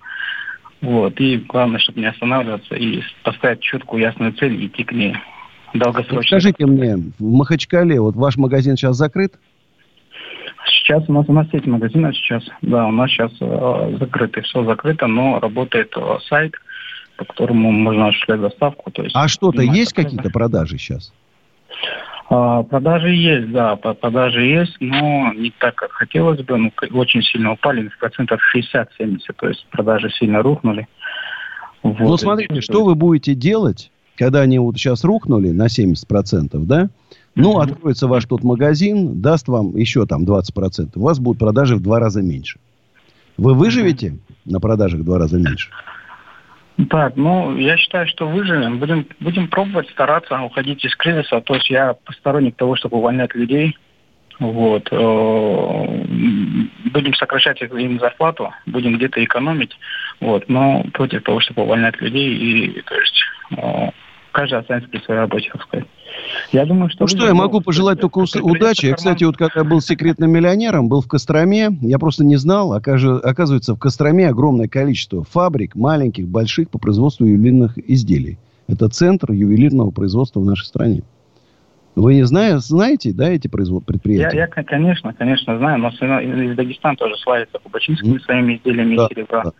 Вот. 0.81 1.19
И 1.19 1.37
главное, 1.37 1.79
чтобы 1.79 2.01
не 2.01 2.07
останавливаться 2.07 2.75
и 2.75 3.01
поставить 3.23 3.61
четкую, 3.61 4.03
ясную 4.03 4.33
цель 4.33 4.61
и 4.61 4.67
идти 4.67 4.83
к 4.83 4.91
ней 4.91 5.15
долгосрочно. 5.73 6.39
Скажите 6.39 6.65
мне, 6.65 6.97
в 7.19 7.23
Махачкале, 7.23 7.99
вот 7.99 8.15
ваш 8.15 8.37
магазин 8.37 8.77
сейчас 8.77 8.97
закрыт? 8.97 9.33
Сейчас 10.65 11.03
у 11.07 11.13
нас 11.13 11.25
у 11.27 11.33
нас 11.33 11.47
сеть 11.51 11.65
магазинов 11.65 12.15
сейчас, 12.15 12.43
да, 12.61 12.87
у 12.87 12.91
нас 12.91 13.09
сейчас 13.09 13.31
э, 13.39 13.97
закрыто, 13.99 14.41
все 14.41 14.63
закрыто, 14.63 15.07
но 15.07 15.39
работает 15.39 15.93
э, 15.95 16.17
сайт, 16.27 16.53
по 17.17 17.25
которому 17.25 17.71
можно 17.71 18.07
осуществлять 18.07 18.41
доставку. 18.41 18.91
То 18.91 19.03
есть, 19.03 19.15
а 19.15 19.27
что-то 19.27 19.61
есть 19.61 19.93
какие-то 19.93 20.29
продажи 20.29 20.77
сейчас? 20.77 21.13
А, 22.29 22.63
продажи 22.63 23.09
есть, 23.09 23.51
да, 23.51 23.75
продажи 23.75 24.41
есть, 24.41 24.75
но 24.79 25.33
не 25.33 25.51
так, 25.51 25.75
как 25.75 25.91
хотелось 25.91 26.41
бы. 26.41 26.57
Ну, 26.57 26.71
очень 26.91 27.21
сильно 27.21 27.51
упали, 27.51 27.87
в 27.89 27.97
процентов 27.99 28.41
60-70, 28.55 29.19
то 29.35 29.47
есть 29.47 29.65
продажи 29.69 30.09
сильно 30.11 30.41
рухнули. 30.41 30.87
Вот. 31.83 31.99
Ну, 31.99 32.17
смотрите, 32.17 32.61
что 32.61 32.83
вы 32.83 32.95
будете 32.95 33.35
делать, 33.35 33.91
когда 34.17 34.41
они 34.41 34.59
вот 34.59 34.77
сейчас 34.77 35.03
рухнули 35.03 35.49
на 35.49 35.67
70%, 35.67 36.49
да? 36.65 36.89
Ну, 37.35 37.59
откроется 37.59 38.07
ваш 38.07 38.25
тот 38.25 38.43
магазин, 38.43 39.21
даст 39.21 39.47
вам 39.47 39.75
еще 39.75 40.05
там 40.05 40.23
20%. 40.23 40.91
У 40.95 41.01
вас 41.01 41.19
будут 41.19 41.39
продажи 41.39 41.75
в 41.75 41.81
два 41.81 41.99
раза 41.99 42.21
меньше. 42.21 42.59
Вы 43.37 43.55
выживете 43.55 44.19
на 44.45 44.59
продажах 44.59 45.01
в 45.01 45.03
два 45.03 45.17
раза 45.17 45.37
меньше? 45.37 45.69
Так, 46.89 47.15
ну, 47.15 47.55
я 47.57 47.77
считаю, 47.77 48.07
что 48.07 48.27
выживем. 48.27 48.79
Будем, 48.79 49.07
будем 49.19 49.47
пробовать 49.47 49.89
стараться 49.89 50.39
уходить 50.41 50.83
из 50.83 50.95
кризиса. 50.95 51.41
То 51.41 51.55
есть 51.55 51.69
я 51.69 51.93
посторонник 52.05 52.55
того, 52.55 52.75
чтобы 52.75 52.97
увольнять 52.97 53.35
людей. 53.35 53.77
Вот. 54.39 54.87
Э, 54.91 56.05
будем 56.91 57.13
сокращать 57.13 57.61
им 57.61 57.99
зарплату, 57.99 58.51
будем 58.65 58.97
где-то 58.97 59.23
экономить. 59.23 59.77
Вот. 60.19 60.49
Но 60.49 60.83
против 60.93 61.23
того, 61.23 61.39
чтобы 61.41 61.63
увольнять 61.63 62.01
людей. 62.01 62.35
И, 62.35 62.81
то 62.81 62.95
есть, 62.95 63.23
э, 63.51 63.89
каждый 64.33 64.59
останется 64.59 64.89
при 64.89 64.99
своей 64.99 65.21
работе, 65.21 65.49
так 65.53 65.61
сказать. 65.63 65.87
Я 66.51 66.65
думаю, 66.65 66.89
что... 66.89 67.03
Ну 67.03 67.07
что, 67.07 67.25
я 67.25 67.33
могу 67.33 67.61
пожелать 67.61 68.01
только 68.01 68.19
удачи. 68.41 68.87
Я, 68.87 68.95
кстати, 68.95 69.23
вот 69.23 69.37
когда 69.37 69.63
был 69.63 69.79
секретным 69.79 70.31
миллионером, 70.31 70.89
был 70.89 71.01
в 71.01 71.07
Костроме, 71.07 71.69
я 71.81 71.97
просто 71.99 72.25
не 72.25 72.35
знал, 72.35 72.73
оказывается, 72.73 73.75
в 73.75 73.79
Костроме 73.79 74.27
огромное 74.27 74.67
количество 74.67 75.23
фабрик, 75.23 75.75
маленьких, 75.75 76.27
больших, 76.27 76.69
по 76.69 76.77
производству 76.77 77.25
ювелирных 77.25 77.77
изделий. 77.77 78.37
Это 78.67 78.89
центр 78.89 79.31
ювелирного 79.31 79.91
производства 79.91 80.39
в 80.39 80.45
нашей 80.45 80.65
стране. 80.65 81.03
Вы 81.95 82.15
не 82.15 82.23
знаете, 82.23 82.57
знаете, 82.59 83.13
да, 83.13 83.29
эти 83.29 83.47
производ... 83.47 83.85
предприятия? 83.85 84.37
Я, 84.37 84.49
я, 84.55 84.63
конечно, 84.63 85.13
конечно, 85.13 85.57
знаю, 85.57 85.77
но 85.79 85.89
из 85.89 86.55
Дагестана 86.55 86.95
тоже 86.95 87.15
славится 87.17 87.59
кубачинскими 87.59 88.15
mm. 88.15 88.19
своими 88.21 88.55
изделиями 88.55 88.95
да, 88.95 89.07
серебра. 89.09 89.43
Да. 89.43 89.51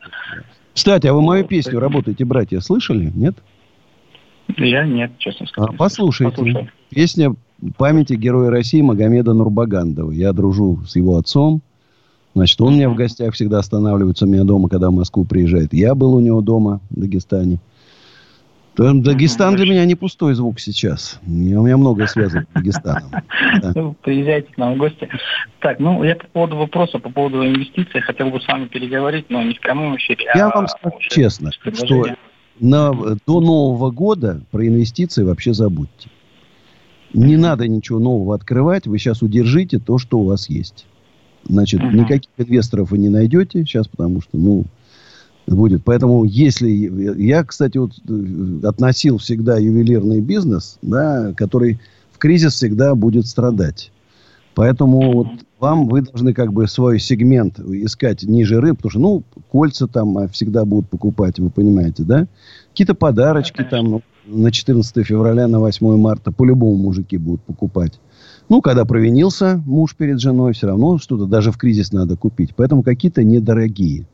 Кстати, 0.74 1.06
а 1.06 1.14
вы 1.14 1.22
мою 1.22 1.46
песню 1.46 1.80
«Работайте, 1.80 2.26
братья» 2.26 2.60
слышали, 2.60 3.12
нет? 3.14 3.36
Я 4.58 4.86
нет, 4.86 5.12
честно 5.18 5.48
сказать. 5.48 5.72
А, 5.74 5.78
послушайте. 5.78 6.36
Послушай. 6.36 6.70
Песня 6.90 7.36
памяти 7.78 8.14
Героя 8.14 8.50
России 8.50 8.82
Магомеда 8.82 9.34
Нурбагандова. 9.34 10.12
Я 10.12 10.34
дружу 10.34 10.82
с 10.88 10.96
его 10.96 11.18
отцом. 11.18 11.62
Значит, 12.36 12.60
он 12.62 12.76
меня 12.76 12.90
в 12.90 12.96
гостях 12.96 13.36
всегда 13.36 13.60
останавливается 13.60 14.26
у 14.26 14.28
меня 14.28 14.44
дома, 14.44 14.68
когда 14.68 14.90
в 14.90 14.94
Москву 14.94 15.24
приезжает. 15.24 15.74
Я 15.74 15.94
был 15.94 16.16
у 16.16 16.20
него 16.20 16.42
дома 16.42 16.82
в 16.90 17.00
Дагестане. 17.00 17.60
Дагестан 18.76 19.56
для 19.56 19.66
меня 19.66 19.86
не 19.86 19.94
пустой 19.94 20.34
звук 20.34 20.60
сейчас. 20.60 21.20
У 21.28 21.30
меня 21.30 21.78
многое 21.78 22.08
связано 22.08 22.46
с 22.50 22.54
Дагестаном. 22.54 23.12
Ну, 23.76 23.96
приезжайте 24.02 24.52
к 24.52 24.58
нам 24.58 24.74
в 24.74 24.78
гости. 24.78 25.08
Так, 25.60 25.80
ну, 25.80 26.04
я 26.04 26.16
по 26.16 26.26
поводу 26.28 26.58
вопроса, 26.58 26.98
по 26.98 27.10
поводу 27.10 27.46
инвестиций, 27.46 28.02
хотел 28.02 28.32
бы 28.32 28.42
с 28.42 28.48
вами 28.48 28.66
переговорить, 28.66 29.30
но 29.30 29.44
не 29.44 29.54
в 29.54 29.60
прямом 29.60 29.96
эфире. 29.98 30.26
Я 30.34 30.48
а 30.48 30.56
вам 30.56 30.68
скажу 30.68 30.98
честно, 31.00 31.52
что 31.52 32.06
на, 32.60 32.92
до 33.26 33.42
Нового 33.42 33.92
года 33.92 34.42
про 34.52 34.68
инвестиции 34.68 35.24
вообще 35.24 35.54
забудьте. 35.54 36.10
Не 37.14 37.38
надо 37.38 37.68
ничего 37.68 38.00
нового 38.00 38.34
открывать. 38.36 38.88
Вы 38.88 38.98
сейчас 38.98 39.22
удержите 39.22 39.80
то, 39.80 40.00
что 40.00 40.20
у 40.20 40.26
вас 40.26 40.50
есть. 40.50 40.86
Значит, 41.48 41.82
uh-huh. 41.82 41.94
никаких 41.94 42.30
инвесторов 42.38 42.92
вы 42.92 42.98
не 42.98 43.10
найдете 43.10 43.64
сейчас, 43.64 43.88
потому 43.88 44.22
что, 44.22 44.38
ну, 44.38 44.66
будет. 45.46 45.84
Поэтому, 45.84 46.24
если... 46.24 46.70
Я, 47.22 47.44
кстати, 47.44 47.78
вот 47.78 47.92
э, 48.08 48.68
относил 48.68 49.18
всегда 49.18 49.58
ювелирный 49.58 50.22
бизнес, 50.22 50.78
да, 50.82 51.34
который 51.34 51.80
в 52.12 52.18
кризис 52.18 52.54
всегда 52.54 52.96
будет 52.96 53.28
страдать. 53.28 53.92
Поэтому 54.56 55.12
вот 55.14 55.28
вам 55.60 55.88
вы 55.88 56.02
должны 56.02 56.34
как 56.34 56.54
бы 56.54 56.68
свой 56.68 57.00
сегмент 57.00 57.60
искать 57.60 58.24
ниже 58.24 58.60
рынка, 58.60 58.76
потому 58.76 58.92
что, 58.92 59.00
ну, 59.00 59.24
кольца 59.52 59.88
там 59.88 60.18
а, 60.18 60.28
всегда 60.28 60.66
будут 60.66 60.90
покупать, 60.90 61.40
вы 61.40 61.50
понимаете, 61.50 62.04
да? 62.04 62.28
Какие-то 62.70 62.94
подарочки 62.94 63.64
там 63.64 63.90
ну, 63.90 64.02
на 64.26 64.52
14 64.52 65.06
февраля, 65.06 65.48
на 65.48 65.60
8 65.60 65.98
марта 65.98 66.32
по-любому 66.32 66.76
мужики 66.76 67.18
будут 67.18 67.42
покупать. 67.42 68.00
Ну, 68.50 68.62
когда 68.62 68.86
провинился 68.86 69.62
муж 69.66 69.96
перед 69.96 70.20
женой, 70.20 70.54
все 70.54 70.68
равно 70.68 70.98
что-то 70.98 71.26
даже 71.26 71.52
в 71.52 71.58
кризис 71.58 71.92
надо 71.92 72.18
купить. 72.18 72.54
Поэтому 72.56 72.84
какие-то 72.84 73.24
недорогие. 73.24 74.06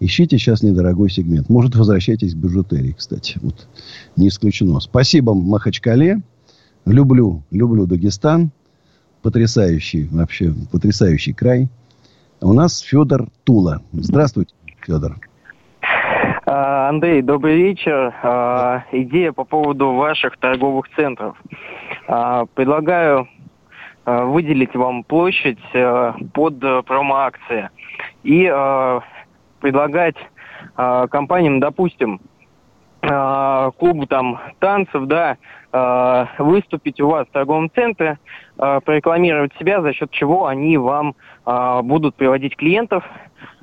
Ищите 0.00 0.38
сейчас 0.38 0.62
недорогой 0.62 1.10
сегмент. 1.10 1.48
Может, 1.48 1.76
возвращайтесь 1.76 2.34
к 2.34 2.36
бижутерии, 2.36 2.94
кстати. 2.96 3.38
Вот. 3.42 3.68
Не 4.16 4.28
исключено. 4.28 4.80
Спасибо 4.80 5.34
Махачкале. 5.34 6.22
Люблю, 6.84 7.44
люблю 7.50 7.86
Дагестан 7.86 8.50
потрясающий, 9.24 10.06
вообще 10.12 10.52
потрясающий 10.70 11.32
край. 11.32 11.68
У 12.42 12.52
нас 12.52 12.80
Федор 12.80 13.28
Тула. 13.44 13.80
Здравствуйте, 13.92 14.54
Федор. 14.82 15.16
А, 16.46 16.90
Андрей, 16.90 17.22
добрый 17.22 17.56
вечер. 17.56 18.14
А, 18.22 18.84
идея 18.92 19.32
по 19.32 19.44
поводу 19.44 19.94
ваших 19.94 20.36
торговых 20.36 20.84
центров. 20.94 21.36
А, 22.06 22.44
предлагаю 22.54 23.26
выделить 24.06 24.74
вам 24.74 25.02
площадь 25.02 25.58
под 26.34 26.60
промоакции 26.84 27.70
и 28.22 28.44
предлагать 29.60 30.16
компаниям, 30.76 31.58
допустим, 31.58 32.20
клубу 33.00 34.06
там 34.06 34.42
танцев, 34.58 35.06
да, 35.06 35.38
э, 35.74 36.26
выступить 36.38 37.00
у 37.00 37.08
вас 37.08 37.26
в 37.26 37.32
торговом 37.32 37.70
центре, 37.74 38.18
э, 38.58 38.80
прорекламировать 38.84 39.52
себя, 39.58 39.82
за 39.82 39.92
счет 39.92 40.10
чего 40.12 40.46
они 40.46 40.78
вам 40.78 41.16
э, 41.44 41.80
будут 41.82 42.14
приводить 42.14 42.56
клиентов, 42.56 43.04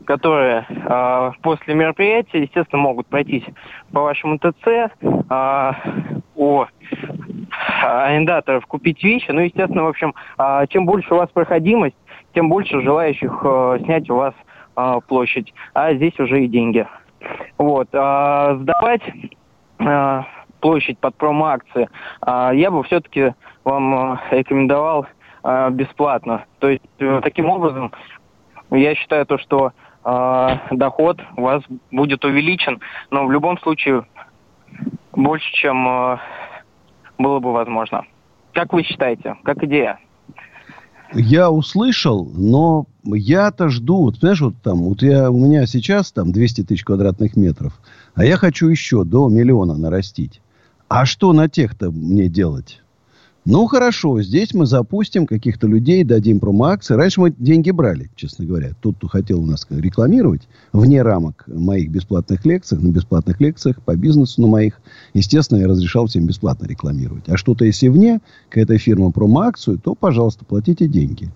которые 0.05 0.65
э, 0.69 1.31
после 1.41 1.73
мероприятия, 1.73 2.41
естественно, 2.41 2.81
могут 2.81 3.07
пройтись 3.07 3.45
по 3.93 4.01
вашему 4.01 4.37
ТЦ, 4.37 4.67
э, 4.67 5.71
у 6.35 6.65
арендаторов 7.81 8.65
купить 8.65 9.01
вещи. 9.03 9.31
Ну, 9.31 9.41
естественно, 9.41 9.83
в 9.83 9.87
общем, 9.87 10.13
чем 10.69 10.85
больше 10.85 11.13
у 11.13 11.17
вас 11.17 11.29
проходимость, 11.29 11.95
тем 12.33 12.49
больше 12.49 12.81
желающих 12.81 13.45
снять 13.83 14.09
у 14.09 14.15
вас 14.15 14.33
площадь. 15.07 15.53
А 15.73 15.93
здесь 15.93 16.17
уже 16.19 16.43
и 16.43 16.47
деньги. 16.47 16.87
Вот. 17.57 17.89
Сдавать 17.89 19.03
площадь 20.61 20.97
под 20.99 21.15
промо-акции, 21.15 21.89
а, 22.21 22.53
я 22.53 22.71
бы 22.71 22.83
все-таки 22.83 23.33
вам 23.65 23.93
а, 23.93 24.21
рекомендовал 24.31 25.07
а, 25.43 25.69
бесплатно. 25.69 26.45
То 26.59 26.69
есть 26.69 26.83
э, 26.99 27.19
таким 27.23 27.49
образом 27.49 27.91
я 28.69 28.95
считаю 28.95 29.25
то, 29.25 29.37
что 29.37 29.73
доход 30.71 31.21
у 31.37 31.41
вас 31.43 31.61
будет 31.91 32.25
увеличен, 32.25 32.79
но 33.11 33.27
в 33.27 33.31
любом 33.31 33.59
случае 33.59 34.03
больше, 35.11 35.45
чем 35.53 36.17
было 37.19 37.39
бы 37.39 37.53
возможно. 37.53 38.05
Как 38.51 38.73
вы 38.73 38.81
считаете? 38.81 39.35
Как 39.43 39.63
идея? 39.63 39.99
Я 41.13 41.51
услышал, 41.51 42.29
но 42.33 42.87
я-то 43.03 43.69
жду. 43.69 44.03
Вот, 44.03 44.19
понимаешь, 44.19 44.41
вот 44.41 44.55
там, 44.63 44.83
вот 44.83 45.01
я, 45.01 45.29
у 45.29 45.37
меня 45.37 45.65
сейчас 45.65 46.11
там 46.11 46.31
200 46.31 46.63
тысяч 46.63 46.83
квадратных 46.83 47.35
метров, 47.35 47.79
а 48.15 48.23
я 48.23 48.37
хочу 48.37 48.67
еще 48.67 49.03
до 49.03 49.27
миллиона 49.29 49.77
нарастить. 49.77 50.41
А 50.93 51.05
что 51.05 51.31
на 51.31 51.47
тех-то 51.47 51.89
мне 51.89 52.27
делать? 52.27 52.81
Ну, 53.45 53.65
хорошо, 53.67 54.21
здесь 54.21 54.53
мы 54.53 54.65
запустим 54.65 55.25
каких-то 55.25 55.65
людей, 55.65 56.03
дадим 56.03 56.41
промо-акции. 56.41 56.95
Раньше 56.95 57.21
мы 57.21 57.31
деньги 57.31 57.71
брали, 57.71 58.11
честно 58.17 58.43
говоря. 58.43 58.71
Тот, 58.81 58.97
кто 58.97 59.07
хотел 59.07 59.41
у 59.41 59.45
нас 59.45 59.65
рекламировать, 59.69 60.49
вне 60.73 61.01
рамок 61.01 61.45
моих 61.47 61.89
бесплатных 61.89 62.45
лекций, 62.45 62.77
на 62.77 62.89
бесплатных 62.89 63.39
лекциях 63.39 63.81
по 63.81 63.95
бизнесу 63.95 64.41
на 64.41 64.47
моих, 64.47 64.81
естественно, 65.13 65.59
я 65.59 65.69
разрешал 65.69 66.07
всем 66.07 66.25
бесплатно 66.25 66.65
рекламировать. 66.65 67.23
А 67.29 67.37
что-то 67.37 67.63
если 67.63 67.87
вне, 67.87 68.19
какая-то 68.49 68.77
фирма 68.77 69.11
промо-акцию, 69.11 69.79
то, 69.79 69.95
пожалуйста, 69.95 70.43
платите 70.43 70.89
деньги. 70.89 71.29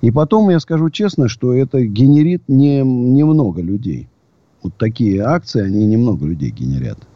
И 0.00 0.10
потом 0.10 0.48
я 0.48 0.58
скажу 0.58 0.88
честно, 0.88 1.28
что 1.28 1.52
это 1.52 1.84
генерит 1.84 2.44
не, 2.48 2.80
немного 2.80 3.60
людей. 3.60 4.08
Вот 4.62 4.72
такие 4.78 5.20
акции, 5.20 5.60
они 5.60 5.84
немного 5.84 6.24
людей 6.24 6.50
генерят. 6.50 7.06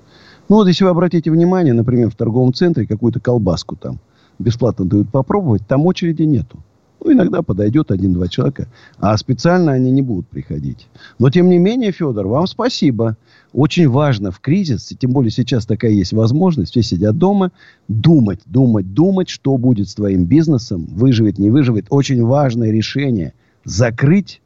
Ну, 0.50 0.56
вот 0.56 0.66
если 0.66 0.82
вы 0.82 0.90
обратите 0.90 1.30
внимание, 1.30 1.72
например, 1.72 2.10
в 2.10 2.16
торговом 2.16 2.52
центре 2.52 2.84
какую-то 2.84 3.20
колбаску 3.20 3.76
там 3.76 4.00
бесплатно 4.40 4.84
дают 4.84 5.08
попробовать, 5.08 5.64
там 5.68 5.86
очереди 5.86 6.22
нету. 6.22 6.58
Ну, 7.00 7.12
иногда 7.12 7.42
подойдет 7.42 7.92
один-два 7.92 8.26
человека, 8.26 8.66
а 8.98 9.16
специально 9.16 9.70
они 9.70 9.92
не 9.92 10.02
будут 10.02 10.26
приходить. 10.26 10.88
Но, 11.20 11.30
тем 11.30 11.48
не 11.48 11.58
менее, 11.58 11.92
Федор, 11.92 12.26
вам 12.26 12.48
спасибо. 12.48 13.16
Очень 13.52 13.88
важно 13.88 14.32
в 14.32 14.40
кризис, 14.40 14.92
тем 14.98 15.12
более 15.12 15.30
сейчас 15.30 15.66
такая 15.66 15.92
есть 15.92 16.12
возможность, 16.12 16.72
все 16.72 16.82
сидят 16.82 17.16
дома, 17.16 17.52
думать, 17.86 18.40
думать, 18.46 18.92
думать, 18.92 19.28
что 19.28 19.56
будет 19.56 19.88
с 19.88 19.94
твоим 19.94 20.24
бизнесом, 20.24 20.84
выживет, 20.90 21.38
не 21.38 21.48
выживет. 21.48 21.86
Очень 21.90 22.24
важное 22.24 22.72
решение– 22.72 23.34
закрыть 23.64 24.42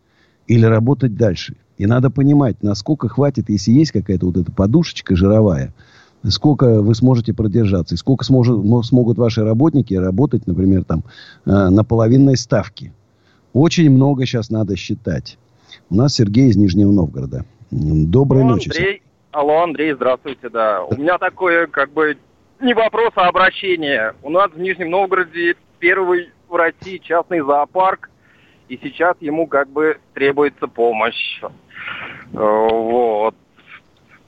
или 0.49 0.67
работать 0.67 1.17
дальше. 1.17 1.57
И 1.79 1.87
надо 1.87 2.11
понимать, 2.11 2.63
насколько 2.63 3.09
хватит, 3.09 3.49
если 3.49 3.73
есть 3.73 3.91
какая-то 3.91 4.27
вот 4.27 4.37
эта 4.37 4.53
подушечка 4.53 5.17
жировая– 5.17 5.73
сколько 6.31 6.81
вы 6.83 6.95
сможете 6.95 7.35
продержаться, 7.35 7.95
и 7.95 7.99
сколько 7.99 8.25
сможет, 8.25 8.57
смогут 8.87 9.19
ваши 9.19 9.45
работники 9.45 9.95
работать, 9.95 10.47
например, 10.47 10.85
там, 10.85 11.03
э, 11.47 11.51
на 11.51 11.85
половинной 11.85 12.37
ставке. 12.37 12.93
Очень 13.53 13.91
много 13.91 14.27
сейчас 14.27 14.51
надо 14.51 14.77
считать. 14.77 15.39
У 15.91 15.97
нас 15.97 16.15
Сергей 16.15 16.49
из 16.49 16.57
Нижнего 16.57 16.91
Новгорода. 16.91 17.45
Доброй 17.71 18.43
Алло, 18.43 18.53
ночи. 18.53 18.69
Андрей. 18.69 19.03
Алло, 19.33 19.63
Андрей, 19.63 19.93
здравствуйте, 19.95 20.49
да. 20.49 20.85
У 20.85 20.95
меня 20.97 21.19
такое, 21.19 21.67
как 21.67 21.93
бы, 21.93 22.17
не 22.61 22.73
вопрос, 22.73 23.11
а 23.17 23.29
обращение. 23.29 24.15
У 24.23 24.31
нас 24.31 24.51
в 24.53 24.59
Нижнем 24.59 24.91
Новгороде 24.91 25.57
первый 25.79 26.31
в 26.49 26.55
России 26.55 26.99
частный 26.99 27.41
зоопарк, 27.41 28.11
и 28.69 28.79
сейчас 28.83 29.17
ему 29.21 29.47
как 29.47 29.69
бы 29.69 29.99
требуется 30.15 30.69
помощь. 30.69 31.41
Э, 31.43 31.49
вот. 32.33 33.35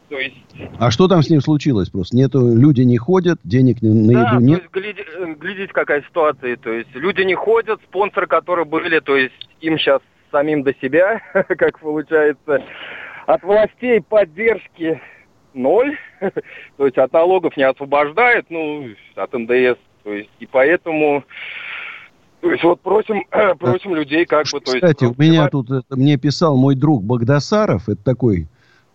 То 0.09 0.18
есть... 0.18 0.36
А 0.78 0.90
что 0.90 1.09
там 1.09 1.22
с 1.22 1.30
ним 1.30 1.40
случилось? 1.40 1.90
Просто 1.90 2.16
нету, 2.16 2.54
люди 2.57 2.82
не 2.82 2.96
ходят, 2.96 3.40
денег 3.42 3.82
не, 3.82 3.90
на 3.90 4.12
да, 4.12 4.30
еду 4.30 4.44
нет? 4.44 4.61
Есть, 4.61 4.72
гляди, 4.72 5.04
э, 5.18 5.34
глядите, 5.34 5.72
какая 5.72 6.02
ситуация. 6.02 6.57
То 6.57 6.70
есть 6.70 6.94
люди 6.94 7.22
не 7.22 7.34
ходят, 7.34 7.80
спонсоры, 7.88 8.26
которые 8.26 8.64
были, 8.66 9.00
то 9.00 9.16
есть 9.16 9.34
им 9.61 9.78
сейчас 9.78 10.00
самим 10.30 10.62
до 10.62 10.74
себя, 10.74 11.20
как 11.32 11.80
получается, 11.80 12.62
от 13.26 13.42
властей 13.42 14.00
поддержки 14.00 15.00
ноль, 15.54 15.96
то 16.76 16.84
есть 16.84 16.98
от 16.98 17.12
налогов 17.12 17.57
не 17.57 17.64
освобождают, 17.64 18.46
ну, 18.48 18.90
от 19.16 19.32
НДС, 19.32 19.78
то 20.04 20.12
есть, 20.12 20.30
и 20.38 20.46
поэтому, 20.46 21.24
то 22.42 22.52
есть 22.52 22.62
вот 22.62 22.80
просим, 22.80 23.24
просим 23.59 23.96
людей 23.96 24.24
как 24.24 24.46
бы, 24.52 24.61
то 24.61 24.72
есть... 24.72 24.84
Кстати, 24.84 25.04
у 25.04 25.14
меня 25.20 25.48
тут, 25.48 25.68
мне 25.90 26.16
писал 26.16 26.57
мой 26.57 26.76
друг 26.76 27.02
Богдасаров, 27.02 27.88
это 27.88 28.04
такой 28.04 28.46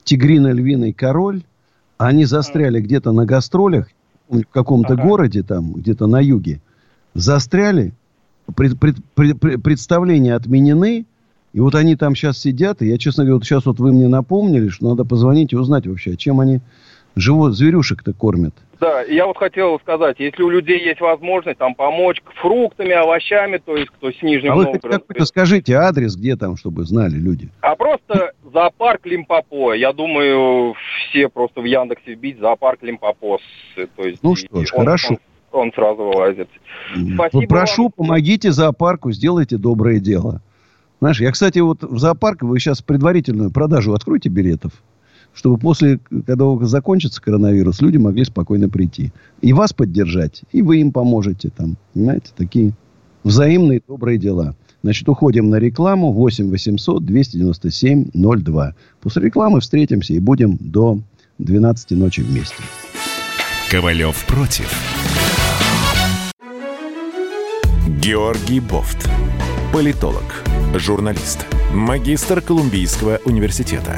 тигрино-львиный 0.04 0.94
король, 0.94 1.44
они 1.98 2.26
застряли 2.26 2.82
где-то 2.82 3.12
на 3.12 3.26
гастролях 3.26 3.88
в 4.30 4.44
каком-то 4.44 4.94
ага. 4.94 5.04
городе 5.04 5.44
там, 5.44 5.74
где-то 5.74 6.08
на 6.08 6.20
юге, 6.20 6.62
застряли, 7.14 7.94
пред, 8.56 8.80
пред, 8.80 8.98
пред, 9.14 9.62
представления 9.62 10.36
отменены, 10.36 11.06
и 11.54 11.60
вот 11.60 11.76
они 11.76 11.96
там 11.96 12.16
сейчас 12.16 12.38
сидят, 12.38 12.82
и 12.82 12.88
я, 12.88 12.98
честно 12.98 13.24
говоря, 13.24 13.36
вот 13.36 13.44
сейчас 13.44 13.66
вот 13.66 13.80
вы 13.80 13.92
мне 13.92 14.08
напомнили, 14.08 14.70
что 14.70 14.90
надо 14.90 15.04
позвонить 15.04 15.52
и 15.54 15.58
узнать 15.58 15.86
вообще, 15.86 16.16
чем 16.16 16.40
они 16.40 16.62
живут, 17.16 17.56
зверюшек-то 17.56 18.14
кормят. 18.14 18.56
Да, 18.82 19.04
я 19.04 19.28
вот 19.28 19.38
хотел 19.38 19.80
сказать, 19.80 20.16
если 20.18 20.42
у 20.42 20.50
людей 20.50 20.84
есть 20.84 21.02
возможность 21.02 21.60
там 21.60 21.76
помочь 21.76 22.20
фруктами, 22.42 22.94
овощами, 22.94 23.58
то 23.58 23.78
есть 23.78 23.92
кто 23.92 24.12
с 24.12 24.20
Нижнего 24.24 24.54
а 24.54 24.58
вы 24.58 24.64
Новгорода. 24.64 25.26
скажите 25.26 25.76
адрес, 25.76 26.16
где 26.16 26.36
там, 26.36 26.58
чтобы 26.58 26.84
знали 26.86 27.14
люди. 27.14 27.50
А 27.62 27.76
просто 27.76 28.32
зоопарк 28.52 29.06
Лимпопо. 29.06 29.74
Я 29.74 29.94
думаю, 29.94 30.74
все 31.10 31.30
просто 31.30 31.62
в 31.62 31.66
Яндексе 31.66 32.16
вбить 32.16 32.40
зоопарк 32.40 32.82
Лимпопо. 32.82 33.38
То 33.76 34.04
есть, 34.04 34.24
ну 34.24 34.36
что 34.36 34.66
ж, 34.66 34.74
он, 34.74 34.80
хорошо. 34.80 35.18
Он, 35.52 35.62
он 35.62 35.74
сразу 35.74 36.04
вылазит. 36.04 36.50
Спасибо 37.14 37.48
Прошу, 37.48 37.84
вам. 37.84 37.92
помогите 37.92 38.52
зоопарку, 38.52 39.12
сделайте 39.12 39.58
доброе 39.58 40.00
дело. 40.00 40.42
Знаешь, 41.02 41.22
я, 41.22 41.32
кстати, 41.32 41.60
вот 41.60 41.84
в 41.84 42.00
зоопарк, 42.00 42.42
вы 42.42 42.60
сейчас 42.60 42.82
предварительную 42.82 43.52
продажу 43.52 43.94
откройте 43.94 44.30
билетов, 44.30 44.72
чтобы 45.34 45.58
после, 45.58 46.00
когда 46.26 46.58
закончится 46.66 47.22
коронавирус, 47.22 47.82
люди 47.82 47.98
могли 47.98 48.26
спокойно 48.26 48.70
прийти. 48.70 49.12
И 49.42 49.54
вас 49.54 49.74
поддержать, 49.74 50.44
и 50.52 50.62
вы 50.62 50.82
им 50.82 50.92
поможете 50.92 51.50
там. 51.50 51.78
Понимаете, 51.94 52.32
такие 52.36 52.74
взаимные 53.24 53.82
добрые 53.88 54.18
дела. 54.18 54.56
Значит, 54.84 55.08
уходим 55.10 55.50
на 55.50 55.58
рекламу 55.58 56.12
8 56.12 56.50
800 56.50 57.06
297 57.06 58.12
02. 58.14 58.76
После 59.00 59.22
рекламы 59.24 59.60
встретимся 59.60 60.14
и 60.14 60.20
будем 60.20 60.58
до 60.60 61.00
12 61.38 61.92
ночи 61.92 62.22
вместе. 62.22 62.56
Ковалев 63.70 64.26
против. 64.26 64.70
Георгий 68.02 68.60
Бофт. 68.60 69.08
Политолог 69.72 70.44
журналист, 70.80 71.46
магистр 71.74 72.42
Колумбийского 72.42 73.20
университета, 73.26 73.98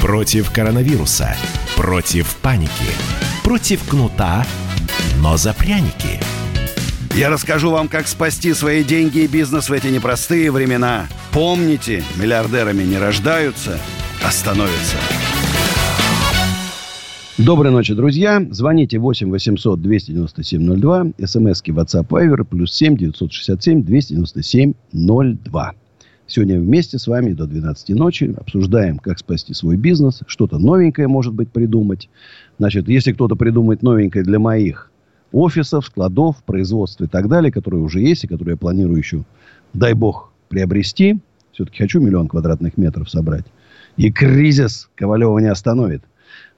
против 0.00 0.50
коронавируса, 0.50 1.36
против 1.76 2.34
паники, 2.36 2.70
против 3.44 3.84
кнута, 3.84 4.46
но 5.20 5.36
за 5.36 5.52
пряники. 5.52 6.18
Я 7.14 7.28
расскажу 7.28 7.70
вам, 7.70 7.88
как 7.88 8.08
спасти 8.08 8.54
свои 8.54 8.82
деньги 8.82 9.18
и 9.20 9.26
бизнес 9.26 9.68
в 9.68 9.72
эти 9.72 9.88
непростые 9.88 10.50
времена. 10.50 11.06
Помните, 11.32 12.02
миллиардерами 12.16 12.82
не 12.82 12.98
рождаются, 12.98 13.78
а 14.24 14.30
становятся. 14.30 14.96
Доброй 17.36 17.72
ночи, 17.72 17.94
друзья. 17.94 18.46
Звоните 18.50 18.98
8 18.98 19.30
800 19.30 19.80
297 19.80 20.76
02. 20.80 21.06
СМСки 21.26 21.72
WhatsApp 21.72 22.06
Viber 22.08 22.44
плюс 22.44 22.72
7 22.74 22.96
967 22.96 23.82
297 23.82 24.72
02. 24.92 25.72
Сегодня 26.30 26.60
вместе 26.60 26.96
с 26.96 27.08
вами 27.08 27.32
до 27.32 27.48
12 27.48 27.88
ночи 27.88 28.32
обсуждаем, 28.38 28.98
как 28.98 29.18
спасти 29.18 29.52
свой 29.52 29.76
бизнес. 29.76 30.20
Что-то 30.28 30.60
новенькое, 30.60 31.08
может 31.08 31.34
быть, 31.34 31.50
придумать. 31.50 32.08
Значит, 32.56 32.88
если 32.88 33.12
кто-то 33.12 33.34
придумает 33.34 33.82
новенькое 33.82 34.22
для 34.22 34.38
моих 34.38 34.92
офисов, 35.32 35.86
складов, 35.86 36.36
производств 36.44 37.00
и 37.00 37.08
так 37.08 37.26
далее, 37.26 37.50
которые 37.50 37.82
уже 37.82 37.98
есть 37.98 38.22
и 38.22 38.28
которые 38.28 38.52
я 38.52 38.56
планирую 38.56 38.96
еще, 38.96 39.24
дай 39.72 39.92
бог, 39.92 40.32
приобрести. 40.48 41.18
Все-таки 41.50 41.78
хочу 41.78 42.00
миллион 42.00 42.28
квадратных 42.28 42.78
метров 42.78 43.10
собрать. 43.10 43.46
И 43.96 44.12
кризис 44.12 44.88
Ковалева 44.94 45.40
не 45.40 45.48
остановит. 45.48 46.04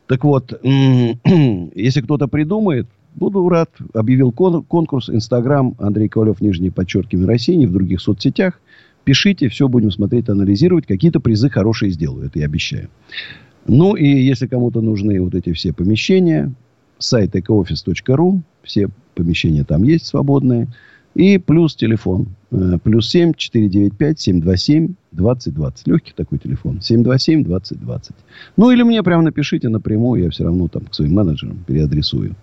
Так 0.07 0.23
вот, 0.25 0.53
если 0.63 2.03
кто-то 2.03 2.29
придумает, 2.29 2.89
буду 3.15 3.49
рад. 3.49 3.71
Объявил 3.95 4.33
конкурс 4.33 5.09
Инстаграм 5.09 5.75
Андрей 5.79 6.11
Ковалев, 6.11 6.43
нижний 6.43 6.69
подчеркивание 6.69 7.27
России, 7.27 7.65
в 7.65 7.73
других 7.73 8.03
соцсетях. 8.03 8.61
Пишите, 9.05 9.49
все 9.49 9.69
будем 9.69 9.91
смотреть, 9.91 10.29
анализировать. 10.29 10.87
Какие-то 10.87 11.21
призы 11.21 11.51
хорошие 11.51 11.91
сделаю, 11.91 12.27
это 12.27 12.39
я 12.39 12.47
обещаю. 12.47 12.89
Ну, 13.67 13.95
и 13.95 14.07
если 14.07 14.47
кому-то 14.47 14.81
нужны 14.81 15.21
вот 15.21 15.35
эти 15.35 15.53
все 15.53 15.73
помещения, 15.73 16.53
сайт 16.99 17.35
ecooffice.ru, 17.35 18.41
все 18.63 18.89
помещения 19.15 19.65
там 19.65 19.83
есть 19.83 20.07
свободные. 20.07 20.69
И 21.15 21.37
плюс 21.39 21.75
телефон. 21.75 22.29
Э, 22.51 22.79
плюс 22.83 23.11
7 23.11 23.35
495 23.35 24.19
727 24.19 24.95
2020. 25.13 25.87
Легкий 25.87 26.13
такой 26.17 26.39
телефон. 26.39 26.81
727 26.81 27.45
2020. 27.45 28.13
Ну, 28.57 28.71
или 28.71 28.83
мне 28.83 29.03
прямо 29.03 29.23
напишите 29.23 29.69
напрямую. 29.69 30.23
Я 30.23 30.31
все 30.31 30.45
равно 30.45 30.69
там 30.69 30.87
к 30.87 30.95
своим 30.95 31.13
менеджерам 31.13 31.65
переадресую. 31.67 32.35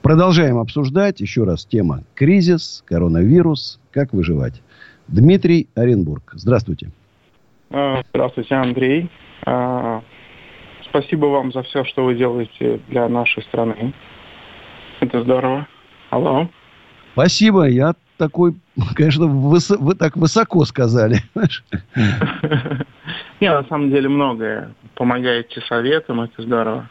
Продолжаем 0.00 0.56
обсуждать. 0.56 1.20
Еще 1.20 1.44
раз 1.44 1.66
тема 1.66 2.04
кризис, 2.14 2.82
коронавирус, 2.86 3.80
как 3.90 4.14
выживать. 4.14 4.62
Дмитрий 5.10 5.68
Оренбург. 5.74 6.22
Здравствуйте. 6.34 6.90
А, 7.70 8.02
здравствуйте, 8.10 8.54
Андрей. 8.54 9.10
А, 9.44 10.02
спасибо 10.84 11.26
вам 11.26 11.52
за 11.52 11.62
все, 11.62 11.84
что 11.84 12.04
вы 12.04 12.14
делаете 12.14 12.80
для 12.88 13.08
нашей 13.08 13.42
страны. 13.44 13.92
Это 15.00 15.22
здорово. 15.22 15.66
Алло. 16.10 16.48
Спасибо, 17.12 17.68
я 17.68 17.94
такой, 18.18 18.54
конечно, 18.94 19.26
выс... 19.26 19.70
вы 19.70 19.94
так 19.94 20.16
высоко 20.16 20.64
сказали. 20.64 21.18
Не, 23.40 23.50
на 23.50 23.64
самом 23.64 23.90
деле 23.90 24.08
многое. 24.08 24.72
Помогаете 24.94 25.60
советом, 25.62 26.20
это 26.20 26.42
здорово. 26.42 26.88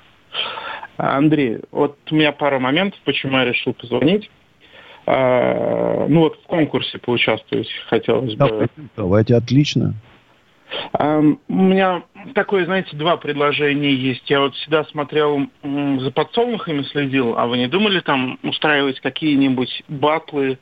Андрей, 0.97 1.59
вот 1.71 1.97
у 2.11 2.15
меня 2.15 2.33
пара 2.33 2.59
моментов, 2.59 2.99
почему 3.05 3.37
я 3.37 3.45
решил 3.45 3.73
позвонить. 3.73 4.29
А, 5.11 6.05
ну 6.07 6.19
вот 6.19 6.39
в 6.39 6.45
конкурсе 6.45 6.99
поучаствовать 6.99 7.67
хотелось 7.87 8.35
бы. 8.35 8.37
Давайте, 8.37 8.73
давайте 8.95 9.35
отлично. 9.35 9.95
У 10.93 11.33
меня 11.47 12.03
такое, 12.35 12.65
знаете, 12.65 12.95
два 12.95 13.17
предложения 13.17 13.91
есть. 13.91 14.29
Я 14.29 14.41
вот 14.41 14.53
всегда 14.53 14.83
смотрел 14.83 15.47
за 15.63 16.11
подсолнухами 16.11 16.83
следил, 16.83 17.35
а 17.39 17.47
вы 17.47 17.57
не 17.57 17.67
думали 17.67 18.01
там 18.01 18.37
устраивать 18.43 18.99
какие-нибудь 18.99 19.83
батлы 19.87 20.59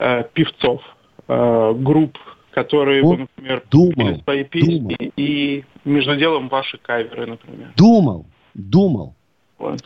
э, 0.00 0.24
певцов, 0.34 0.82
э, 1.28 1.74
групп, 1.76 2.18
которые 2.50 3.04
бы, 3.04 3.18
например, 3.18 3.62
думал, 3.70 4.20
свои 4.24 4.42
песни 4.42 4.96
думал. 4.96 5.12
и 5.16 5.64
между 5.84 6.16
делом 6.16 6.48
ваши 6.48 6.76
каверы, 6.78 7.26
например? 7.26 7.68
Думал, 7.76 8.26
думал. 8.54 9.14
Вот. 9.58 9.80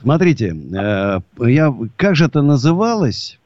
Смотрите, 0.00 0.54
э, 0.54 1.18
я, 1.48 1.74
как 1.96 2.14
же 2.14 2.26
это 2.26 2.42
называлось? 2.42 3.39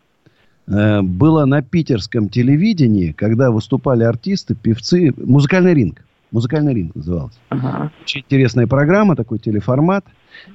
Э, 0.66 1.02
было 1.02 1.44
на 1.44 1.62
питерском 1.62 2.28
телевидении, 2.28 3.12
когда 3.12 3.50
выступали 3.50 4.04
артисты, 4.04 4.54
певцы. 4.54 5.12
Музыкальный 5.16 5.74
ринг. 5.74 6.04
Музыкальный 6.30 6.74
ринг 6.74 6.94
назывался. 6.94 7.38
Ага. 7.50 7.92
Очень 8.02 8.20
интересная 8.22 8.66
программа, 8.66 9.14
такой 9.16 9.38
телеформат. 9.38 10.04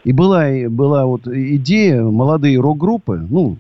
И 0.04 0.12
была, 0.12 0.50
и 0.50 0.68
была 0.68 1.06
вот 1.06 1.28
идея, 1.28 2.02
молодые 2.04 2.60
рок-группы, 2.60 3.26
ну, 3.30 3.58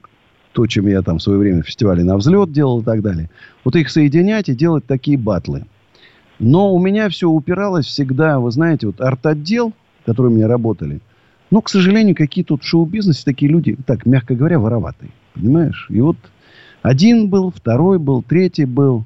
то, 0.51 0.67
чем 0.67 0.87
я 0.87 1.01
там 1.01 1.19
в 1.19 1.21
свое 1.21 1.39
время 1.39 1.63
в 1.63 1.67
фестивале 1.67 2.03
на 2.03 2.17
взлет 2.17 2.51
делал 2.51 2.81
и 2.81 2.83
так 2.83 3.01
далее. 3.01 3.29
Вот 3.63 3.75
их 3.75 3.89
соединять 3.89 4.49
и 4.49 4.55
делать 4.55 4.85
такие 4.85 5.17
батлы. 5.17 5.65
Но 6.39 6.73
у 6.73 6.79
меня 6.79 7.09
все 7.09 7.29
упиралось 7.29 7.85
всегда, 7.85 8.39
вы 8.39 8.51
знаете, 8.51 8.87
вот 8.87 8.99
арт-отдел, 8.99 9.73
который 10.05 10.27
у 10.27 10.35
меня 10.35 10.47
работали. 10.47 10.99
Ну, 11.51 11.61
к 11.61 11.69
сожалению, 11.69 12.15
какие 12.15 12.43
тут 12.43 12.63
в 12.63 12.67
шоу-бизнесе 12.67 13.23
такие 13.25 13.51
люди, 13.51 13.77
так, 13.85 14.05
мягко 14.05 14.35
говоря, 14.35 14.59
вороватые. 14.59 15.11
Понимаешь? 15.33 15.87
И 15.89 16.01
вот 16.01 16.17
один 16.81 17.29
был, 17.29 17.51
второй 17.51 17.99
был, 17.99 18.21
третий 18.21 18.65
был. 18.65 19.05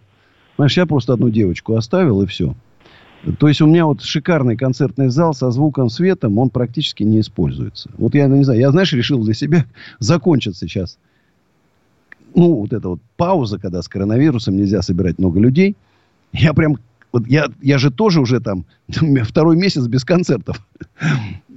Знаешь, 0.56 0.78
я 0.78 0.86
просто 0.86 1.14
одну 1.14 1.30
девочку 1.30 1.76
оставил, 1.76 2.22
и 2.22 2.28
все. 2.28 2.56
То 3.40 3.48
есть 3.48 3.62
у 3.62 3.68
меня 3.68 3.86
вот 3.86 4.02
шикарный 4.02 4.58
концертный 4.58 5.10
зал 5.10 5.34
со 5.34 5.50
звуком, 5.50 5.90
светом, 5.90 6.38
он 6.38 6.50
практически 6.50 7.04
не 7.04 7.22
используется. 7.22 7.90
Вот 7.98 8.16
я, 8.16 8.28
не 8.28 8.44
знаю, 8.44 8.60
я, 8.60 8.72
знаешь, 8.72 8.92
решил 8.94 9.24
для 9.24 9.34
себя 9.34 9.66
закончить 10.00 10.58
сейчас. 10.58 10.98
Ну, 12.36 12.56
вот 12.56 12.74
эта 12.74 12.90
вот 12.90 13.00
пауза, 13.16 13.60
когда 13.60 13.82
с 13.82 13.88
коронавирусом 13.88 14.58
нельзя 14.58 14.82
собирать 14.82 15.20
много 15.20 15.40
людей. 15.40 15.76
Я 16.34 16.54
прям, 16.54 16.78
вот 17.12 17.28
я, 17.28 17.48
я 17.62 17.78
же 17.78 17.92
тоже 17.92 18.20
уже 18.20 18.40
там 18.42 18.66
второй 19.24 19.56
месяц 19.56 19.88
без 19.88 20.04
концертов. 20.04 20.66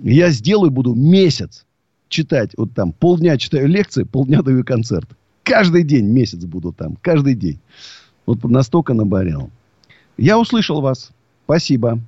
Я 0.02 0.30
сделаю, 0.30 0.70
буду 0.70 0.94
месяц 0.94 1.64
читать. 2.08 2.52
Вот 2.56 2.74
там 2.74 2.92
полдня 2.92 3.36
читаю 3.38 3.66
лекции, 3.66 4.04
полдня 4.04 4.42
даю 4.42 4.64
концерт. 4.64 5.08
Каждый 5.46 5.84
день 5.84 6.06
месяц 6.06 6.44
буду 6.44 6.72
там. 6.72 6.96
Каждый 7.00 7.34
день. 7.34 7.60
Вот 8.26 8.42
настолько 8.42 8.94
наборел. 8.94 9.50
Я 10.18 10.38
услышал 10.40 10.80
вас. 10.80 11.12
Спасибо. 11.44 12.00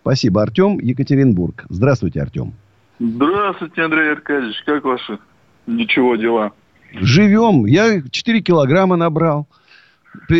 Спасибо. 0.00 0.42
Артем, 0.42 0.78
Екатеринбург. 0.78 1.66
Здравствуйте, 1.68 2.22
Артем. 2.22 2.54
Здравствуйте, 2.98 3.82
Андрей 3.82 4.12
Аркадьевич. 4.12 4.56
Как 4.64 4.84
ваши? 4.84 5.18
Ничего, 5.66 6.16
дела. 6.16 6.52
Живем. 6.94 7.66
Я 7.66 8.00
4 8.10 8.40
килограмма 8.40 8.96
набрал. 8.96 9.46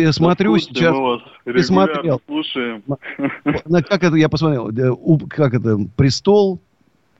Смотрю 0.09 0.53
Послушайте, 0.53 0.73
сейчас. 0.73 0.95
Регулярно 1.45 2.17
слушаем. 2.25 2.83
Как 3.89 4.03
это 4.03 4.15
я 4.15 4.27
посмотрел? 4.27 4.69
э, 4.69 5.27
Как 5.29 5.53
это? 5.53 5.77
Престол? 5.95 6.59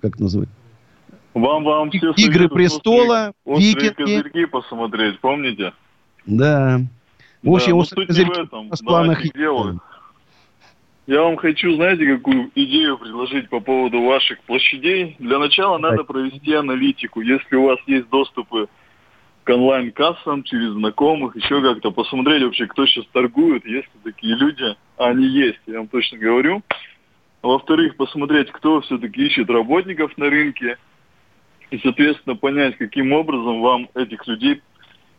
Как 0.01 0.15
это 0.15 0.23
называется? 0.23 0.55
Вам, 1.37 1.63
вам 1.63 1.91
все 1.91 2.11
Игры 2.15 2.49
престола, 2.49 3.33
острые, 3.45 3.69
острые 3.69 3.89
Викинги. 3.89 4.15
козырьки 4.15 4.45
посмотреть, 4.45 5.19
помните? 5.19 5.73
Да. 6.25 6.79
В 7.43 7.53
общем, 7.53 7.79
да, 7.79 8.01
не 8.01 8.05
козырьки 8.07 8.31
в 8.31 8.43
этом. 8.43 8.69
в 8.69 8.83
планах. 8.83 9.21
Я 11.05 11.21
вам 11.21 11.37
хочу, 11.37 11.73
знаете, 11.75 12.17
какую 12.17 12.51
идею 12.53 12.97
предложить 12.97 13.47
по 13.49 13.61
поводу 13.61 14.01
ваших 14.01 14.39
площадей. 14.41 15.15
Для 15.19 15.39
начала 15.39 15.77
надо 15.77 16.03
провести 16.03 16.53
аналитику. 16.53 17.21
Если 17.21 17.55
у 17.55 17.67
вас 17.67 17.79
есть 17.85 18.09
доступы 18.09 18.67
к 19.45 19.49
онлайн-кассам 19.49 20.43
через 20.43 20.71
знакомых, 20.71 21.35
еще 21.37 21.61
как-то 21.61 21.91
посмотреть 21.91 22.43
вообще, 22.43 22.65
кто 22.65 22.85
сейчас 22.85 23.05
торгует, 23.13 23.65
есть 23.65 23.87
ли 23.87 24.11
такие 24.11 24.35
люди. 24.35 24.75
А 24.97 25.09
они 25.09 25.27
есть, 25.27 25.59
я 25.65 25.77
вам 25.77 25.87
точно 25.87 26.17
говорю. 26.17 26.61
Во-вторых, 27.41 27.95
посмотреть, 27.95 28.51
кто 28.51 28.81
все-таки 28.81 29.27
ищет 29.27 29.49
работников 29.49 30.17
на 30.17 30.29
рынке. 30.29 30.77
И, 31.71 31.77
соответственно, 31.79 32.35
понять, 32.35 32.77
каким 32.77 33.11
образом 33.11 33.61
вам 33.61 33.89
этих 33.93 34.25
людей 34.27 34.61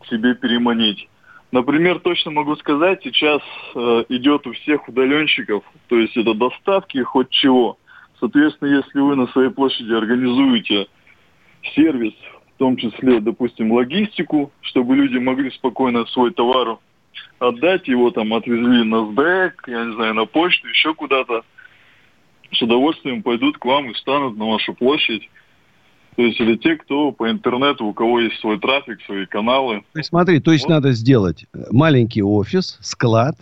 к 0.01 0.07
себе 0.07 0.33
переманить. 0.35 1.07
Например, 1.51 1.99
точно 1.99 2.31
могу 2.31 2.55
сказать, 2.57 3.01
сейчас 3.03 3.41
э, 3.75 4.05
идет 4.09 4.45
у 4.45 4.53
всех 4.53 4.87
удаленщиков, 4.87 5.63
то 5.87 5.97
есть 5.97 6.15
это 6.15 6.33
доставки 6.33 7.01
хоть 7.01 7.29
чего. 7.29 7.77
Соответственно, 8.19 8.69
если 8.69 8.99
вы 8.99 9.15
на 9.15 9.27
своей 9.27 9.49
площади 9.49 9.91
организуете 9.91 10.87
сервис, 11.75 12.13
в 12.55 12.57
том 12.59 12.77
числе, 12.77 13.19
допустим, 13.19 13.71
логистику, 13.71 14.51
чтобы 14.61 14.95
люди 14.95 15.17
могли 15.17 15.49
спокойно 15.51 16.05
свой 16.07 16.31
товар 16.31 16.77
отдать, 17.39 17.87
его 17.87 18.11
там 18.11 18.33
отвезли 18.33 18.83
на 18.83 19.05
СДЭК, 19.11 19.63
я 19.67 19.85
не 19.85 19.95
знаю, 19.95 20.13
на 20.13 20.25
почту, 20.25 20.67
еще 20.67 20.93
куда-то, 20.93 21.43
с 22.51 22.61
удовольствием 22.61 23.23
пойдут 23.23 23.57
к 23.57 23.65
вам 23.65 23.89
и 23.89 23.93
встанут 23.93 24.37
на 24.37 24.45
вашу 24.45 24.73
площадь. 24.73 25.29
То 26.19 26.25
есть 26.25 26.37
это 26.41 26.57
те, 26.57 26.75
кто 26.75 27.13
по 27.13 27.31
интернету, 27.31 27.85
у 27.85 27.93
кого 27.93 28.19
есть 28.19 28.41
свой 28.41 28.59
трафик, 28.59 28.99
свои 29.05 29.25
каналы. 29.25 29.83
То 29.93 29.99
есть, 29.99 30.09
смотри, 30.09 30.41
то 30.41 30.51
есть 30.51 30.67
надо 30.67 30.91
сделать 30.91 31.45
маленький 31.71 32.21
офис, 32.21 32.77
склад, 32.81 33.37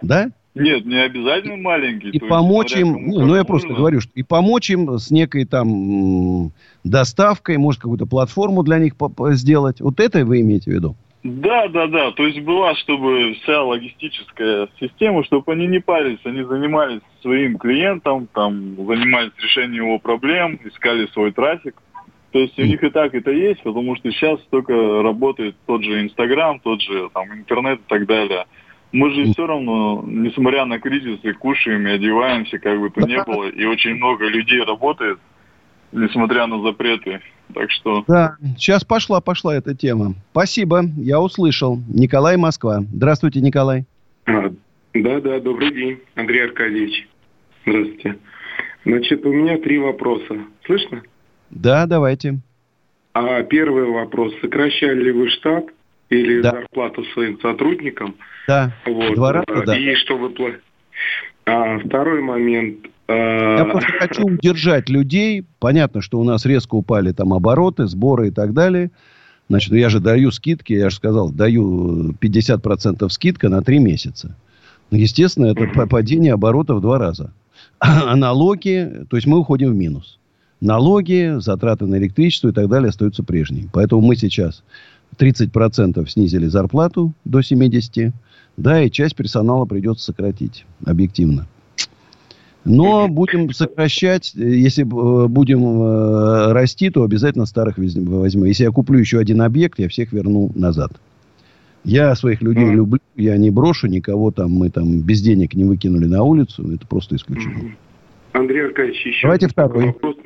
да? 0.00 0.30
Нет, 0.54 0.86
не 0.86 0.96
обязательно 0.96 1.58
маленький. 1.58 2.08
И 2.08 2.14
есть 2.14 2.26
помочь 2.26 2.74
им, 2.74 3.08
ну, 3.08 3.26
ну, 3.26 3.36
я 3.36 3.44
просто 3.44 3.68
можно. 3.68 3.80
говорю, 3.80 4.00
что 4.00 4.12
и 4.14 4.22
помочь 4.22 4.70
им 4.70 4.96
с 4.96 5.10
некой 5.10 5.44
там 5.44 6.52
доставкой, 6.84 7.58
может, 7.58 7.82
какую-то 7.82 8.06
платформу 8.06 8.62
для 8.62 8.78
них 8.78 8.94
сделать. 9.32 9.82
Вот 9.82 10.00
это 10.00 10.24
вы 10.24 10.40
имеете 10.40 10.70
в 10.70 10.74
виду? 10.74 10.96
Да, 11.22 11.68
да, 11.68 11.86
да. 11.86 12.12
То 12.12 12.26
есть 12.26 12.40
была, 12.40 12.74
чтобы 12.76 13.34
вся 13.42 13.62
логистическая 13.62 14.68
система, 14.80 15.22
чтобы 15.24 15.52
они 15.52 15.66
не 15.66 15.80
парились, 15.80 16.20
они 16.24 16.44
занимались 16.44 17.02
своим 17.20 17.58
клиентом, 17.58 18.26
там, 18.32 18.76
занимались 18.76 19.32
решением 19.38 19.84
его 19.84 19.98
проблем, 19.98 20.58
искали 20.64 21.06
свой 21.08 21.32
трафик. 21.32 21.74
То 22.36 22.40
есть 22.40 22.58
у 22.58 22.64
них 22.64 22.84
и 22.84 22.90
так 22.90 23.14
это 23.14 23.30
есть, 23.30 23.62
потому 23.62 23.96
что 23.96 24.10
сейчас 24.10 24.38
только 24.50 24.74
работает 25.02 25.56
тот 25.64 25.82
же 25.82 26.02
Инстаграм, 26.02 26.60
тот 26.60 26.82
же 26.82 27.08
там 27.14 27.32
интернет 27.32 27.80
и 27.80 27.88
так 27.88 28.06
далее. 28.06 28.44
Мы 28.92 29.10
же 29.14 29.32
все 29.32 29.46
равно, 29.46 30.04
несмотря 30.06 30.66
на 30.66 30.78
кризис, 30.78 31.18
и 31.22 31.32
кушаем, 31.32 31.86
и 31.86 31.92
одеваемся, 31.92 32.58
как 32.58 32.78
бы 32.78 32.90
то 32.90 33.00
ни 33.00 33.16
было, 33.24 33.48
и 33.48 33.64
очень 33.64 33.94
много 33.94 34.26
людей 34.26 34.62
работает, 34.62 35.18
несмотря 35.92 36.46
на 36.46 36.60
запреты. 36.60 37.22
Так 37.54 37.70
что 37.70 38.04
Да, 38.06 38.36
сейчас 38.58 38.84
пошла, 38.84 39.22
пошла 39.22 39.56
эта 39.56 39.74
тема. 39.74 40.12
Спасибо, 40.32 40.82
я 40.98 41.18
услышал. 41.18 41.78
Николай, 41.88 42.36
Москва. 42.36 42.80
Здравствуйте, 42.92 43.40
Николай. 43.40 43.86
А, 44.26 44.52
Да, 44.92 45.20
да, 45.22 45.40
добрый 45.40 45.72
день, 45.72 46.00
Андрей 46.16 46.44
Аркадьевич. 46.44 47.08
Здравствуйте. 47.64 48.18
Значит, 48.84 49.24
у 49.24 49.32
меня 49.32 49.56
три 49.56 49.78
вопроса. 49.78 50.36
Слышно? 50.66 51.02
Да, 51.50 51.86
давайте. 51.86 52.38
А 53.12 53.42
первый 53.42 53.84
вопрос. 53.90 54.32
Сокращали 54.40 55.04
ли 55.04 55.12
вы 55.12 55.28
штат 55.30 55.64
или 56.10 56.40
зарплату 56.42 57.04
своим 57.14 57.40
сотрудникам? 57.40 58.14
Да, 58.46 58.72
Вот. 58.86 59.14
два 59.14 59.32
раза, 59.32 59.44
а, 59.48 59.64
да. 59.64 59.76
И 59.78 59.94
что 59.94 60.16
вы 60.18 60.32
А, 61.46 61.78
второй 61.78 62.20
момент. 62.22 62.78
а, 63.08 63.56
Я 63.58 63.64
просто 63.64 63.90
хочу 63.98 64.24
удержать 64.26 64.88
людей. 64.88 65.44
Понятно, 65.60 66.02
что 66.02 66.18
у 66.18 66.24
нас 66.24 66.44
резко 66.44 66.74
упали 66.74 67.12
там 67.12 67.32
обороты, 67.32 67.86
сборы 67.86 68.28
и 68.28 68.30
так 68.30 68.52
далее. 68.52 68.90
Значит, 69.48 69.72
я 69.74 69.88
же 69.88 70.00
даю 70.00 70.32
скидки, 70.32 70.72
я 70.72 70.90
же 70.90 70.96
сказал, 70.96 71.30
даю 71.30 72.12
50% 72.20 73.08
скидка 73.10 73.48
на 73.48 73.62
3 73.62 73.78
месяца. 73.78 74.36
Ну, 74.90 74.98
Естественно, 74.98 75.46
это 75.46 75.68
па- 75.74 75.86
падение 75.86 76.32
оборота 76.34 76.74
в 76.74 76.80
два 76.80 76.98
раза. 76.98 77.32
А 77.80 78.14
налоги, 78.16 79.04
то 79.08 79.16
есть 79.16 79.26
мы 79.26 79.38
уходим 79.38 79.70
в 79.72 79.76
минус. 79.76 80.18
Налоги, 80.60 81.38
затраты 81.38 81.86
на 81.86 81.96
электричество 81.96 82.48
и 82.48 82.52
так 82.52 82.68
далее 82.68 82.88
остаются 82.88 83.22
прежними. 83.22 83.68
Поэтому 83.72 84.00
мы 84.00 84.16
сейчас 84.16 84.62
30% 85.18 86.08
снизили 86.08 86.46
зарплату 86.46 87.12
до 87.24 87.40
70%. 87.40 88.12
Да, 88.56 88.82
и 88.82 88.90
часть 88.90 89.14
персонала 89.16 89.66
придется 89.66 90.06
сократить, 90.06 90.64
объективно. 90.84 91.46
Но 92.66 93.06
будем 93.06 93.52
сокращать, 93.52 94.32
э, 94.34 94.40
если 94.40 94.82
э, 94.82 95.28
будем 95.28 95.82
э, 95.82 96.52
расти, 96.52 96.90
то 96.90 97.04
обязательно 97.04 97.46
старых 97.46 97.78
возьму. 97.78 98.44
Если 98.44 98.64
я 98.64 98.70
куплю 98.70 98.98
еще 98.98 99.18
один 99.18 99.42
объект, 99.42 99.78
я 99.78 99.88
всех 99.88 100.12
верну 100.12 100.50
назад. 100.54 100.90
Я 101.84 102.12
своих 102.16 102.42
людей 102.42 102.68
люблю, 102.68 102.98
я 103.14 103.36
не 103.36 103.50
брошу 103.50 103.86
никого 103.86 104.32
там, 104.32 104.50
мы 104.50 104.70
там 104.70 105.00
без 105.02 105.22
денег 105.22 105.54
не 105.54 105.62
выкинули 105.62 106.06
на 106.06 106.24
улицу, 106.24 106.74
это 106.74 106.84
просто 106.84 107.14
исключено. 107.14 107.76
Андрей 108.32 108.66
Аркадьевич, 108.66 109.06
еще 109.06 109.22
Давайте 109.22 109.46
второй. 109.46 109.86
вопрос. 109.86 110.16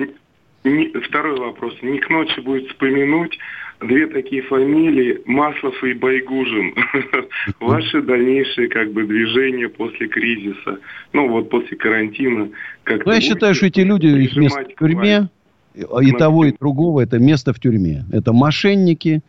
Не- 0.64 0.88
второй 1.00 1.38
вопрос. 1.38 1.74
Не 1.82 1.98
к 1.98 2.10
ночи 2.10 2.40
будет 2.40 2.68
вспомянуть 2.68 3.38
две 3.80 4.06
такие 4.06 4.42
фамилии 4.42 5.20
Маслов 5.24 5.82
и 5.82 5.94
Байгужин. 5.94 6.74
Ваши 7.60 8.02
дальнейшие 8.02 8.68
как 8.68 8.92
бы 8.92 9.04
движения 9.04 9.68
после 9.68 10.06
кризиса, 10.08 10.78
ну 11.12 11.28
вот 11.28 11.48
после 11.48 11.76
карантина. 11.76 12.50
Как 12.84 13.06
Ну, 13.06 13.12
я 13.12 13.20
считаю, 13.20 13.54
что 13.54 13.66
эти 13.66 13.80
люди, 13.80 14.06
их 14.06 14.36
место 14.36 14.64
в 14.64 14.78
тюрьме, 14.78 15.28
и 15.74 16.12
того, 16.12 16.44
и 16.44 16.52
другого, 16.58 17.00
это 17.00 17.18
место 17.18 17.52
в 17.52 17.60
тюрьме. 17.60 18.04
Это 18.12 18.32
мошенники, 18.32 19.22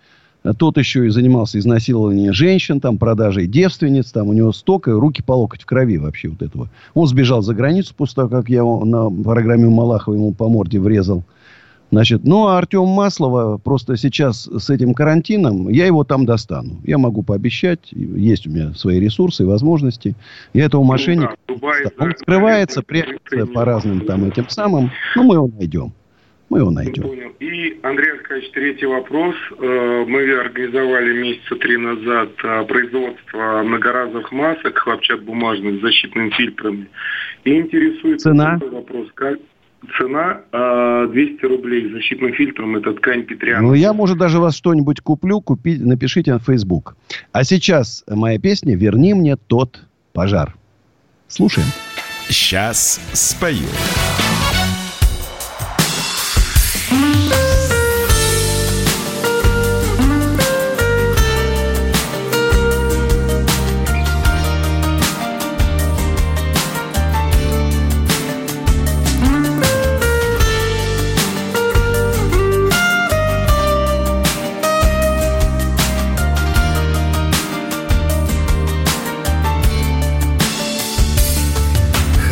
тот 0.57 0.77
еще 0.77 1.05
и 1.05 1.09
занимался 1.09 1.59
изнасилованием 1.59 2.33
женщин, 2.33 2.79
там, 2.79 2.97
продажей 2.97 3.47
девственниц, 3.47 4.11
там, 4.11 4.29
у 4.29 4.33
него 4.33 4.51
столько, 4.51 4.91
руки 4.91 5.21
по 5.21 5.33
локоть 5.33 5.61
в 5.61 5.65
крови 5.65 5.97
вообще 5.97 6.29
вот 6.29 6.41
этого. 6.41 6.69
Он 6.93 7.07
сбежал 7.07 7.41
за 7.41 7.53
границу 7.53 7.93
после 7.95 8.15
того, 8.15 8.29
как 8.29 8.49
я 8.49 8.63
на 8.63 9.09
программе 9.09 9.69
Малахова 9.69 10.15
ему 10.15 10.33
по 10.33 10.49
морде 10.49 10.79
врезал. 10.79 11.23
Значит, 11.91 12.23
ну, 12.23 12.47
а 12.47 12.57
Артем 12.57 12.87
Маслова 12.87 13.57
просто 13.57 13.97
сейчас 13.97 14.45
с 14.45 14.69
этим 14.69 14.93
карантином, 14.93 15.67
я 15.67 15.85
его 15.85 16.05
там 16.05 16.25
достану. 16.25 16.79
Я 16.85 16.97
могу 16.97 17.21
пообещать, 17.21 17.79
есть 17.91 18.47
у 18.47 18.49
меня 18.49 18.73
свои 18.73 18.97
ресурсы 18.97 19.43
и 19.43 19.45
возможности. 19.45 20.15
Я 20.53 20.65
этого 20.65 20.83
мошенника... 20.83 21.35
Ну, 21.49 21.55
да, 21.55 21.55
Дубай, 21.55 21.83
он 21.99 22.09
да, 22.09 22.15
скрывается, 22.17 22.81
прячется 22.81 23.45
по 23.45 23.65
разным 23.65 24.05
там 24.05 24.23
этим 24.23 24.47
самым. 24.47 24.89
Ну, 25.17 25.23
мы 25.23 25.35
его 25.35 25.47
найдем. 25.47 25.91
Мы 26.51 26.59
его 26.59 26.69
найдем. 26.69 27.03
Понял. 27.03 27.31
И, 27.39 27.79
Андрей 27.81 28.11
Аркадьевич, 28.11 28.51
третий 28.51 28.85
вопрос. 28.85 29.35
Э, 29.57 30.05
Мы 30.05 30.29
организовали 30.33 31.21
месяца 31.21 31.55
три 31.55 31.77
назад 31.77 32.29
э, 32.43 32.65
производство 32.65 33.63
многоразовых 33.63 34.29
масок 34.33 34.77
хлопчат-бумажных 34.77 35.79
с 35.79 35.81
защитным 35.81 36.29
фильтром. 36.31 36.89
И 37.45 37.57
интересует 37.57 38.19
Цена? 38.19 38.55
такой 38.55 38.69
вопрос. 38.69 39.07
Как... 39.13 39.39
Цена 39.97 40.41
э, 40.51 41.07
200 41.13 41.45
рублей 41.45 41.89
с 41.89 41.93
защитным 41.93 42.33
фильтром. 42.33 42.75
Это 42.75 42.95
ткань 42.95 43.23
Петряна. 43.23 43.61
Ну, 43.61 43.73
я, 43.73 43.93
может, 43.93 44.17
даже 44.17 44.39
вас 44.39 44.53
что-нибудь 44.57 44.99
куплю, 44.99 45.39
купи, 45.39 45.77
напишите 45.77 46.33
на 46.33 46.39
Facebook. 46.39 46.97
А 47.31 47.45
сейчас 47.45 48.03
моя 48.09 48.37
песня 48.37 48.75
«Верни 48.75 49.13
мне 49.13 49.37
тот 49.37 49.85
пожар». 50.11 50.53
Слушаем. 51.29 51.67
Сейчас 52.27 52.99
спою. 53.13 53.69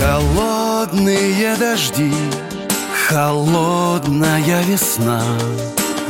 Холодные 0.09 1.55
дожди, 1.55 2.11
холодная 3.07 4.63
весна. 4.63 5.21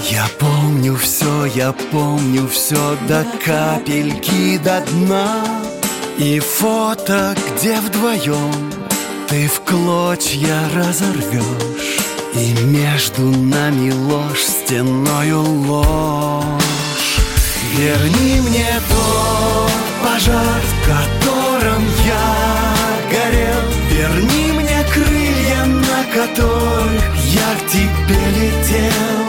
Я 0.10 0.26
помню 0.40 0.96
все, 0.96 1.44
я 1.44 1.74
помню 1.92 2.48
все 2.48 2.98
до 3.10 3.26
капельки 3.44 4.58
до 4.60 4.80
дна. 4.90 5.44
И 6.18 6.40
фото, 6.40 7.36
где 7.36 7.78
вдвоем 7.82 8.72
ты 9.28 9.50
в 9.50 9.60
клочья 9.66 10.58
разорвешь. 10.74 12.00
И 12.36 12.54
между 12.68 13.24
нами 13.24 13.92
ложь, 13.92 14.44
стеною 14.44 15.42
ложь. 15.42 17.18
Верни 17.76 18.40
мне 18.48 18.80
тот 18.88 19.72
пожар, 20.02 20.62
в 20.64 20.88
котором 20.88 21.84
я 22.06 22.50
горел. 23.12 23.39
Верни 24.00 24.54
мне 24.54 24.82
крылья, 24.94 25.66
на 25.66 26.04
которых 26.14 27.16
я 27.26 27.54
к 27.60 27.68
тебе 27.70 28.22
летел. 28.40 29.26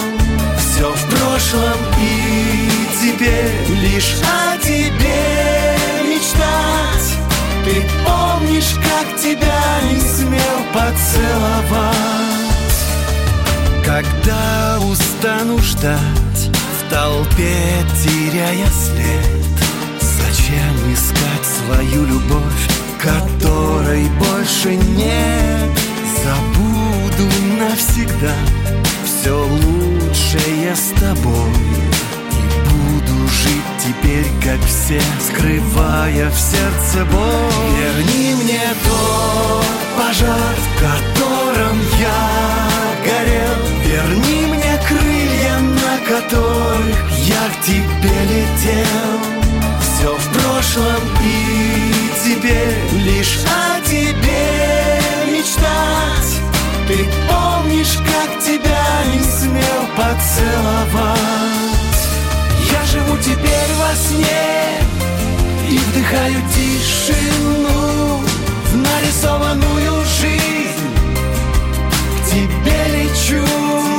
Все 0.59 0.93
в 0.93 1.05
прошлом 1.07 1.77
и 2.01 2.71
теперь 3.03 3.67
лишь 3.81 4.15
о 4.23 4.57
тебе 4.59 5.77
мечтать. 6.09 7.19
Ты 7.65 7.83
помнишь, 8.07 8.77
как 8.77 9.21
тебя 9.21 9.61
не 9.91 9.99
смел 9.99 10.61
поцеловать? 10.73 11.97
Когда 13.85 14.79
устану 14.89 15.59
ждать 15.59 16.49
в 16.79 16.91
толпе, 16.91 17.83
теряя 18.05 18.69
след, 18.69 19.51
Зачем 20.01 20.95
искать 20.95 21.45
свою 21.45 22.05
любовь, 22.05 22.80
которой 23.03 24.09
больше 24.19 24.77
нет? 24.77 25.71
Забуду 26.23 27.29
навсегда. 27.59 28.35
Все 29.05 29.31
лучшее 29.31 30.75
с 30.75 30.91
тобой. 31.01 31.51
И 32.33 32.69
буду 32.69 33.29
жить 33.29 33.71
теперь, 33.79 34.27
как 34.43 34.61
все, 34.67 35.01
скрывая 35.21 36.31
в 36.31 36.39
сердце 36.39 37.05
боль. 37.07 37.51
Верни 37.79 38.35
мне 38.43 38.63
тот 38.85 39.65
пожар, 39.97 40.55
в 40.57 40.81
котором 40.81 41.79
я 41.99 42.23
горел. 43.05 43.61
Верни 43.85 44.47
мне 44.47 44.79
крылья, 44.87 45.59
на 45.59 45.99
которых 46.07 47.11
я 47.27 47.49
к 47.49 47.65
тебе 47.65 48.15
летел 48.29 49.40
Все 50.01 50.17
в 50.17 50.29
прошлом 50.33 51.03
и 51.23 51.93
теперь 52.25 53.03
лишь 53.03 53.37
о 53.45 53.87
тебе 53.87 54.99
мечтать. 55.27 56.41
Ты 56.89 57.07
помнишь, 57.29 57.99
как 57.99 58.43
тебя 58.43 58.83
не 59.13 59.21
смел 59.21 59.83
поцеловать? 59.99 61.19
Я 62.73 62.83
живу 62.87 63.19
теперь 63.19 63.73
во 63.79 63.95
сне 63.95 64.81
и 65.69 65.77
вдыхаю 65.77 66.41
тишину 66.55 68.23
В 68.73 68.77
нарисованную 68.79 70.03
жизнь. 70.19 70.95
К 72.17 72.31
тебе 72.31 72.81
лечу 72.97 73.90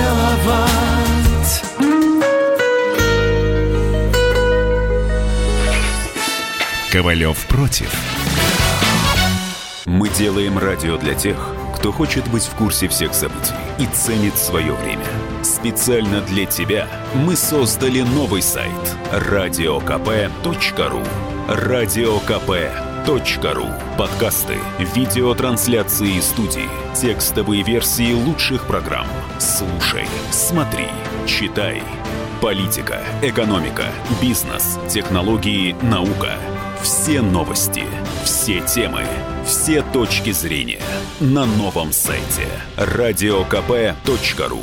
поцеловать 0.00 1.62
Ковалев 6.90 7.46
против. 7.46 7.92
Мы 9.84 10.08
делаем 10.08 10.58
радио 10.58 10.96
для 10.96 11.14
тех, 11.14 11.54
кто 11.76 11.92
хочет 11.92 12.28
быть 12.28 12.44
в 12.44 12.54
курсе 12.56 12.88
всех 12.88 13.14
событий 13.14 13.54
и 13.78 13.86
ценит 13.86 14.36
свое 14.36 14.72
время. 14.74 15.06
Специально 15.42 16.20
для 16.22 16.46
тебя 16.46 16.88
мы 17.14 17.36
создали 17.36 18.00
новый 18.00 18.42
сайт 18.42 18.96
радиокп.ру. 19.12 21.02
Радиокп.ру. 23.06 23.66
Подкасты, 23.96 24.58
видеотрансляции 24.94 26.20
студии, 26.20 26.68
текстовые 26.94 27.62
версии 27.62 28.12
лучших 28.12 28.66
программ. 28.66 29.06
Слушай, 29.38 30.06
смотри, 30.30 30.86
читай. 31.26 31.82
Политика, 32.40 33.02
экономика, 33.22 33.86
бизнес, 34.20 34.78
технологии, 34.88 35.74
наука– 35.82 36.34
все 36.82 37.20
новости, 37.20 37.84
все 38.24 38.60
темы, 38.60 39.04
все 39.44 39.82
точки 39.82 40.32
зрения 40.32 40.82
на 41.20 41.44
новом 41.46 41.92
сайте 41.92 42.46
радиокп.ру. 42.76 44.62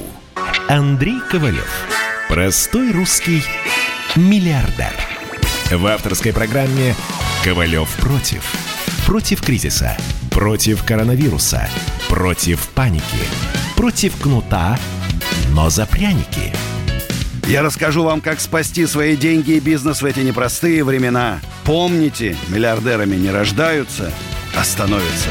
Андрей 0.68 1.20
Ковалев. 1.30 1.88
Простой 2.30 2.92
русский 2.92 3.44
миллиардер. 4.16 4.94
В 5.72 5.86
авторской 5.86 6.34
программе 6.34 6.96
«Ковалев 7.48 7.96
против». 8.02 8.44
Против 9.06 9.42
кризиса, 9.42 9.96
против 10.32 10.84
коронавируса, 10.84 11.70
против 12.10 12.68
паники, 12.76 13.24
против 13.78 14.22
кнута, 14.22 14.78
но 15.54 15.70
за 15.70 15.86
пряники– 15.86 16.54
Я 17.48 17.62
расскажу 17.62 18.04
вам, 18.04 18.20
как 18.20 18.42
спасти 18.42 18.86
свои 18.86 19.16
деньги 19.16 19.52
и 19.52 19.62
бизнес 19.62 20.02
в 20.02 20.06
эти 20.06 20.20
непростые 20.20 20.84
времена. 20.84 21.40
Помните, 21.64 22.36
миллиардерами 22.50 23.16
не 23.16 23.32
рождаются, 23.32 24.12
остановится. 24.54 25.30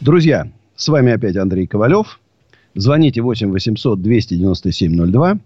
Друзья, 0.00 0.50
с 0.76 0.88
вами 0.88 1.12
опять 1.12 1.36
Андрей 1.36 1.66
Ковалев. 1.66 2.18
Звоните 2.74 3.20
8 3.20 3.50
800 3.50 4.00
297 4.00 5.12
02. 5.12 5.38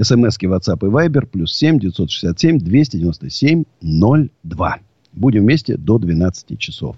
СМСки 0.00 0.46
WhatsApp 0.46 0.86
и 0.86 0.90
Viber 0.90 1.26
плюс 1.26 1.54
7 1.54 1.78
967 1.78 2.58
297 2.58 3.64
02. 3.82 4.78
Будем 5.12 5.42
вместе 5.42 5.76
до 5.76 5.98
12 5.98 6.58
часов. 6.58 6.96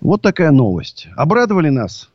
Вот 0.00 0.22
такая 0.22 0.50
новость. 0.50 1.08
Обрадовали 1.16 1.68
нас 1.68 2.10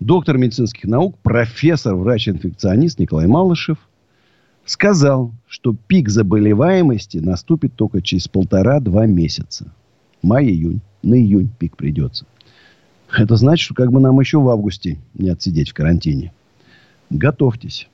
доктор 0.00 0.38
медицинских 0.38 0.84
наук, 0.84 1.16
профессор, 1.22 1.94
врач-инфекционист 1.94 2.98
Николай 2.98 3.26
Малышев 3.26 3.78
сказал, 4.64 5.32
что 5.46 5.74
пик 5.86 6.08
заболеваемости 6.08 7.18
наступит 7.18 7.74
только 7.74 8.02
через 8.02 8.28
полтора-два 8.28 9.06
месяца. 9.06 9.72
Май-июнь. 10.22 10.80
На 11.02 11.14
июнь 11.14 11.50
пик 11.56 11.76
придется. 11.76 12.26
Это 13.16 13.36
значит, 13.36 13.64
что 13.64 13.74
как 13.74 13.92
бы 13.92 14.00
нам 14.00 14.18
еще 14.18 14.40
в 14.40 14.48
августе 14.48 14.98
не 15.14 15.28
отсидеть 15.28 15.70
в 15.70 15.74
карантине. 15.74 16.32
Готовьтесь. 17.10 17.88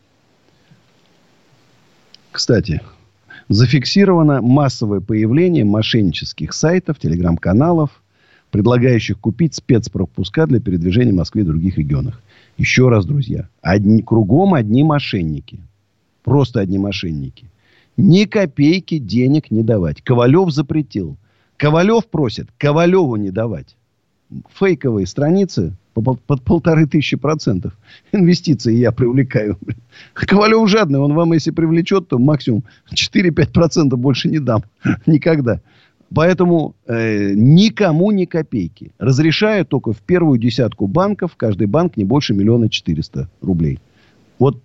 Кстати, 2.32 2.80
зафиксировано 3.50 4.40
массовое 4.40 5.00
появление 5.00 5.64
мошеннических 5.64 6.54
сайтов, 6.54 6.98
телеграм-каналов, 6.98 8.02
предлагающих 8.50 9.18
купить 9.18 9.54
спецпропуска 9.54 10.46
для 10.46 10.58
передвижения 10.58 11.12
в 11.12 11.16
Москве 11.16 11.42
и 11.42 11.46
других 11.46 11.76
регионах. 11.76 12.22
Еще 12.56 12.88
раз, 12.88 13.04
друзья, 13.04 13.48
одни, 13.60 14.02
кругом 14.02 14.54
одни 14.54 14.82
мошенники. 14.82 15.60
Просто 16.24 16.60
одни 16.60 16.78
мошенники. 16.78 17.46
Ни 17.98 18.24
копейки 18.24 18.98
денег 18.98 19.50
не 19.50 19.62
давать. 19.62 20.00
Ковалев 20.02 20.50
запретил. 20.50 21.16
Ковалев 21.58 22.06
просит 22.06 22.48
Ковалеву 22.56 23.16
не 23.16 23.30
давать. 23.30 23.76
Фейковые 24.58 25.06
страницы 25.06 25.74
под 25.94 26.42
полторы 26.42 26.86
тысячи 26.86 27.16
процентов. 27.16 27.76
Инвестиции 28.12 28.74
я 28.74 28.92
привлекаю. 28.92 29.58
Ковалев 30.14 30.68
жадный. 30.68 30.98
Он 30.98 31.14
вам, 31.14 31.32
если 31.32 31.50
привлечет, 31.50 32.08
то 32.08 32.18
максимум 32.18 32.64
4-5 32.92 33.52
процентов 33.52 33.98
больше 33.98 34.28
не 34.28 34.38
дам. 34.38 34.62
Никогда. 35.06 35.60
Поэтому 36.14 36.74
э, 36.86 37.32
никому 37.34 38.10
ни 38.10 38.26
копейки. 38.26 38.92
Разрешаю 38.98 39.64
только 39.64 39.92
в 39.92 39.98
первую 40.00 40.38
десятку 40.38 40.86
банков. 40.86 41.36
Каждый 41.36 41.66
банк 41.66 41.96
не 41.96 42.04
больше 42.04 42.34
миллиона 42.34 42.68
четыреста 42.68 43.30
рублей. 43.40 43.78
Вот 44.38 44.60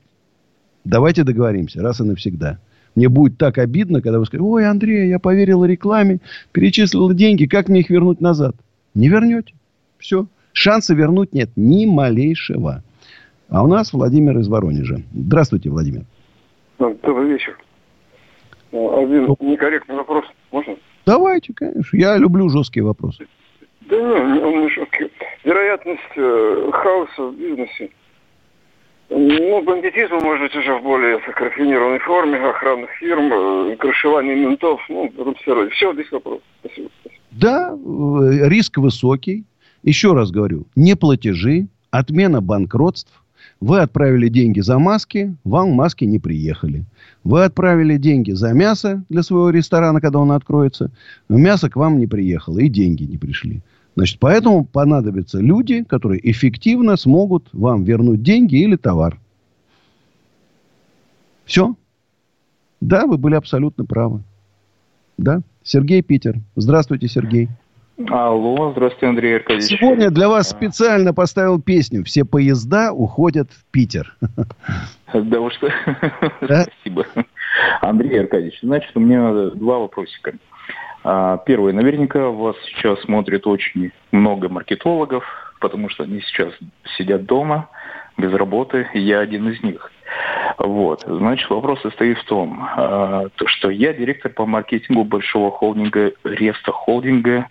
давайте 0.83 1.23
договоримся 1.23 1.81
раз 1.81 2.01
и 2.01 2.03
навсегда. 2.03 2.59
Мне 2.95 3.09
будет 3.09 3.37
так 3.37 3.59
обидно, 3.59 4.01
когда 4.01 4.19
вы 4.19 4.25
скажете, 4.25 4.43
ой, 4.43 4.67
Андрей, 4.67 5.07
я 5.07 5.19
поверила 5.19 5.65
рекламе, 5.65 6.19
перечислила 6.51 7.13
деньги, 7.13 7.45
как 7.45 7.69
мне 7.69 7.81
их 7.81 7.89
вернуть 7.89 8.19
назад? 8.21 8.55
Не 8.95 9.07
вернете. 9.07 9.53
Все. 9.99 10.27
Шанса 10.57 10.95
вернуть 10.95 11.33
нет 11.33 11.51
ни 11.55 11.85
малейшего. 11.85 12.81
А 13.47 13.63
у 13.63 13.67
нас 13.67 13.93
Владимир 13.93 14.39
из 14.39 14.47
Воронежа. 14.47 15.03
Здравствуйте, 15.13 15.69
Владимир. 15.69 16.01
Добрый 16.79 17.29
вечер. 17.29 17.55
Один 18.71 19.35
некорректный 19.39 19.95
вопрос. 19.95 20.25
Можно? 20.51 20.75
Давайте, 21.05 21.53
конечно. 21.53 21.95
Я 21.95 22.17
люблю 22.17 22.49
жесткие 22.49 22.83
вопросы. 22.83 23.27
Да 23.81 23.95
не, 23.97 24.39
он 24.39 24.63
не 24.63 24.69
жесткий. 24.69 25.11
Вероятность 25.43 26.01
э, 26.15 26.69
хаоса 26.73 27.27
в 27.27 27.37
бизнесе. 27.37 27.91
Ну, 29.09 29.61
бандитизм 29.61 30.15
может 30.15 30.41
быть 30.41 30.55
уже 30.55 30.73
в 30.73 30.81
более 30.81 31.19
рафинированной 31.19 31.99
форме, 31.99 32.39
охранных 32.39 32.89
фирм, 32.99 33.31
э, 33.31 33.75
крышевание 33.75 34.35
ментов, 34.35 34.81
ну, 34.89 35.09
все, 35.39 35.69
все 35.69 35.93
здесь 35.93 36.11
вопрос. 36.11 36.41
Спасибо. 36.61 36.89
Да, 37.31 37.73
э, 37.73 38.49
риск 38.49 38.79
высокий. 38.79 39.45
Еще 39.83 40.13
раз 40.13 40.31
говорю, 40.31 40.65
не 40.75 40.95
платежи, 40.95 41.67
отмена 41.91 42.41
банкротств. 42.41 43.11
Вы 43.59 43.79
отправили 43.79 44.29
деньги 44.29 44.59
за 44.59 44.77
маски, 44.77 45.35
вам 45.43 45.71
маски 45.71 46.05
не 46.05 46.19
приехали. 46.19 46.85
Вы 47.23 47.43
отправили 47.43 47.97
деньги 47.97 48.31
за 48.31 48.53
мясо 48.53 49.03
для 49.09 49.23
своего 49.23 49.49
ресторана, 49.49 49.99
когда 49.99 50.19
он 50.19 50.31
откроется. 50.31 50.91
Но 51.27 51.37
мясо 51.37 51.69
к 51.69 51.75
вам 51.75 51.97
не 51.99 52.07
приехало, 52.07 52.59
и 52.59 52.69
деньги 52.69 53.03
не 53.03 53.17
пришли. 53.17 53.61
Значит, 53.95 54.19
поэтому 54.19 54.63
понадобятся 54.63 55.39
люди, 55.39 55.83
которые 55.83 56.29
эффективно 56.29 56.97
смогут 56.97 57.49
вам 57.51 57.83
вернуть 57.83 58.21
деньги 58.21 58.55
или 58.57 58.75
товар. 58.75 59.19
Все. 61.45 61.75
Да, 62.79 63.07
вы 63.07 63.17
были 63.17 63.33
абсолютно 63.33 63.85
правы. 63.85 64.21
Да. 65.17 65.41
Сергей 65.63 66.03
Питер. 66.03 66.39
Здравствуйте, 66.55 67.07
Сергей. 67.07 67.49
Алло, 68.05 68.71
здравствуйте, 68.73 69.07
Андрей 69.07 69.37
Аркадьевич. 69.37 69.79
Сегодня 69.79 70.11
для 70.11 70.29
вас 70.29 70.49
специально 70.49 71.15
поставил 71.15 71.59
песню 71.59 72.03
«Все 72.03 72.25
поезда 72.25 72.93
уходят 72.93 73.51
в 73.51 73.65
Питер». 73.71 74.15
Да 75.13 75.39
уж, 75.39 75.53
спасибо. 76.43 77.05
Андрей 77.79 78.19
Аркадьевич, 78.19 78.59
значит, 78.61 78.91
у 78.93 78.99
меня 78.99 79.51
два 79.55 79.79
вопросика. 79.79 80.33
А, 81.05 81.37
первый. 81.37 81.71
Наверняка 81.71 82.27
вас 82.27 82.57
сейчас 82.65 83.01
смотрит 83.03 83.47
очень 83.47 83.91
много 84.11 84.49
маркетологов, 84.49 85.23
потому 85.61 85.89
что 85.89 86.03
они 86.03 86.19
сейчас 86.19 86.53
сидят 86.97 87.25
дома, 87.25 87.69
без 88.17 88.33
работы, 88.33 88.89
и 88.93 88.99
я 88.99 89.21
один 89.21 89.47
из 89.47 89.63
них. 89.63 89.89
Вот. 90.57 91.05
Значит, 91.07 91.49
вопрос 91.49 91.81
состоит 91.81 92.17
в 92.17 92.25
том, 92.25 92.61
а, 92.61 93.27
что 93.45 93.69
я 93.69 93.93
директор 93.93 94.31
по 94.31 94.45
маркетингу 94.45 95.05
большого 95.05 95.51
холдинга 95.51 96.11
Реста 96.25 96.73
Холдинга 96.73 97.47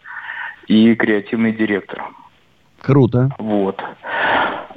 и 0.67 0.95
креативный 0.95 1.53
директор. 1.53 2.03
Круто. 2.81 3.31
Вот. 3.39 3.81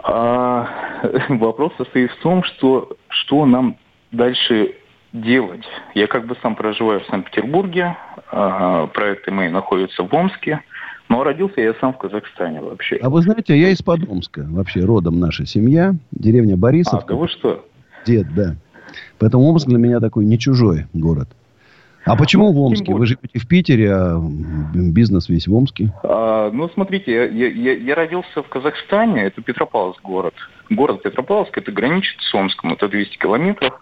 А, 0.04 0.68
вопрос 1.30 1.74
состоит 1.78 2.12
в 2.12 2.22
том, 2.22 2.44
что, 2.44 2.90
что 3.10 3.46
нам 3.46 3.78
дальше 4.12 4.76
делать. 5.14 5.66
Я 5.96 6.08
как 6.08 6.26
бы 6.26 6.36
сам 6.42 6.56
проживаю 6.56 7.02
в 7.02 7.06
Санкт-Петербурге, 7.08 7.96
а, 8.32 8.88
проекты 8.88 9.32
мои 9.32 9.50
находятся 9.50 10.04
в 10.04 10.14
Омске, 10.14 10.62
но 11.10 11.24
родился 11.24 11.62
я 11.62 11.74
сам 11.76 11.94
в 11.94 11.98
Казахстане 11.98 12.62
вообще. 12.62 12.98
А 12.98 13.10
вы 13.10 13.22
знаете, 13.22 13.58
я 13.58 13.70
из-под 13.70 14.08
Омска, 14.08 14.46
вообще 14.50 14.82
родом 14.82 15.20
наша 15.20 15.46
семья, 15.46 15.94
деревня 16.12 16.56
Борисовка. 16.56 17.06
А, 17.06 17.10
да 17.10 17.16
вы 17.16 17.28
что? 17.28 17.66
Дед, 18.06 18.28
да. 18.36 18.56
Поэтому 19.18 19.46
Омск 19.46 19.68
для 19.68 19.78
меня 19.78 20.00
такой 20.00 20.26
не 20.26 20.38
чужой 20.38 20.86
город. 20.94 21.30
А 22.06 22.16
почему 22.16 22.48
ну, 22.48 22.54
в 22.54 22.60
Омске? 22.60 22.94
Вы 22.94 23.06
живете 23.06 23.40
в 23.40 23.48
Питере, 23.48 23.94
а 23.94 24.20
бизнес 24.74 25.30
весь 25.30 25.48
в 25.48 25.54
Омске? 25.54 25.94
А, 26.04 26.50
ну, 26.52 26.70
смотрите, 26.70 27.12
я, 27.12 27.26
я, 27.26 27.74
я 27.74 27.96
родился 27.96 28.42
в 28.42 28.48
Казахстане, 28.48 29.24
это 29.24 29.42
Петропавловск 29.42 30.02
город. 30.02 30.34
Город 30.70 31.04
Петропавловск, 31.04 31.58
это 31.58 31.72
граничит 31.72 32.20
с 32.22 32.34
Омском, 32.34 32.74
это 32.74 32.88
200 32.88 33.18
километров. 33.18 33.82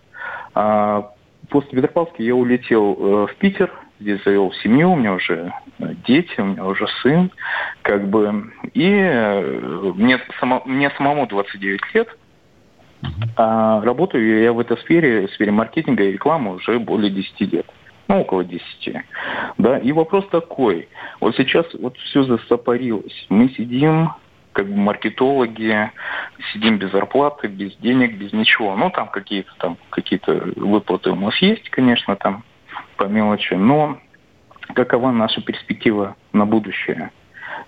А 0.55 1.11
после 1.49 1.71
Петропавловска 1.71 2.23
я 2.23 2.35
улетел 2.35 2.97
э, 2.99 3.27
в 3.27 3.35
Питер, 3.35 3.71
здесь 3.99 4.23
завел 4.23 4.51
семью, 4.63 4.91
у 4.91 4.95
меня 4.95 5.13
уже 5.13 5.53
э, 5.79 5.93
дети, 6.07 6.39
у 6.39 6.45
меня 6.45 6.65
уже 6.65 6.87
сын, 7.03 7.31
как 7.83 8.09
бы, 8.09 8.51
и 8.73 8.89
э, 8.89 9.93
мне, 9.95 10.19
само, 10.39 10.63
мне 10.65 10.89
самому 10.97 11.27
29 11.27 11.81
лет, 11.93 12.07
а 13.35 13.79
работаю 13.81 14.41
я 14.41 14.51
в 14.51 14.59
этой 14.59 14.77
сфере, 14.79 15.27
в 15.27 15.31
сфере 15.31 15.51
маркетинга 15.51 16.03
и 16.03 16.13
рекламы 16.13 16.55
уже 16.55 16.79
более 16.79 17.11
10 17.11 17.41
лет 17.53 17.67
ну, 18.07 18.21
около 18.21 18.43
10. 18.43 18.63
Да, 19.57 19.77
и 19.77 19.91
вопрос 19.91 20.27
такой. 20.29 20.87
Вот 21.19 21.35
сейчас 21.35 21.65
вот 21.73 21.97
все 21.97 22.23
застопорилось. 22.23 23.25
Мы 23.29 23.49
сидим, 23.49 24.11
как 24.53 24.67
бы 24.67 24.75
маркетологи, 24.75 25.91
сидим 26.53 26.77
без 26.77 26.91
зарплаты, 26.91 27.47
без 27.47 27.75
денег, 27.77 28.17
без 28.17 28.33
ничего. 28.33 28.75
Ну, 28.75 28.89
там 28.89 29.09
какие-то 29.09 29.51
там 29.59 29.77
какие-то 29.89 30.51
выплаты 30.55 31.11
у 31.11 31.15
нас 31.15 31.35
есть, 31.41 31.69
конечно, 31.69 32.15
там 32.15 32.43
по 32.95 33.05
мелочи, 33.05 33.53
но 33.53 33.97
какова 34.73 35.11
наша 35.11 35.41
перспектива 35.41 36.15
на 36.33 36.45
будущее? 36.45 37.11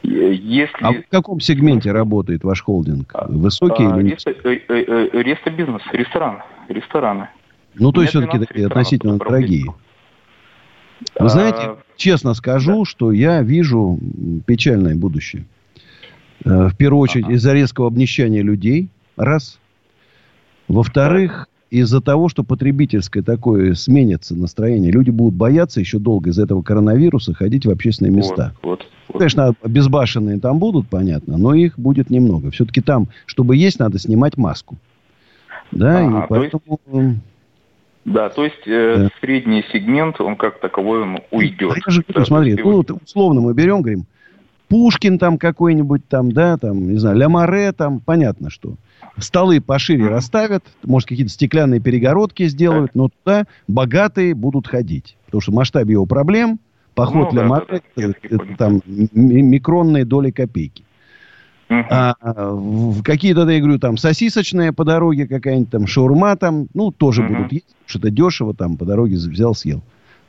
Если... 0.03 0.81
А 0.81 0.93
в 0.93 1.03
каком 1.09 1.39
сегменте 1.39 1.91
работает 1.91 2.43
ваш 2.43 2.61
холдинг? 2.61 3.13
Высокий 3.27 3.85
а, 3.85 3.99
или 3.99 4.11
реста, 4.11 4.31
э, 4.31 4.53
э, 4.53 4.59
э, 4.67 5.21
реста 5.21 5.49
бизнес, 5.49 5.81
ресторан, 5.91 6.43
рестораны. 6.69 7.29
Ну, 7.75 7.91
то 7.91 8.01
есть 8.01 8.11
все-таки 8.11 8.39
такие 8.39 8.67
относительно 8.67 9.17
дорогие. 9.17 9.73
Вы 11.19 11.25
а, 11.25 11.29
знаете, 11.29 11.75
честно 11.95 12.33
скажу, 12.33 12.79
да. 12.79 12.85
что 12.85 13.11
я 13.11 13.41
вижу 13.41 13.99
печальное 14.45 14.95
будущее. 14.95 15.45
Э, 16.45 16.67
в 16.67 16.75
первую 16.75 17.01
очередь 17.01 17.25
ага. 17.25 17.33
из-за 17.33 17.53
резкого 17.53 17.87
обнищания 17.87 18.41
людей. 18.41 18.89
Раз. 19.15 19.59
Во-вторых, 20.67 21.47
из-за 21.69 22.01
того, 22.01 22.29
что 22.29 22.43
потребительское 22.43 23.23
такое 23.23 23.73
сменится 23.73 24.35
настроение. 24.35 24.91
Люди 24.91 25.09
будут 25.09 25.35
бояться 25.35 25.79
еще 25.79 25.99
долго 25.99 26.29
из-за 26.31 26.43
этого 26.43 26.61
коронавируса 26.61 27.33
ходить 27.33 27.65
в 27.65 27.69
общественные 27.69 28.11
места. 28.11 28.53
Вот, 28.61 28.79
вот, 28.79 28.87
вот. 29.07 29.17
Конечно, 29.19 29.53
безбашенные 29.63 30.39
там 30.39 30.59
будут, 30.59 30.87
понятно, 30.89 31.37
но 31.37 31.53
их 31.53 31.77
будет 31.77 32.09
немного. 32.09 32.51
Все-таки 32.51 32.81
там, 32.81 33.09
чтобы 33.25 33.55
есть, 33.55 33.79
надо 33.79 33.99
снимать 33.99 34.37
маску. 34.37 34.77
Да, 35.71 35.99
ага, 35.99 36.23
и 36.23 36.27
поэтому... 36.27 36.79
Есть 36.91 37.17
Да, 38.05 38.29
то 38.29 38.43
есть 38.43 38.65
э, 38.65 38.95
да. 38.97 39.09
средний 39.19 39.63
сегмент, 39.71 40.19
он 40.21 40.35
как 40.35 40.59
таковой, 40.59 41.01
он 41.03 41.19
уйдет. 41.31 41.75
Я 41.85 41.91
же 41.91 42.03
говорю, 42.07 42.25
смотри, 42.25 42.55
ну, 42.55 42.77
вот, 42.77 42.91
условно 42.91 43.41
мы 43.41 43.53
берем, 43.53 43.81
говорим, 43.81 44.05
Пушкин 44.69 45.17
там 45.17 45.37
какой-нибудь 45.37 46.07
там, 46.07 46.31
да, 46.31 46.57
там, 46.57 46.91
не 46.91 46.97
знаю, 46.97 47.17
Лямаре 47.17 47.71
там, 47.71 47.99
понятно 47.99 48.49
что. 48.49 48.75
Столы 49.17 49.59
пошире 49.59 50.05
mm-hmm. 50.05 50.09
расставят, 50.09 50.63
может, 50.85 51.09
какие-то 51.09 51.31
стеклянные 51.31 51.81
перегородки 51.81 52.47
сделают, 52.47 52.95
но 52.95 53.09
туда 53.09 53.45
богатые 53.67 54.33
будут 54.33 54.67
ходить. 54.67 55.17
Потому 55.25 55.41
что 55.41 55.51
масштаб 55.51 55.87
его 55.89 56.05
проблем, 56.05 56.59
поход 56.93 57.31
ну, 57.33 57.39
для 57.39 57.49
да, 57.49 57.65
да, 57.67 57.81
да, 57.95 58.13
это, 58.21 58.55
там 58.57 58.81
микронные 59.13 60.05
доли 60.05 60.31
копейки. 60.31 60.83
Uh-huh. 61.69 61.85
А, 61.89 63.01
какие-то, 63.03 63.47
я 63.47 63.59
говорю, 63.59 63.77
там 63.77 63.97
сосисочная 63.97 64.73
по 64.73 64.83
дороге 64.83 65.27
какая-нибудь, 65.27 65.69
там 65.69 65.85
шаурма 65.85 66.35
там, 66.35 66.67
ну, 66.73 66.91
тоже 66.91 67.21
uh-huh. 67.21 67.27
будут 67.27 67.51
есть, 67.51 67.67
что-то 67.85 68.09
дешево 68.09 68.55
там 68.55 68.75
по 68.75 68.85
дороге 68.85 69.17
взял, 69.17 69.53
съел. 69.53 69.83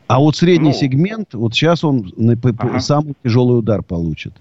А 0.07 0.19
вот 0.19 0.37
средний 0.37 0.71
ну, 0.71 0.75
сегмент, 0.75 1.35
вот 1.35 1.55
сейчас 1.55 1.85
он 1.85 2.13
ага. 2.43 2.81
самый 2.81 3.15
тяжелый 3.23 3.59
удар 3.59 3.83
получит. 3.83 4.35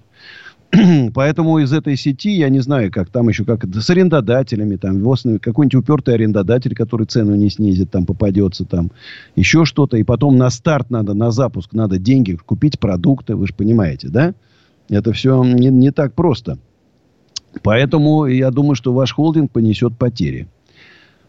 Поэтому 1.14 1.60
из 1.60 1.72
этой 1.72 1.96
сети, 1.96 2.32
я 2.32 2.50
не 2.50 2.60
знаю, 2.60 2.92
как 2.92 3.10
там 3.10 3.30
еще, 3.30 3.46
как 3.46 3.66
с 3.66 3.90
арендодателями, 3.90 4.76
там, 4.76 5.02
какой-нибудь 5.40 5.76
упертый 5.76 6.16
арендодатель, 6.16 6.76
который 6.76 7.06
цену 7.06 7.36
не 7.36 7.50
снизит, 7.50 7.92
там 7.92 8.06
попадется, 8.06 8.66
там, 8.66 8.92
еще 9.36 9.64
что-то. 9.64 9.98
И 9.98 10.04
потом 10.04 10.38
на 10.38 10.50
старт 10.50 10.90
надо, 10.90 11.14
на 11.14 11.32
запуск 11.32 11.74
надо 11.74 11.98
деньги, 11.98 12.36
купить 12.36 12.80
продукты, 12.80 13.36
вы 13.36 13.48
же 13.48 13.54
понимаете, 13.54 14.10
да? 14.10 14.34
Это 14.90 15.14
все 15.14 15.44
не, 15.44 15.70
не 15.70 15.92
так 15.92 16.14
просто. 16.14 16.58
Поэтому 17.64 18.26
я 18.26 18.52
думаю, 18.52 18.76
что 18.76 18.94
ваш 18.94 19.14
холдинг 19.14 19.52
понесет 19.52 19.98
потери. 19.98 20.48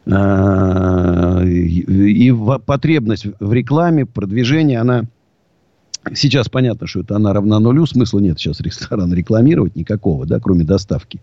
А, 0.07 1.43
и 1.45 2.33
потребность 2.67 3.27
в 3.39 3.53
рекламе, 3.53 4.07
продвижении, 4.07 4.77
она... 4.77 5.05
Сейчас 6.15 6.49
понятно, 6.49 6.87
что 6.87 7.01
это 7.01 7.17
она 7.17 7.35
равна 7.35 7.59
нулю. 7.59 7.85
Смысла 7.85 8.21
нет 8.21 8.39
сейчас 8.39 8.61
ресторан 8.61 9.13
рекламировать 9.13 9.77
никакого, 9.77 10.25
да, 10.25 10.41
кроме 10.41 10.65
доставки. 10.65 11.21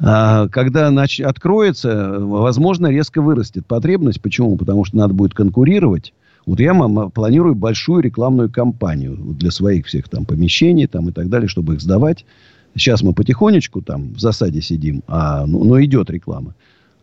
А 0.00 0.48
когда 0.48 0.90
нач... 0.90 1.20
откроется, 1.20 2.18
возможно, 2.18 2.88
резко 2.88 3.22
вырастет 3.22 3.66
потребность. 3.66 4.20
Почему? 4.20 4.56
Потому 4.56 4.84
что 4.84 4.96
надо 4.98 5.14
будет 5.14 5.32
конкурировать. 5.32 6.12
Вот 6.44 6.60
я 6.60 6.74
мама, 6.74 7.08
планирую 7.08 7.54
большую 7.54 8.02
рекламную 8.02 8.50
кампанию 8.50 9.16
для 9.16 9.50
своих 9.50 9.86
всех 9.86 10.08
там 10.08 10.26
помещений 10.26 10.86
там, 10.86 11.08
и 11.08 11.12
так 11.12 11.28
далее, 11.28 11.48
чтобы 11.48 11.74
их 11.74 11.80
сдавать. 11.80 12.26
Сейчас 12.74 13.02
мы 13.02 13.12
потихонечку 13.12 13.82
там 13.82 14.14
в 14.14 14.18
засаде 14.18 14.62
сидим, 14.62 15.02
а, 15.06 15.46
ну, 15.46 15.64
но 15.64 15.82
идет 15.82 16.10
реклама. 16.10 16.54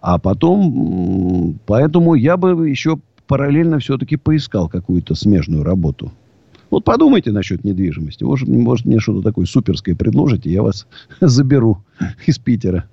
А 0.02 0.18
потом, 0.18 1.60
поэтому 1.66 2.16
я 2.16 2.38
бы 2.38 2.70
еще 2.70 3.00
параллельно 3.28 3.80
все-таки 3.80 4.16
поискал 4.16 4.68
какую-то 4.70 5.14
смежную 5.14 5.64
работу. 5.64 6.12
Вот 6.70 6.84
подумайте 6.84 7.32
насчет 7.32 7.64
недвижимости. 7.64 8.24
Может, 8.24 8.48
может 8.48 8.86
мне 8.86 9.00
что-то 9.00 9.22
такое 9.22 9.46
суперское 9.46 9.96
предложите, 9.96 10.52
я 10.52 10.64
вас 10.64 10.88
заберу 11.20 11.84
из 12.26 12.40
Питера. 12.40 12.86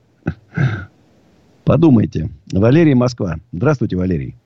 Подумайте. 1.64 2.30
Валерий 2.52 2.94
Москва. 2.94 3.38
Здравствуйте, 3.52 3.96
Валерий. 3.96 4.36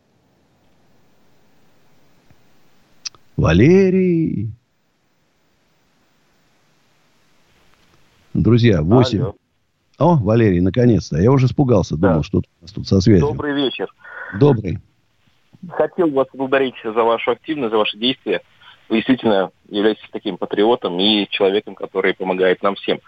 Валерий. 3.37 4.51
Друзья, 8.35 8.83
8, 8.83 9.21
Алло. 9.21 9.35
О, 9.99 10.17
Валерий, 10.17 10.61
наконец-то. 10.61 11.19
Я 11.19 11.31
уже 11.31 11.47
испугался, 11.47 11.97
да. 11.97 12.09
думал, 12.09 12.23
что 12.23 12.39
у 12.39 12.43
нас 12.63 12.73
тут 12.73 12.87
со 12.87 13.01
связью. 13.01 13.29
Добрый 13.29 13.55
вечер. 13.55 13.89
Добрый. 14.39 14.79
Хотел 15.69 16.11
вас 16.11 16.27
поблагодарить 16.29 16.77
за 16.83 16.93
вашу 16.93 17.33
активность, 17.33 17.71
за 17.71 17.77
ваши 17.77 17.99
действия. 17.99 18.41
Вы 18.89 18.97
действительно 18.97 19.51
являетесь 19.69 20.09
таким 20.11 20.39
патриотом 20.39 20.99
и 20.99 21.29
человеком, 21.29 21.75
который 21.75 22.15
помогает 22.15 22.63
нам 22.63 22.77
всем. 22.77 23.01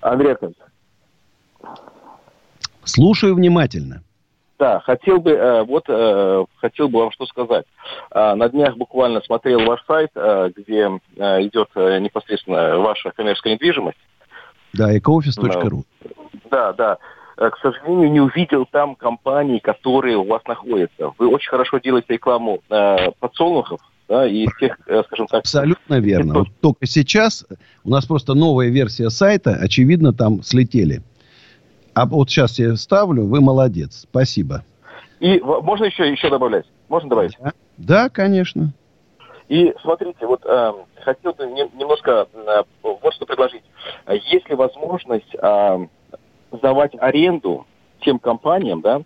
Андрей 0.00 0.32
Аркадьевич. 0.32 0.58
Слушаю 2.84 3.34
внимательно. 3.34 4.02
Да, 4.58 4.78
хотел 4.78 5.18
бы, 5.18 5.32
э, 5.32 5.64
вот, 5.64 5.86
э, 5.88 6.44
хотел 6.56 6.88
бы 6.88 7.00
вам 7.00 7.10
что 7.10 7.26
сказать. 7.26 7.66
Э, 8.12 8.34
на 8.34 8.48
днях 8.48 8.76
буквально 8.76 9.20
смотрел 9.22 9.64
ваш 9.64 9.84
сайт, 9.86 10.10
где 10.14 10.86
идет 11.16 11.68
непосредственно 11.74 12.78
ваша 12.78 13.10
коммерческая 13.10 13.54
недвижимость. 13.54 13.98
Да, 14.72 14.96
ecooffice.ru. 14.96 15.84
Да, 16.50 16.72
да. 16.72 16.98
Э, 17.36 17.50
к 17.50 17.58
сожалению, 17.58 18.10
не 18.10 18.20
увидел 18.20 18.66
там 18.66 18.94
компании, 18.94 19.58
которые 19.58 20.16
у 20.16 20.24
вас 20.24 20.42
находятся. 20.46 21.12
Вы 21.18 21.28
очень 21.28 21.50
хорошо 21.50 21.78
делаете 21.78 22.14
рекламу 22.14 22.60
э, 22.68 23.10
подсолнухов, 23.18 23.80
да, 24.08 24.26
и 24.26 24.46
тех, 24.60 24.78
э, 24.86 25.02
скажем 25.06 25.26
так... 25.26 25.40
Абсолютно 25.40 25.98
верно. 25.98 26.34
Вот 26.34 26.48
только 26.60 26.86
сейчас 26.86 27.46
у 27.84 27.90
нас 27.90 28.06
просто 28.06 28.34
новая 28.34 28.68
версия 28.68 29.10
сайта, 29.10 29.56
очевидно, 29.60 30.12
там 30.12 30.42
слетели. 30.42 31.02
А 31.94 32.06
вот 32.06 32.30
сейчас 32.30 32.58
я 32.58 32.76
ставлю, 32.76 33.24
вы 33.24 33.40
молодец. 33.40 34.06
Спасибо. 34.08 34.64
И 35.20 35.40
можно 35.40 35.84
еще, 35.84 36.10
еще 36.10 36.30
добавлять? 36.30 36.66
Можно 36.88 37.10
добавить? 37.10 37.36
Да, 37.40 37.52
да 37.76 38.08
конечно. 38.08 38.72
И 39.52 39.74
смотрите, 39.82 40.26
вот 40.26 40.40
э, 40.46 40.72
хотел 41.02 41.34
бы 41.34 41.44
немножко 41.44 42.26
э, 42.32 42.62
вот 42.82 43.12
что 43.12 43.26
предложить. 43.26 43.62
Есть 44.08 44.48
ли 44.48 44.54
возможность 44.54 45.34
э, 45.34 45.86
сдавать 46.52 46.92
аренду 46.98 47.66
тем 48.00 48.18
компаниям, 48.18 48.80
да, 48.80 49.02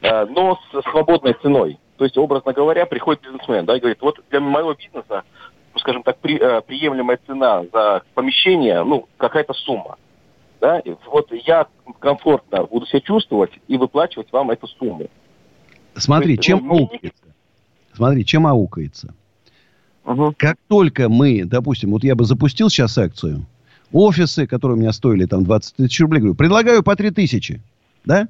э, 0.00 0.24
но 0.24 0.58
с 0.72 0.90
свободной 0.90 1.34
ценой? 1.42 1.78
То 1.98 2.04
есть, 2.04 2.16
образно 2.16 2.54
говоря, 2.54 2.86
приходит 2.86 3.24
бизнесмен, 3.24 3.66
да, 3.66 3.76
и 3.76 3.80
говорит, 3.80 4.00
вот 4.00 4.18
для 4.30 4.40
моего 4.40 4.72
бизнеса, 4.72 5.22
скажем 5.76 6.02
так, 6.02 6.16
при, 6.16 6.38
э, 6.38 6.62
приемлемая 6.62 7.18
цена 7.26 7.64
за 7.70 8.00
помещение, 8.14 8.82
ну, 8.82 9.06
какая-то 9.18 9.52
сумма. 9.52 9.98
Да, 10.62 10.78
и 10.78 10.94
вот 11.12 11.30
я 11.30 11.66
комфортно 11.98 12.64
буду 12.64 12.86
себя 12.86 13.02
чувствовать 13.02 13.52
и 13.68 13.76
выплачивать 13.76 14.32
вам 14.32 14.50
эту 14.50 14.66
сумму. 14.66 15.08
Смотри, 15.94 16.30
есть, 16.30 16.42
чем 16.42 16.66
ну, 16.66 16.78
аукается? 16.78 17.24
Смотри, 17.92 18.24
чем 18.24 18.46
аукается? 18.46 19.14
Угу. 20.04 20.34
Как 20.38 20.56
только 20.68 21.08
мы, 21.08 21.44
допустим, 21.44 21.90
вот 21.90 22.04
я 22.04 22.14
бы 22.14 22.24
запустил 22.24 22.70
сейчас 22.70 22.96
акцию, 22.98 23.46
офисы, 23.92 24.46
которые 24.46 24.76
у 24.76 24.80
меня 24.80 24.92
стоили 24.92 25.26
там 25.26 25.44
20 25.44 25.76
тысяч 25.76 26.00
рублей, 26.00 26.20
говорю, 26.20 26.34
предлагаю 26.34 26.82
по 26.82 26.96
3 26.96 27.10
тысячи, 27.10 27.60
да? 28.04 28.28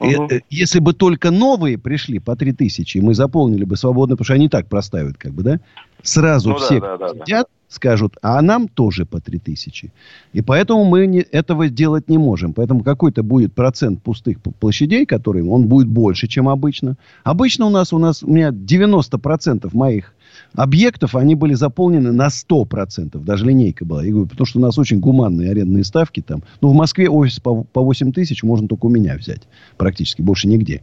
Угу. 0.00 0.26
И, 0.26 0.42
если 0.50 0.80
бы 0.80 0.92
только 0.92 1.30
новые 1.30 1.78
пришли 1.78 2.18
по 2.18 2.36
3 2.36 2.52
тысячи, 2.52 2.98
мы 2.98 3.14
заполнили 3.14 3.64
бы 3.64 3.76
свободно, 3.76 4.16
потому 4.16 4.24
что 4.24 4.34
они 4.34 4.48
так 4.48 4.68
проставят, 4.68 5.16
как 5.16 5.32
бы, 5.32 5.42
да? 5.42 5.60
Сразу 6.02 6.50
ну, 6.50 6.56
все 6.56 6.80
да, 6.80 6.96
да, 6.98 7.12
да, 7.12 7.24
сидят, 7.24 7.48
скажут, 7.68 8.16
а 8.22 8.40
нам 8.42 8.68
тоже 8.68 9.06
по 9.06 9.20
3 9.20 9.38
тысячи. 9.38 9.92
И 10.32 10.42
поэтому 10.42 10.84
мы 10.84 11.06
не, 11.06 11.20
этого 11.20 11.68
сделать 11.68 12.08
не 12.08 12.18
можем. 12.18 12.52
Поэтому 12.52 12.82
какой-то 12.82 13.22
будет 13.22 13.54
процент 13.54 14.02
пустых 14.02 14.38
площадей, 14.40 15.06
который 15.06 15.42
он 15.42 15.66
будет 15.66 15.88
больше, 15.88 16.26
чем 16.26 16.48
обычно. 16.48 16.96
Обычно 17.22 17.66
у 17.66 17.70
нас, 17.70 17.92
у 17.92 17.98
нас, 17.98 18.22
у 18.22 18.30
меня 18.30 18.50
90% 18.50 19.70
моих 19.72 20.13
объектов, 20.54 21.14
они 21.16 21.34
были 21.34 21.54
заполнены 21.54 22.12
на 22.12 22.28
100%. 22.28 23.22
Даже 23.24 23.44
линейка 23.44 23.84
была. 23.84 24.04
Я 24.04 24.12
говорю, 24.12 24.28
потому 24.28 24.46
что 24.46 24.58
у 24.58 24.62
нас 24.62 24.78
очень 24.78 25.00
гуманные 25.00 25.50
арендные 25.50 25.84
ставки 25.84 26.20
там. 26.20 26.42
Ну, 26.60 26.68
в 26.68 26.74
Москве 26.74 27.08
офис 27.08 27.40
по, 27.40 27.64
по 27.64 27.82
8 27.82 28.12
тысяч 28.12 28.42
можно 28.42 28.68
только 28.68 28.86
у 28.86 28.88
меня 28.88 29.16
взять. 29.16 29.42
Практически 29.76 30.22
больше 30.22 30.48
нигде. 30.48 30.82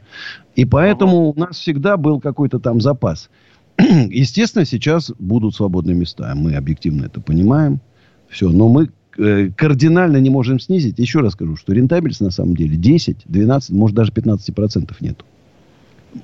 И 0.56 0.66
поэтому 0.66 1.32
у 1.32 1.40
нас 1.40 1.58
всегда 1.58 1.98
был 1.98 2.20
какой-то 2.20 2.60
там 2.60 2.82
запас. 2.82 3.30
Естественно, 3.80 4.66
сейчас 4.66 5.12
будут 5.18 5.56
свободные 5.56 5.96
места. 5.96 6.34
Мы 6.36 6.56
объективно 6.56 7.06
это 7.06 7.22
понимаем. 7.22 7.80
Все. 8.30 8.50
Но 8.50 8.68
мы 8.68 8.90
э, 9.18 9.50
кардинально 9.56 10.18
не 10.18 10.30
можем 10.30 10.60
снизить. 10.60 11.00
Еще 11.00 11.20
раз 11.22 11.34
скажу, 11.34 11.56
что 11.56 11.74
рентабельность 11.74 12.22
на 12.22 12.32
самом 12.32 12.56
деле 12.56 12.76
10, 12.76 13.20
12, 13.26 13.70
может 13.72 13.96
даже 13.96 14.12
15% 14.12 14.92
нету. 15.00 15.26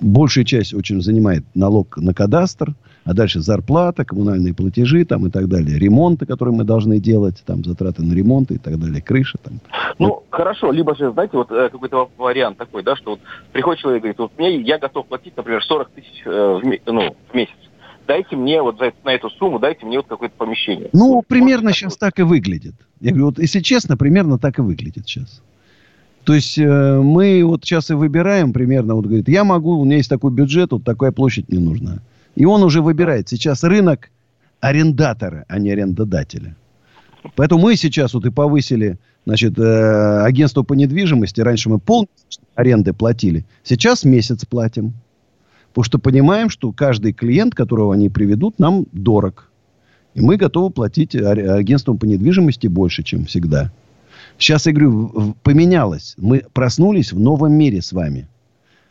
Большая 0.02 0.44
часть 0.44 0.74
очень 0.74 1.02
занимает 1.02 1.46
налог 1.56 1.96
на 1.98 2.14
кадастр– 2.14 2.76
а 3.08 3.14
дальше 3.14 3.40
зарплата, 3.40 4.04
коммунальные 4.04 4.54
платежи 4.54 5.06
там 5.06 5.26
и 5.26 5.30
так 5.30 5.48
далее, 5.48 5.80
ремонты, 5.80 6.26
которые 6.26 6.54
мы 6.54 6.66
должны 6.66 7.00
делать, 7.00 7.42
там 7.46 7.64
затраты 7.64 8.04
на 8.04 8.14
ремонты 8.14 8.56
и 8.56 8.58
так 8.58 8.78
далее, 8.78 9.02
крыша 9.02 9.38
там. 9.42 9.62
Ну, 9.98 10.08
вот. 10.10 10.24
хорошо, 10.30 10.72
либо 10.74 10.94
же, 10.94 11.12
знаете, 11.14 11.38
вот 11.38 11.50
э, 11.50 11.70
какой-то 11.70 12.10
вариант 12.18 12.58
такой, 12.58 12.84
да, 12.84 12.98
что 12.98 13.12
вот 13.12 13.20
приходит 13.54 13.80
человек 13.80 14.00
и 14.00 14.02
говорит, 14.02 14.20
вот 14.20 14.32
мне, 14.38 14.60
я 14.60 14.78
готов 14.78 15.08
платить, 15.08 15.38
например, 15.38 15.64
40 15.64 15.90
тысяч 15.92 16.22
э, 16.26 16.30
в, 16.30 16.92
ну, 16.92 17.16
в 17.32 17.34
месяц. 17.34 17.56
Дайте 18.06 18.36
мне 18.36 18.62
вот 18.62 18.78
за, 18.78 18.92
на 19.06 19.14
эту 19.14 19.30
сумму, 19.30 19.58
дайте 19.60 19.86
мне 19.86 19.98
вот 19.98 20.08
какое-то 20.08 20.36
помещение. 20.38 20.90
Ну, 20.92 21.16
вот, 21.16 21.28
примерно 21.28 21.72
сейчас 21.72 21.96
такое. 21.96 22.12
так 22.12 22.20
и 22.20 22.24
выглядит. 22.24 22.76
Я 23.00 23.12
говорю, 23.12 23.28
вот 23.28 23.40
если 23.40 23.62
честно, 23.62 23.96
примерно 23.96 24.38
так 24.38 24.60
и 24.60 24.62
выглядит 24.62 25.08
сейчас. 25.08 25.42
То 26.26 26.34
есть 26.34 26.58
э, 26.58 27.00
мы 27.02 27.42
вот 27.46 27.64
сейчас 27.64 27.90
и 27.90 27.94
выбираем 27.94 28.52
примерно, 28.52 28.96
вот 28.96 29.06
говорит, 29.06 29.30
я 29.30 29.46
могу, 29.46 29.80
у 29.80 29.86
меня 29.86 29.96
есть 29.96 30.10
такой 30.10 30.32
бюджет, 30.32 30.74
вот 30.74 30.84
такая 30.84 31.14
площадь 31.14 31.48
мне 31.48 31.62
нужна. 31.62 32.00
И 32.38 32.46
он 32.46 32.62
уже 32.62 32.84
выбирает. 32.84 33.28
Сейчас 33.28 33.64
рынок 33.64 34.12
арендатора, 34.60 35.46
а 35.48 35.58
не 35.58 35.72
арендодателя. 35.72 36.56
Поэтому 37.36 37.64
мы 37.64 37.76
сейчас 37.76 38.14
вот 38.14 38.28
и 38.28 38.30
повысили, 38.30 39.00
значит, 39.26 39.58
э, 39.58 40.22
агентство 40.22 40.62
по 40.62 40.74
недвижимости. 40.74 41.42
Раньше 41.42 41.70
мы 41.70 41.80
пол 41.80 42.08
аренды 42.54 42.94
платили. 42.94 43.44
Сейчас 43.64 44.06
месяц 44.06 44.46
платим. 44.46 44.94
Потому 45.70 45.84
что 45.84 45.98
понимаем, 45.98 46.52
что 46.52 46.72
каждый 46.72 47.12
клиент, 47.12 47.56
которого 47.56 47.96
они 47.96 48.08
приведут, 48.08 48.60
нам 48.60 48.86
дорог. 48.92 49.50
И 50.14 50.22
мы 50.22 50.38
готовы 50.38 50.70
платить 50.70 51.16
агентствам 51.16 51.98
по 51.98 52.06
недвижимости 52.06 52.68
больше, 52.68 53.02
чем 53.02 53.26
всегда. 53.26 53.72
Сейчас, 54.38 54.68
я 54.68 54.74
говорю, 54.74 55.36
поменялось. 55.42 56.14
Мы 56.18 56.44
проснулись 56.54 57.14
в 57.14 57.20
новом 57.20 57.54
мире 57.54 57.82
с 57.82 57.94
вами. 57.94 58.28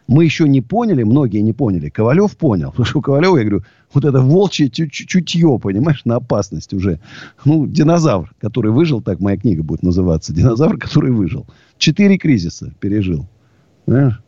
Мы 0.09 0.25
еще 0.25 0.49
не 0.49 0.61
поняли, 0.61 1.03
многие 1.03 1.41
не 1.41 1.53
поняли. 1.53 1.89
Ковалев 1.89 2.37
понял. 2.37 2.71
Потому 2.71 2.85
что 2.85 2.99
у 2.99 3.03
Ковалева, 3.03 3.37
я 3.39 3.45
говорю, 3.45 3.65
вот 3.93 4.05
это 4.05 4.21
волчье 4.21 4.71
чутье, 4.71 5.59
понимаешь, 5.59 6.05
на 6.05 6.17
опасность 6.17 6.73
уже. 6.73 7.01
Ну, 7.45 7.67
динозавр, 7.67 8.33
который 8.41 8.71
выжил, 8.71 9.01
так 9.01 9.21
моя 9.21 9.37
книга 9.37 9.63
будет 9.63 9.83
называться. 9.83 10.33
Динозавр, 10.33 10.79
который 10.79 11.11
выжил. 11.11 11.47
Четыре 11.79 12.19
кризиса 12.19 12.73
пережил. 12.81 13.27
Понимаешь? 13.85 14.21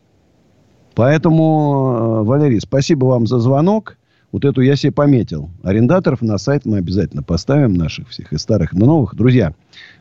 Поэтому, 0.94 2.22
э, 2.22 2.22
Валерий, 2.24 2.60
спасибо 2.60 3.06
вам 3.06 3.26
за 3.28 3.38
звонок. 3.38 3.96
Вот 4.32 4.44
эту 4.44 4.60
я 4.60 4.76
себе 4.76 4.92
пометил. 4.92 5.48
Арендаторов 5.62 6.22
на 6.22 6.36
сайт 6.38 6.66
мы 6.66 6.78
обязательно 6.78 7.22
поставим, 7.22 7.74
наших 7.74 8.08
всех, 8.08 8.32
и 8.32 8.36
старых, 8.36 8.74
и 8.74 8.76
новых. 8.76 9.14
Друзья, 9.14 9.54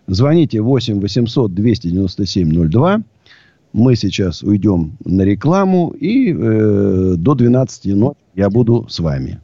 звоните 0.07 0.59
8 0.59 0.99
800 0.99 1.53
297 1.53 2.69
02. 2.69 3.03
Мы 3.77 3.95
сейчас 3.95 4.41
уйдем 4.41 4.97
на 5.05 5.21
рекламу, 5.21 5.89
и 5.89 6.33
э, 6.33 7.13
до 7.15 7.35
12 7.35 7.85
ночи 7.95 8.17
я 8.33 8.49
буду 8.49 8.87
с 8.89 8.97
вами. 8.97 9.39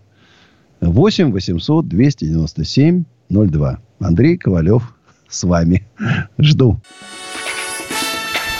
8 0.81 1.31
800 1.31 1.87
297 1.87 3.03
02. 3.29 3.79
Андрей 3.99 4.37
Ковалев 4.37 4.95
с 5.29 5.43
вами. 5.43 5.85
Жду. 6.39 6.81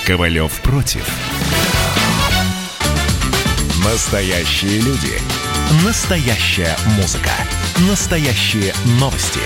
Ковалев 0.05 0.61
против. 0.61 1.09
Настоящие 3.83 4.77
люди. 4.77 5.17
Настоящая 5.83 6.75
музыка. 6.97 7.31
Настоящие 7.89 8.73
новости. 8.99 9.41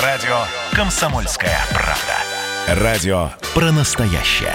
Радио 0.00 0.44
«Комсомольская 0.72 1.58
правда». 1.72 2.84
Радио 2.84 3.30
про 3.52 3.72
настоящее. 3.72 4.54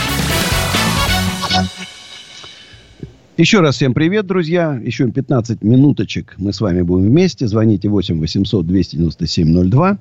Еще 3.41 3.61
раз 3.61 3.77
всем 3.77 3.95
привет, 3.95 4.27
друзья. 4.27 4.79
Еще 4.85 5.09
15 5.09 5.63
минуточек 5.63 6.35
мы 6.37 6.53
с 6.53 6.61
вами 6.61 6.83
будем 6.83 7.07
вместе. 7.07 7.47
Звоните 7.47 7.89
8 7.89 8.19
800 8.19 8.67
297 8.67 9.67
02. 9.67 9.97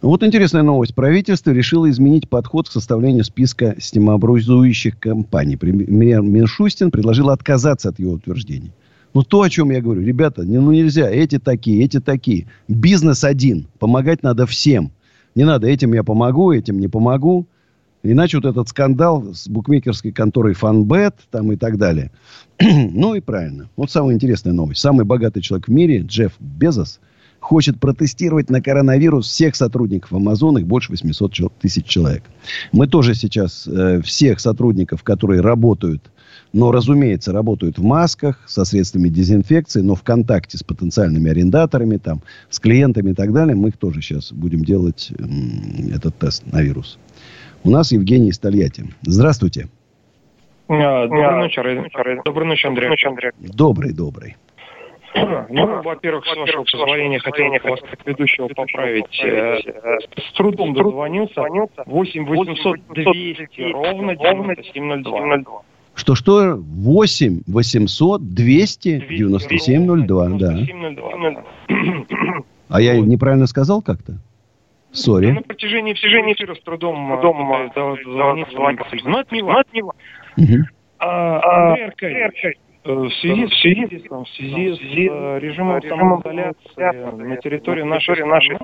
Вот 0.00 0.22
интересная 0.22 0.62
новость. 0.62 0.94
Правительство 0.94 1.50
решило 1.50 1.90
изменить 1.90 2.26
подход 2.26 2.66
к 2.66 2.72
составлению 2.72 3.24
списка 3.24 3.76
стимообразующих 3.78 4.98
компаний. 4.98 5.56
Премьер 5.56 6.22
Миншустин 6.22 6.90
предложил 6.90 7.28
отказаться 7.28 7.90
от 7.90 7.98
его 7.98 8.12
утверждений. 8.12 8.72
Ну, 9.12 9.22
то, 9.24 9.42
о 9.42 9.50
чем 9.50 9.70
я 9.70 9.82
говорю. 9.82 10.00
Ребята, 10.00 10.42
ну 10.42 10.72
нельзя. 10.72 11.10
Эти 11.10 11.38
такие, 11.38 11.84
эти 11.84 12.00
такие. 12.00 12.46
Бизнес 12.66 13.24
один. 13.24 13.66
Помогать 13.78 14.22
надо 14.22 14.46
всем. 14.46 14.90
Не 15.34 15.44
надо, 15.44 15.66
этим 15.66 15.92
я 15.92 16.02
помогу, 16.02 16.50
этим 16.50 16.80
не 16.80 16.88
помогу. 16.88 17.46
Иначе 18.04 18.36
вот 18.36 18.44
этот 18.44 18.68
скандал 18.68 19.34
с 19.34 19.48
букмекерской 19.48 20.12
конторой 20.12 20.52
Фанбет 20.52 21.16
там 21.30 21.50
и 21.52 21.56
так 21.56 21.78
далее. 21.78 22.10
ну 22.60 23.14
и 23.14 23.20
правильно. 23.20 23.70
Вот 23.76 23.90
самая 23.90 24.14
интересная 24.14 24.52
новость. 24.52 24.80
Самый 24.80 25.06
богатый 25.06 25.40
человек 25.40 25.68
в 25.68 25.70
мире, 25.70 26.00
Джефф 26.00 26.32
Безос, 26.38 27.00
хочет 27.40 27.80
протестировать 27.80 28.50
на 28.50 28.60
коронавирус 28.60 29.26
всех 29.26 29.56
сотрудников 29.56 30.12
Амазона, 30.12 30.58
их 30.58 30.66
больше 30.66 30.92
800 30.92 31.52
тысяч 31.60 31.86
человек. 31.86 32.24
Мы 32.72 32.86
тоже 32.86 33.14
сейчас 33.14 33.66
э, 33.66 34.02
всех 34.02 34.38
сотрудников, 34.38 35.02
которые 35.02 35.40
работают 35.40 36.10
но, 36.54 36.70
разумеется, 36.70 37.32
работают 37.32 37.78
в 37.78 37.82
масках, 37.82 38.38
со 38.46 38.64
средствами 38.64 39.08
дезинфекции, 39.08 39.80
но 39.80 39.96
в 39.96 40.02
контакте 40.02 40.56
с 40.56 40.62
потенциальными 40.62 41.28
арендаторами, 41.28 41.96
там, 41.96 42.22
с 42.48 42.60
клиентами 42.60 43.10
и 43.10 43.14
так 43.14 43.32
далее, 43.32 43.56
мы 43.56 43.70
их 43.70 43.76
тоже 43.76 44.00
сейчас 44.00 44.32
будем 44.32 44.64
делать 44.64 45.12
этот 45.92 46.16
тест 46.16 46.44
на 46.46 46.62
вирус. 46.62 46.96
У 47.64 47.70
нас 47.70 47.92
Евгений 47.92 48.28
из 48.28 48.38
Тольятти. 48.38 48.84
Здравствуйте. 49.02 49.68
Доброй 50.68 51.38
ночи, 51.38 51.58
Доброй 52.24 52.46
ночи, 52.46 53.06
Андрей. 53.06 53.30
Добрый, 53.38 53.92
добрый. 53.92 54.36
Ну, 55.48 55.82
во-первых, 55.82 56.26
с 56.26 56.36
вашего 56.36 56.64
позволения, 56.64 57.20
хотел 57.20 57.46
вас 57.62 57.80
как 57.88 58.04
ведущего 58.04 58.48
поправить. 58.48 59.22
Э, 59.22 59.58
с 60.16 60.32
трудом 60.36 60.74
дозвонился. 60.74 61.40
8 61.86 62.26
800 62.26 62.80
200 62.94 63.72
ровно 63.72 64.16
9702. 64.16 65.62
Что-что? 65.94 66.56
8 66.56 67.42
800 67.46 68.34
200 68.34 69.06
97 69.08 70.06
02. 70.06 70.28
Да. 70.30 70.58
А 72.68 72.80
я 72.80 72.98
неправильно 73.00 73.46
сказал 73.46 73.80
как-то? 73.82 74.18
Сори. 74.94 75.30
На 75.32 75.42
протяжении 75.42 75.92
всего 75.92 76.32
эфира 76.32 76.54
с 76.54 76.60
трудом 76.60 77.20
дозвониться. 77.20 78.96
Но 79.04 79.20
это 79.20 79.34
не 79.34 79.42
важно. 79.42 79.92
Андрей 80.98 81.86
Аркадьевич, 81.86 82.58
в 82.84 83.10
связи, 83.20 83.46
в 83.46 83.54
связи, 83.54 84.08
в 84.08 84.28
связи 84.36 84.74
с 84.74 84.80
э, 84.80 85.38
режимом 85.40 85.82
самоизоляции 85.82 87.22
на 87.22 87.36
территории 87.38 87.82
нашей 87.82 88.24
нашей 88.24 88.58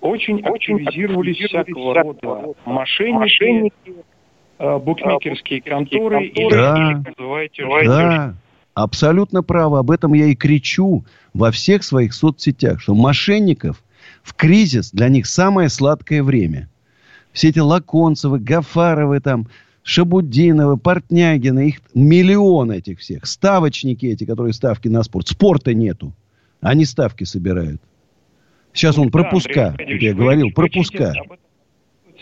очень 0.00 0.40
активизировались 0.40 1.36
всякого 1.36 1.94
рода 1.94 2.54
мошенники, 2.64 3.72
Э, 4.58 4.78
букмекерские 4.78 5.60
конторы 5.60 6.32
да, 6.34 6.42
или 6.42 7.84
да, 7.86 8.34
абсолютно 8.72 9.42
право. 9.42 9.80
Об 9.80 9.90
этом 9.90 10.14
я 10.14 10.26
и 10.26 10.34
кричу 10.34 11.04
во 11.34 11.50
всех 11.50 11.84
своих 11.84 12.14
соцсетях, 12.14 12.80
что 12.80 12.94
мошенников 12.94 13.82
в 14.26 14.34
кризис 14.34 14.90
для 14.90 15.08
них 15.08 15.26
самое 15.26 15.68
сладкое 15.68 16.22
время. 16.22 16.68
Все 17.32 17.50
эти 17.50 17.60
Лаконцевы, 17.60 18.40
Гафаровы, 18.40 19.20
там, 19.20 19.46
Шабудиновы, 19.84 20.76
Портнягины, 20.76 21.68
их 21.68 21.80
миллион 21.94 22.72
этих 22.72 22.98
всех. 22.98 23.26
Ставочники 23.26 24.04
эти, 24.06 24.24
которые 24.24 24.52
ставки 24.52 24.88
на 24.88 25.04
спорт. 25.04 25.28
Спорта 25.28 25.74
нету. 25.74 26.12
Они 26.60 26.84
ставки 26.84 27.22
собирают. 27.22 27.80
Сейчас 28.72 28.98
он 28.98 29.10
пропуска, 29.10 29.74
да, 29.78 29.84
Андрей, 29.84 30.00
я 30.00 30.12
говорил, 30.12 30.50
пропуска 30.50 31.14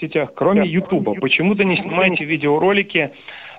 сетях, 0.01 0.31
кроме 0.35 0.67
Ютуба? 0.69 1.15
Почему-то 1.15 1.65
не 1.65 1.77
снимаете 1.77 2.25
видеоролики, 2.25 3.13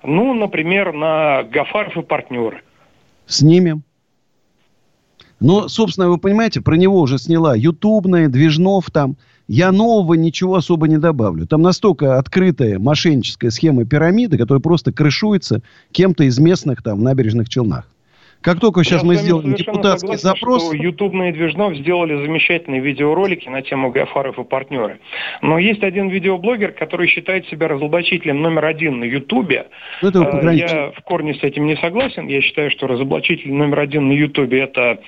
ну, 0.03 0.33
например, 0.33 0.93
на 0.93 1.43
Гафаров 1.43 1.97
и 1.97 2.01
партнеры? 2.01 2.61
Снимем. 3.25 3.83
Но, 5.39 5.67
собственно, 5.67 6.09
вы 6.09 6.17
понимаете, 6.17 6.61
про 6.61 6.75
него 6.75 6.99
уже 6.99 7.17
сняла 7.17 7.55
Ютубная, 7.55 8.29
Движнов 8.29 8.89
там. 8.91 9.17
Я 9.47 9.71
нового 9.71 10.15
ничего 10.15 10.55
особо 10.55 10.87
не 10.87 10.97
добавлю. 10.97 11.45
Там 11.45 11.61
настолько 11.61 12.17
открытая 12.17 12.79
мошенническая 12.79 13.51
схема 13.51 13.85
пирамиды, 13.85 14.37
которая 14.37 14.61
просто 14.61 14.91
крышуется 14.91 15.61
кем-то 15.91 16.23
из 16.23 16.39
местных 16.39 16.81
там 16.81 16.99
в 16.99 17.03
набережных 17.03 17.47
Челнах. 17.47 17.85
Как 18.45 18.59
только 18.59 18.83
сейчас 18.83 19.01
Я 19.01 19.07
мы 19.07 19.15
сделаем 19.15 19.55
депутатский 19.55 20.19
согласен, 20.19 20.29
запрос... 20.29 20.67
Что 20.67 20.75
Ютубные 20.75 21.31
Движнов 21.31 21.75
сделали 21.77 22.15
замечательные 22.23 22.79
видеоролики 22.79 23.49
на 23.49 23.63
тему 23.63 23.89
Гафаров 23.89 24.37
и 24.37 24.43
партнеры. 24.43 24.99
Но 25.41 25.57
есть 25.57 25.81
один 25.81 26.09
видеоблогер, 26.09 26.71
который 26.73 27.07
считает 27.07 27.47
себя 27.47 27.67
разоблачителем 27.67 28.43
номер 28.43 28.65
один 28.65 28.99
на 28.99 29.05
Ютубе. 29.05 29.65
Ну, 30.03 30.09
э, 30.09 30.53
Я 30.53 30.91
в 30.91 31.01
корне 31.01 31.33
с 31.33 31.41
этим 31.41 31.65
не 31.65 31.75
согласен. 31.77 32.27
Я 32.27 32.41
считаю, 32.41 32.69
что 32.69 32.85
разоблачитель 32.85 33.51
номер 33.51 33.79
один 33.79 34.09
на 34.09 34.13
Ютубе 34.13 34.59
это 34.59 34.99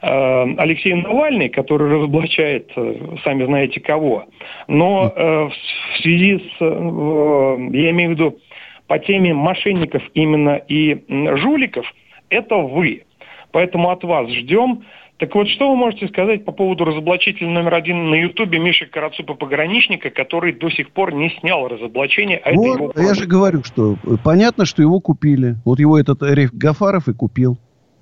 э, 0.00 0.54
Алексей 0.56 0.94
Навальный, 0.94 1.50
который 1.50 1.90
разоблачает, 1.94 2.72
э, 2.74 3.16
сами 3.22 3.44
знаете 3.44 3.80
кого. 3.80 4.24
Но 4.66 5.12
в 5.14 6.00
связи 6.00 6.38
с, 6.38 6.60
я 6.60 7.90
имею 7.90 8.08
в 8.08 8.12
виду, 8.14 8.38
по 8.86 8.98
теме 8.98 9.34
мошенников 9.34 10.02
именно 10.14 10.56
и 10.56 11.04
жуликов– 11.36 11.84
это 12.30 12.56
вы. 12.56 13.04
Поэтому 13.52 13.90
от 13.90 14.04
вас 14.04 14.30
ждем. 14.30 14.84
Так 15.18 15.34
вот, 15.34 15.48
что 15.48 15.70
вы 15.70 15.76
можете 15.76 16.06
сказать 16.08 16.44
по 16.44 16.52
поводу 16.52 16.84
разоблачителя 16.84 17.48
номер 17.48 17.74
один 17.74 18.10
на 18.10 18.14
Ютубе 18.14 18.60
Миши 18.60 18.86
Карацупа 18.86 19.34
Пограничника, 19.34 20.10
который 20.10 20.52
до 20.52 20.70
сих 20.70 20.90
пор 20.92 21.12
не 21.12 21.30
снял 21.40 21.66
разоблачение, 21.66 22.38
а 22.38 22.52
вот, 22.52 22.66
это 22.66 23.02
его... 23.02 23.08
Я 23.08 23.14
же 23.14 23.26
говорю, 23.26 23.64
что 23.64 23.96
понятно, 24.22 24.64
что 24.64 24.80
его 24.80 25.00
купили. 25.00 25.56
Вот 25.64 25.80
его 25.80 25.98
этот 25.98 26.22
Эрих 26.22 26.54
Гафаров 26.54 27.08
и 27.08 27.14
купил. 27.14 27.58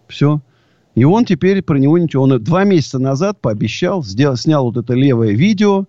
Все. 0.09 0.41
И 0.95 1.05
он 1.05 1.25
теперь 1.25 1.63
про 1.63 1.79
него 1.79 1.97
ничего. 1.97 2.25
Он 2.25 2.43
два 2.43 2.65
месяца 2.65 2.99
назад 2.99 3.41
пообещал, 3.41 4.03
сделал, 4.03 4.37
снял 4.37 4.65
вот 4.65 4.77
это 4.77 4.93
левое 4.93 5.33
видео, 5.33 5.85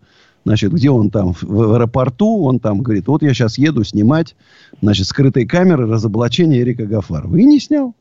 значит, 0.46 0.72
где 0.72 0.90
он 0.90 1.10
там 1.12 1.34
в, 1.34 1.44
в 1.44 1.74
аэропорту, 1.74 2.44
он 2.44 2.60
там 2.60 2.80
говорит, 2.80 3.08
вот 3.08 3.22
я 3.22 3.34
сейчас 3.34 3.58
еду 3.58 3.84
снимать, 3.84 4.36
значит, 4.82 5.08
скрытые 5.08 5.46
камеры 5.46 5.88
разоблачения 5.88 6.62
Эрика 6.62 6.86
Гафарова. 6.86 7.36
И 7.36 7.44
не 7.44 7.60
снял. 7.60 7.96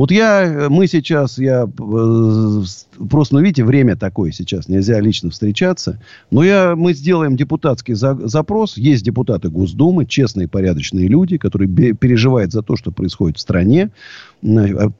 Вот 0.00 0.10
я, 0.10 0.68
мы 0.70 0.86
сейчас, 0.86 1.36
я 1.36 1.64
э, 1.64 2.62
просто, 3.10 3.34
ну, 3.34 3.40
видите, 3.42 3.64
время 3.64 3.96
такое 3.96 4.32
сейчас, 4.32 4.66
нельзя 4.66 4.98
лично 4.98 5.28
встречаться. 5.28 6.00
Но 6.30 6.42
я, 6.42 6.74
мы 6.74 6.94
сделаем 6.94 7.36
депутатский 7.36 7.92
за, 7.92 8.14
запрос. 8.26 8.78
Есть 8.78 9.04
депутаты 9.04 9.50
Госдумы, 9.50 10.06
честные, 10.06 10.48
порядочные 10.48 11.06
люди, 11.06 11.36
которые 11.36 11.68
бе, 11.68 11.92
переживают 11.92 12.50
за 12.50 12.62
то, 12.62 12.76
что 12.76 12.92
происходит 12.92 13.36
в 13.36 13.40
стране. 13.40 13.90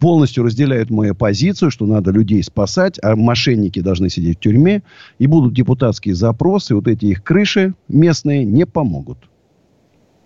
Полностью 0.01 0.45
разделяют 0.45 0.91
мою 0.91 1.15
позицию, 1.15 1.71
что 1.71 1.87
надо 1.87 2.11
людей 2.11 2.43
спасать, 2.43 2.99
а 3.03 3.17
мошенники 3.17 3.81
должны 3.81 4.11
сидеть 4.11 4.37
в 4.37 4.41
тюрьме. 4.41 4.83
И 5.19 5.27
будут 5.27 5.55
депутатские 5.55 6.15
запросы, 6.15 6.75
вот 6.75 6.87
эти 6.87 7.07
их 7.07 7.25
крыши 7.25 7.73
местные 7.89 8.45
не 8.45 8.67
помогут 8.67 9.30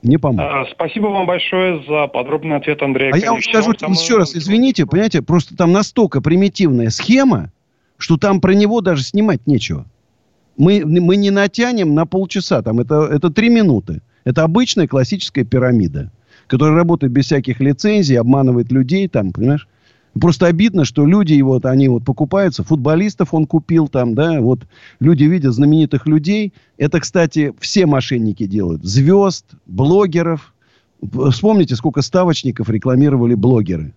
не 0.05 0.19
поможет. 0.19 0.51
А, 0.53 0.67
спасибо 0.71 1.07
вам 1.07 1.27
большое 1.27 1.83
за 1.89 2.07
подробный 2.07 2.57
ответ, 2.57 2.83
Андрей. 2.83 3.11
А 3.13 3.17
я 3.17 3.33
вам 3.33 3.43
скажу 3.43 3.73
еще 3.73 4.19
раз, 4.19 4.35
извините, 4.35 4.87
понимаете, 4.87 5.23
просто 5.23 5.57
там 5.57 5.73
настолько 5.73 6.21
примитивная 6.21 6.91
схема, 6.91 7.51
что 7.97 8.17
там 8.17 8.41
про 8.41 8.53
него 8.53 8.81
даже 8.81 9.03
снимать 9.03 9.47
нечего. 9.47 9.87
Мы, 10.57 10.83
мы 10.85 11.17
не 11.17 11.31
натянем 11.31 11.95
на 11.95 12.07
полчаса, 12.07 12.63
там 12.63 12.81
это, 12.81 13.09
это 13.11 13.31
три 13.31 13.49
минуты. 13.49 14.03
Это 14.25 14.43
обычная 14.43 14.87
классическая 14.87 15.45
пирамида, 15.45 16.11
которая 16.47 16.77
работает 16.77 17.13
без 17.13 17.27
всяких 17.27 17.61
лицензий, 17.61 18.19
обманывает 18.19 18.71
людей, 18.73 19.09
там, 19.09 19.33
понимаешь? 19.33 19.69
Просто 20.21 20.47
обидно, 20.47 20.85
что 20.85 21.05
люди 21.07 21.41
вот, 21.41 21.67
они 21.67 21.89
вот 21.89 22.05
покупаются, 22.05 22.63
футболистов 22.63 23.35
он 23.35 23.47
купил 23.47 23.89
там, 23.89 24.15
да, 24.15 24.41
вот 24.41 24.61
люди 25.01 25.25
видят 25.25 25.55
знаменитых 25.55 26.07
людей. 26.07 26.53
Это, 26.79 27.01
кстати, 27.01 27.53
все 27.59 27.87
мошенники 27.87 28.47
делают. 28.47 28.85
Звезд, 28.85 29.47
блогеров. 29.67 30.55
Вспомните, 31.31 31.75
сколько 31.75 32.01
ставочников 32.01 32.71
рекламировали 32.71 33.35
блогеры. 33.35 33.93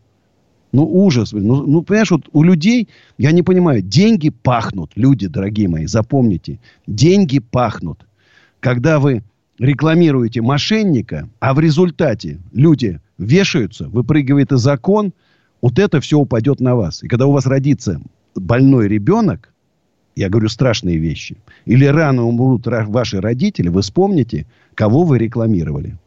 Ну, 0.72 0.85
ужас. 0.85 1.34
Ну, 1.34 1.65
ну, 1.65 1.81
понимаешь, 1.84 2.11
вот 2.11 2.27
у 2.34 2.44
людей, 2.44 2.89
я 3.18 3.31
не 3.31 3.44
понимаю, 3.44 3.81
деньги 3.81 4.30
пахнут, 4.30 4.91
люди, 4.95 5.27
дорогие 5.27 5.69
мои, 5.69 5.85
запомните. 5.85 6.60
Деньги 6.88 7.39
пахнут. 7.39 8.06
Когда 8.60 8.99
вы 8.99 9.23
рекламируете 9.60 10.41
мошенника, 10.41 11.30
а 11.39 11.53
в 11.53 11.60
результате 11.60 12.39
люди 12.52 12.99
вешаются, 13.19 13.88
выпрыгивает 13.88 14.52
и 14.52 14.57
закон– 14.57 15.14
вот 15.61 15.79
это 15.79 15.99
все 16.01 16.17
упадет 16.17 16.59
на 16.59 16.75
вас. 16.75 17.03
И 17.03 17.07
когда 17.07 17.25
у 17.27 17.31
вас 17.31 17.45
родится 17.45 18.01
больной 18.35 18.88
ребенок, 18.88 19.53
я 20.15 20.29
говорю 20.29 20.49
страшные 20.49 20.97
вещи, 20.97 21.38
или 21.65 21.85
рано 21.85 22.23
умрут 22.23 22.65
ваши 22.65 23.21
родители, 23.21 23.69
вы 23.69 23.81
вспомните, 23.81 24.45
кого 24.73 25.03
вы 25.03 25.19
рекламировали. 25.19 25.97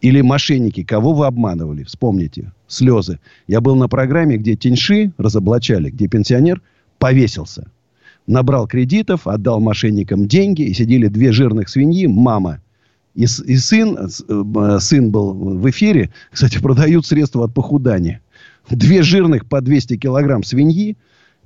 Или 0.00 0.20
мошенники, 0.20 0.84
кого 0.84 1.12
вы 1.12 1.26
обманывали. 1.26 1.82
Вспомните. 1.82 2.52
Слезы. 2.68 3.18
Я 3.48 3.60
был 3.60 3.74
на 3.74 3.88
программе, 3.88 4.36
где 4.36 4.54
теньши 4.54 5.12
разоблачали, 5.18 5.90
где 5.90 6.06
пенсионер 6.06 6.62
повесился. 6.98 7.68
Набрал 8.26 8.68
кредитов, 8.68 9.26
отдал 9.26 9.58
мошенникам 9.58 10.28
деньги, 10.28 10.62
и 10.62 10.74
сидели 10.74 11.08
две 11.08 11.32
жирных 11.32 11.68
свиньи, 11.68 12.06
мама 12.06 12.60
и, 13.18 13.22
и 13.22 13.56
сын, 13.56 13.98
э, 13.98 14.78
сын 14.80 15.10
был 15.10 15.32
в 15.32 15.68
эфире. 15.70 16.10
Кстати, 16.30 16.60
продают 16.60 17.04
средства 17.04 17.46
от 17.46 17.54
похудания 17.54 18.20
две 18.70 19.02
жирных 19.02 19.46
по 19.46 19.60
200 19.60 19.96
килограмм 19.96 20.42
свиньи, 20.42 20.96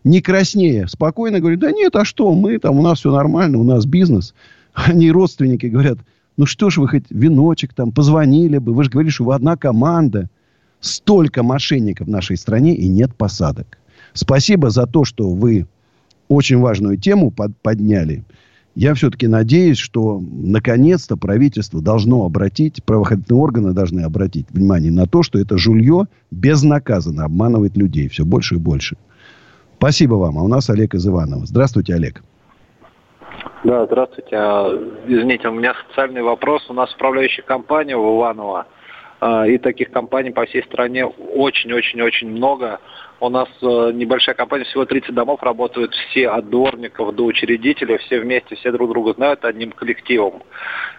не 0.04 0.20
краснее, 0.20 0.88
спокойно 0.88 1.40
говорит, 1.40 1.60
да 1.60 1.70
нет, 1.70 1.94
а 1.94 2.04
что, 2.04 2.34
мы 2.34 2.58
там, 2.58 2.78
у 2.78 2.82
нас 2.82 2.98
все 2.98 3.12
нормально, 3.12 3.58
у 3.58 3.64
нас 3.64 3.86
бизнес. 3.86 4.34
Они 4.74 5.10
родственники 5.10 5.66
говорят, 5.66 5.98
ну 6.36 6.46
что 6.46 6.70
ж 6.70 6.78
вы 6.78 6.88
хоть 6.88 7.04
веночек 7.10 7.74
там, 7.74 7.92
позвонили 7.92 8.58
бы, 8.58 8.74
вы 8.74 8.84
же 8.84 8.90
говорите, 8.90 9.14
что 9.14 9.24
вы 9.24 9.34
одна 9.34 9.56
команда. 9.56 10.28
Столько 10.80 11.44
мошенников 11.44 12.08
в 12.08 12.10
нашей 12.10 12.36
стране 12.36 12.74
и 12.74 12.88
нет 12.88 13.14
посадок. 13.14 13.78
Спасибо 14.14 14.70
за 14.70 14.86
то, 14.86 15.04
что 15.04 15.30
вы 15.30 15.68
очень 16.26 16.58
важную 16.58 16.96
тему 16.96 17.30
под, 17.30 17.56
подняли 17.58 18.24
я 18.74 18.94
все-таки 18.94 19.26
надеюсь, 19.26 19.78
что 19.78 20.20
наконец-то 20.20 21.16
правительство 21.16 21.82
должно 21.82 22.24
обратить, 22.24 22.82
правоохранительные 22.84 23.42
органы 23.42 23.72
должны 23.72 24.00
обратить 24.00 24.46
внимание 24.50 24.90
на 24.90 25.06
то, 25.06 25.22
что 25.22 25.38
это 25.38 25.58
жулье 25.58 26.06
безнаказанно 26.30 27.24
обманывает 27.24 27.76
людей 27.76 28.08
все 28.08 28.24
больше 28.24 28.56
и 28.56 28.58
больше. 28.58 28.96
Спасибо 29.76 30.14
вам. 30.14 30.38
А 30.38 30.42
у 30.42 30.48
нас 30.48 30.70
Олег 30.70 30.94
из 30.94 31.06
Иванова. 31.06 31.44
Здравствуйте, 31.44 31.94
Олег. 31.94 32.22
Да, 33.64 33.86
здравствуйте. 33.86 34.36
А, 34.36 34.70
извините, 35.06 35.48
у 35.48 35.52
меня 35.52 35.74
социальный 35.88 36.22
вопрос. 36.22 36.68
У 36.68 36.72
нас 36.72 36.92
управляющая 36.94 37.44
компания 37.44 37.96
в 37.96 38.16
Иваново, 38.16 38.66
а, 39.20 39.46
и 39.46 39.58
таких 39.58 39.90
компаний 39.90 40.30
по 40.30 40.46
всей 40.46 40.64
стране 40.64 41.04
очень-очень-очень 41.06 42.30
много. 42.30 42.80
У 43.22 43.28
нас 43.28 43.48
э, 43.62 43.92
небольшая 43.94 44.34
компания, 44.34 44.64
всего 44.64 44.84
30 44.84 45.14
домов, 45.14 45.44
работают 45.44 45.94
все 45.94 46.28
от 46.28 46.50
дворников 46.50 47.14
до 47.14 47.24
учредителей, 47.26 47.98
все 47.98 48.18
вместе, 48.18 48.56
все 48.56 48.72
друг 48.72 48.90
друга 48.90 49.12
знают 49.12 49.44
одним 49.44 49.70
коллективом. 49.70 50.42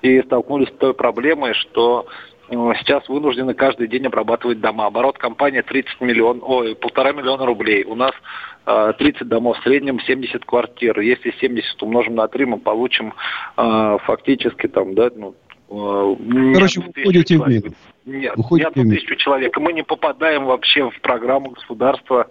И 0.01 0.21
столкнулись 0.21 0.69
с 0.69 0.77
той 0.77 0.93
проблемой, 0.93 1.53
что 1.53 2.07
э, 2.47 2.55
сейчас 2.79 3.09
вынуждены 3.09 3.53
каждый 3.53 3.89
день 3.89 4.07
обрабатывать 4.07 4.61
дома. 4.61 4.85
Оборот 4.85 5.17
компании 5.17 5.59
30 5.59 5.99
миллион, 5.99 6.39
ой, 6.41 6.75
полтора 6.75 7.11
миллиона 7.11 7.45
рублей. 7.45 7.83
У 7.83 7.95
нас 7.95 8.13
30 8.63 9.23
э, 9.23 9.25
домов, 9.25 9.59
в 9.59 9.63
среднем 9.63 9.99
70 9.99 10.45
квартир. 10.45 11.01
Если 11.01 11.31
70 11.41 11.83
умножим 11.83 12.15
на 12.15 12.29
3, 12.29 12.45
мы 12.45 12.57
получим 12.57 13.13
фактически 13.57 14.67
там, 14.67 14.95
да, 14.95 15.09
ну, 15.13 15.35
Короче, 15.73 16.81
вы 16.81 16.89
уходите 17.01 17.37
в 17.37 17.47
минус. 17.47 17.73
Нет, 18.05 18.33
Уходит 18.35 18.75
не 18.75 18.81
одну 18.81 18.93
тысячу 18.93 19.15
человек. 19.15 19.57
Мы 19.57 19.73
не 19.73 19.83
попадаем 19.83 20.45
вообще 20.45 20.89
в 20.89 21.01
программу 21.01 21.51
государства, 21.51 22.27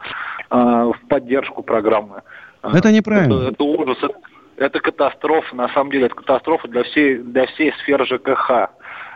э, 0.50 0.54
в 0.54 0.96
поддержку 1.08 1.62
программы. 1.62 2.22
Это 2.62 2.92
неправильно. 2.92 3.34
Это, 3.34 3.52
это 3.52 3.64
ужас, 3.64 3.98
это, 4.02 4.14
это 4.56 4.80
катастрофа, 4.80 5.56
на 5.56 5.68
самом 5.70 5.90
деле, 5.90 6.06
это 6.06 6.14
катастрофа 6.14 6.68
для 6.68 6.84
всей, 6.84 7.18
для 7.18 7.46
всей 7.46 7.72
сферы 7.80 8.04
ЖКХ. 8.06 8.70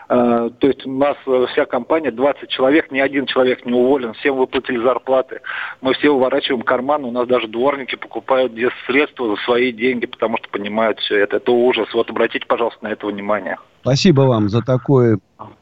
Э, 0.09 0.49
то 0.57 0.67
есть 0.67 0.85
у 0.85 0.91
нас 0.91 1.17
э, 1.25 1.45
вся 1.51 1.65
компания, 1.65 2.11
20 2.11 2.49
человек, 2.49 2.91
ни 2.91 2.99
один 2.99 3.25
человек 3.25 3.65
не 3.65 3.73
уволен, 3.73 4.13
всем 4.13 4.37
выплатили 4.37 4.81
зарплаты. 4.81 5.41
Мы 5.81 5.93
все 5.95 6.09
уворачиваем 6.09 6.61
карманы, 6.63 7.07
у 7.07 7.11
нас 7.11 7.27
даже 7.27 7.47
дворники 7.47 7.95
покупают 7.95 8.53
средства 8.85 9.35
за 9.35 9.41
свои 9.43 9.73
деньги, 9.73 10.05
потому 10.05 10.37
что 10.37 10.49
понимают 10.49 10.99
все 10.99 11.17
это. 11.17 11.37
Это 11.37 11.51
ужас. 11.51 11.87
Вот 11.93 12.09
обратите, 12.09 12.45
пожалуйста, 12.47 12.85
на 12.85 12.89
это 12.89 13.05
внимание. 13.07 13.57
Спасибо 13.81 14.21
вам 14.21 14.49
за 14.49 14.61
такой 14.61 15.19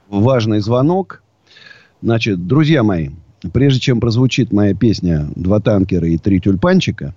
важный 0.07 0.59
звонок. 0.59 1.23
Значит, 2.01 2.45
друзья 2.45 2.83
мои, 2.83 3.09
прежде 3.51 3.79
чем 3.79 3.99
прозвучит 3.99 4.51
моя 4.51 4.75
песня 4.75 5.25
«Два 5.35 5.59
танкера 5.59 6.07
и 6.07 6.17
три 6.17 6.39
тюльпанчика», 6.39 7.15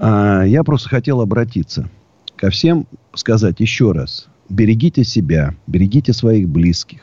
а, 0.00 0.44
я 0.44 0.64
просто 0.64 0.88
хотел 0.88 1.20
обратиться 1.20 1.90
ко 2.36 2.48
всем, 2.48 2.86
сказать 3.14 3.60
еще 3.60 3.92
раз– 3.92 4.28
берегите 4.52 5.02
себя, 5.04 5.54
берегите 5.66 6.12
своих 6.12 6.48
близких. 6.48 7.00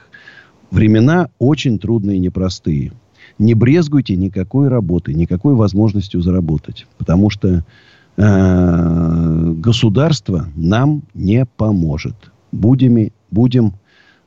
Времена 0.71 1.29
очень 1.39 1.79
трудные 1.79 2.17
и 2.17 2.19
непростые. 2.19 2.91
Не 3.39 3.53
брезгуйте 3.53 4.15
никакой 4.15 4.67
работы, 4.67 5.13
никакой 5.13 5.55
возможностью 5.55 6.21
заработать. 6.21 6.85
Потому 6.97 7.29
что 7.29 7.65
э, 8.17 9.53
государство 9.57 10.47
нам 10.55 11.03
не 11.13 11.45
поможет. 11.45 12.15
Будем, 12.51 13.11
будем, 13.31 13.73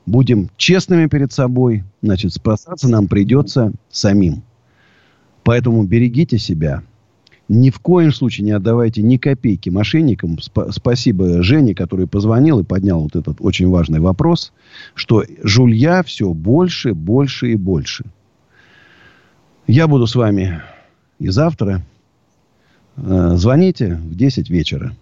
будем 0.07 0.51
честными 0.57 1.07
перед 1.07 1.33
собой. 1.33 1.85
Значит, 2.03 2.33
спасаться 2.33 2.89
нам 2.89 3.07
придется 3.07 3.73
самим. 3.91 4.43
Поэтому 5.45 5.85
берегите 5.85 6.39
себя, 6.39 6.83
ни 7.53 7.71
в 7.71 7.81
коем 7.81 8.13
случае 8.13 8.47
не 8.47 8.53
отдавайте 8.53 9.03
ни 9.03 9.19
копейки 9.19 9.69
мошенникам. 9.69 10.39
Сп- 10.41 10.73
спасибо 10.73 11.43
Жене, 11.43 11.75
который 11.75 12.07
позвонил 12.07 12.61
и 12.61 12.65
поднял 12.65 13.01
вот 13.01 13.15
этот 13.15 13.37
очень 13.41 13.69
важный 13.69 14.01
вопрос, 14.01 14.53
что 14.95 15.25
жулья 15.43 16.03
все 16.03 16.33
больше, 16.33 16.95
больше 16.95 17.53
и 17.53 17.57
больше. 17.57 18.05
Я 19.67 19.87
буду 19.87 20.07
с 20.07 20.15
вами 20.15 20.63
и 21.19 21.29
завтра. 21.29 21.83
Э, 22.97 23.33
звоните 23.37 23.95
в 23.95 24.15
10 24.15 24.49
вечера. 24.49 24.97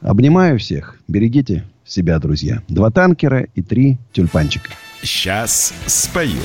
Обнимаю 0.00 0.58
всех. 0.58 1.00
Берегите 1.08 1.64
себя, 1.84 2.18
друзья. 2.20 2.62
Два 2.68 2.90
танкера 2.90 3.48
и 3.54 3.62
три 3.62 3.98
тюльпанчика. 4.12 4.70
Сейчас 5.02 5.74
спою. 5.86 6.40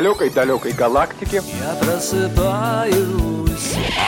Далекой-далекой 0.00 0.72
галактике 0.72 1.42
Я 1.60 1.74
просыпаюсь 1.74 2.96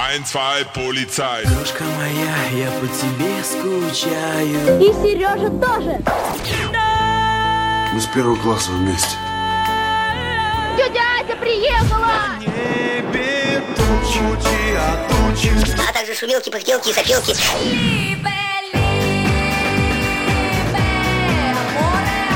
Ein, 0.09 0.25
zwei, 0.25 0.65
Polizei. 0.75 1.45
Дружка 1.45 1.85
моя, 1.99 2.65
я 2.65 2.71
по 2.81 2.87
тебе 2.87 3.45
скучаю 3.45 4.81
И 4.81 4.93
Сережа 5.03 5.51
тоже. 5.51 6.01
Мы 7.93 8.01
с 8.01 8.07
первого 8.07 8.37
класса 8.37 8.71
вместе. 8.71 9.17
Тетя 10.79 11.03
Ася 11.21 11.37
приехала! 11.37 12.09
А 15.89 15.93
также 15.93 16.15
шумелки, 16.15 16.49
пыхтелки 16.49 16.89
и 16.89 16.93
запелки. 16.95 17.35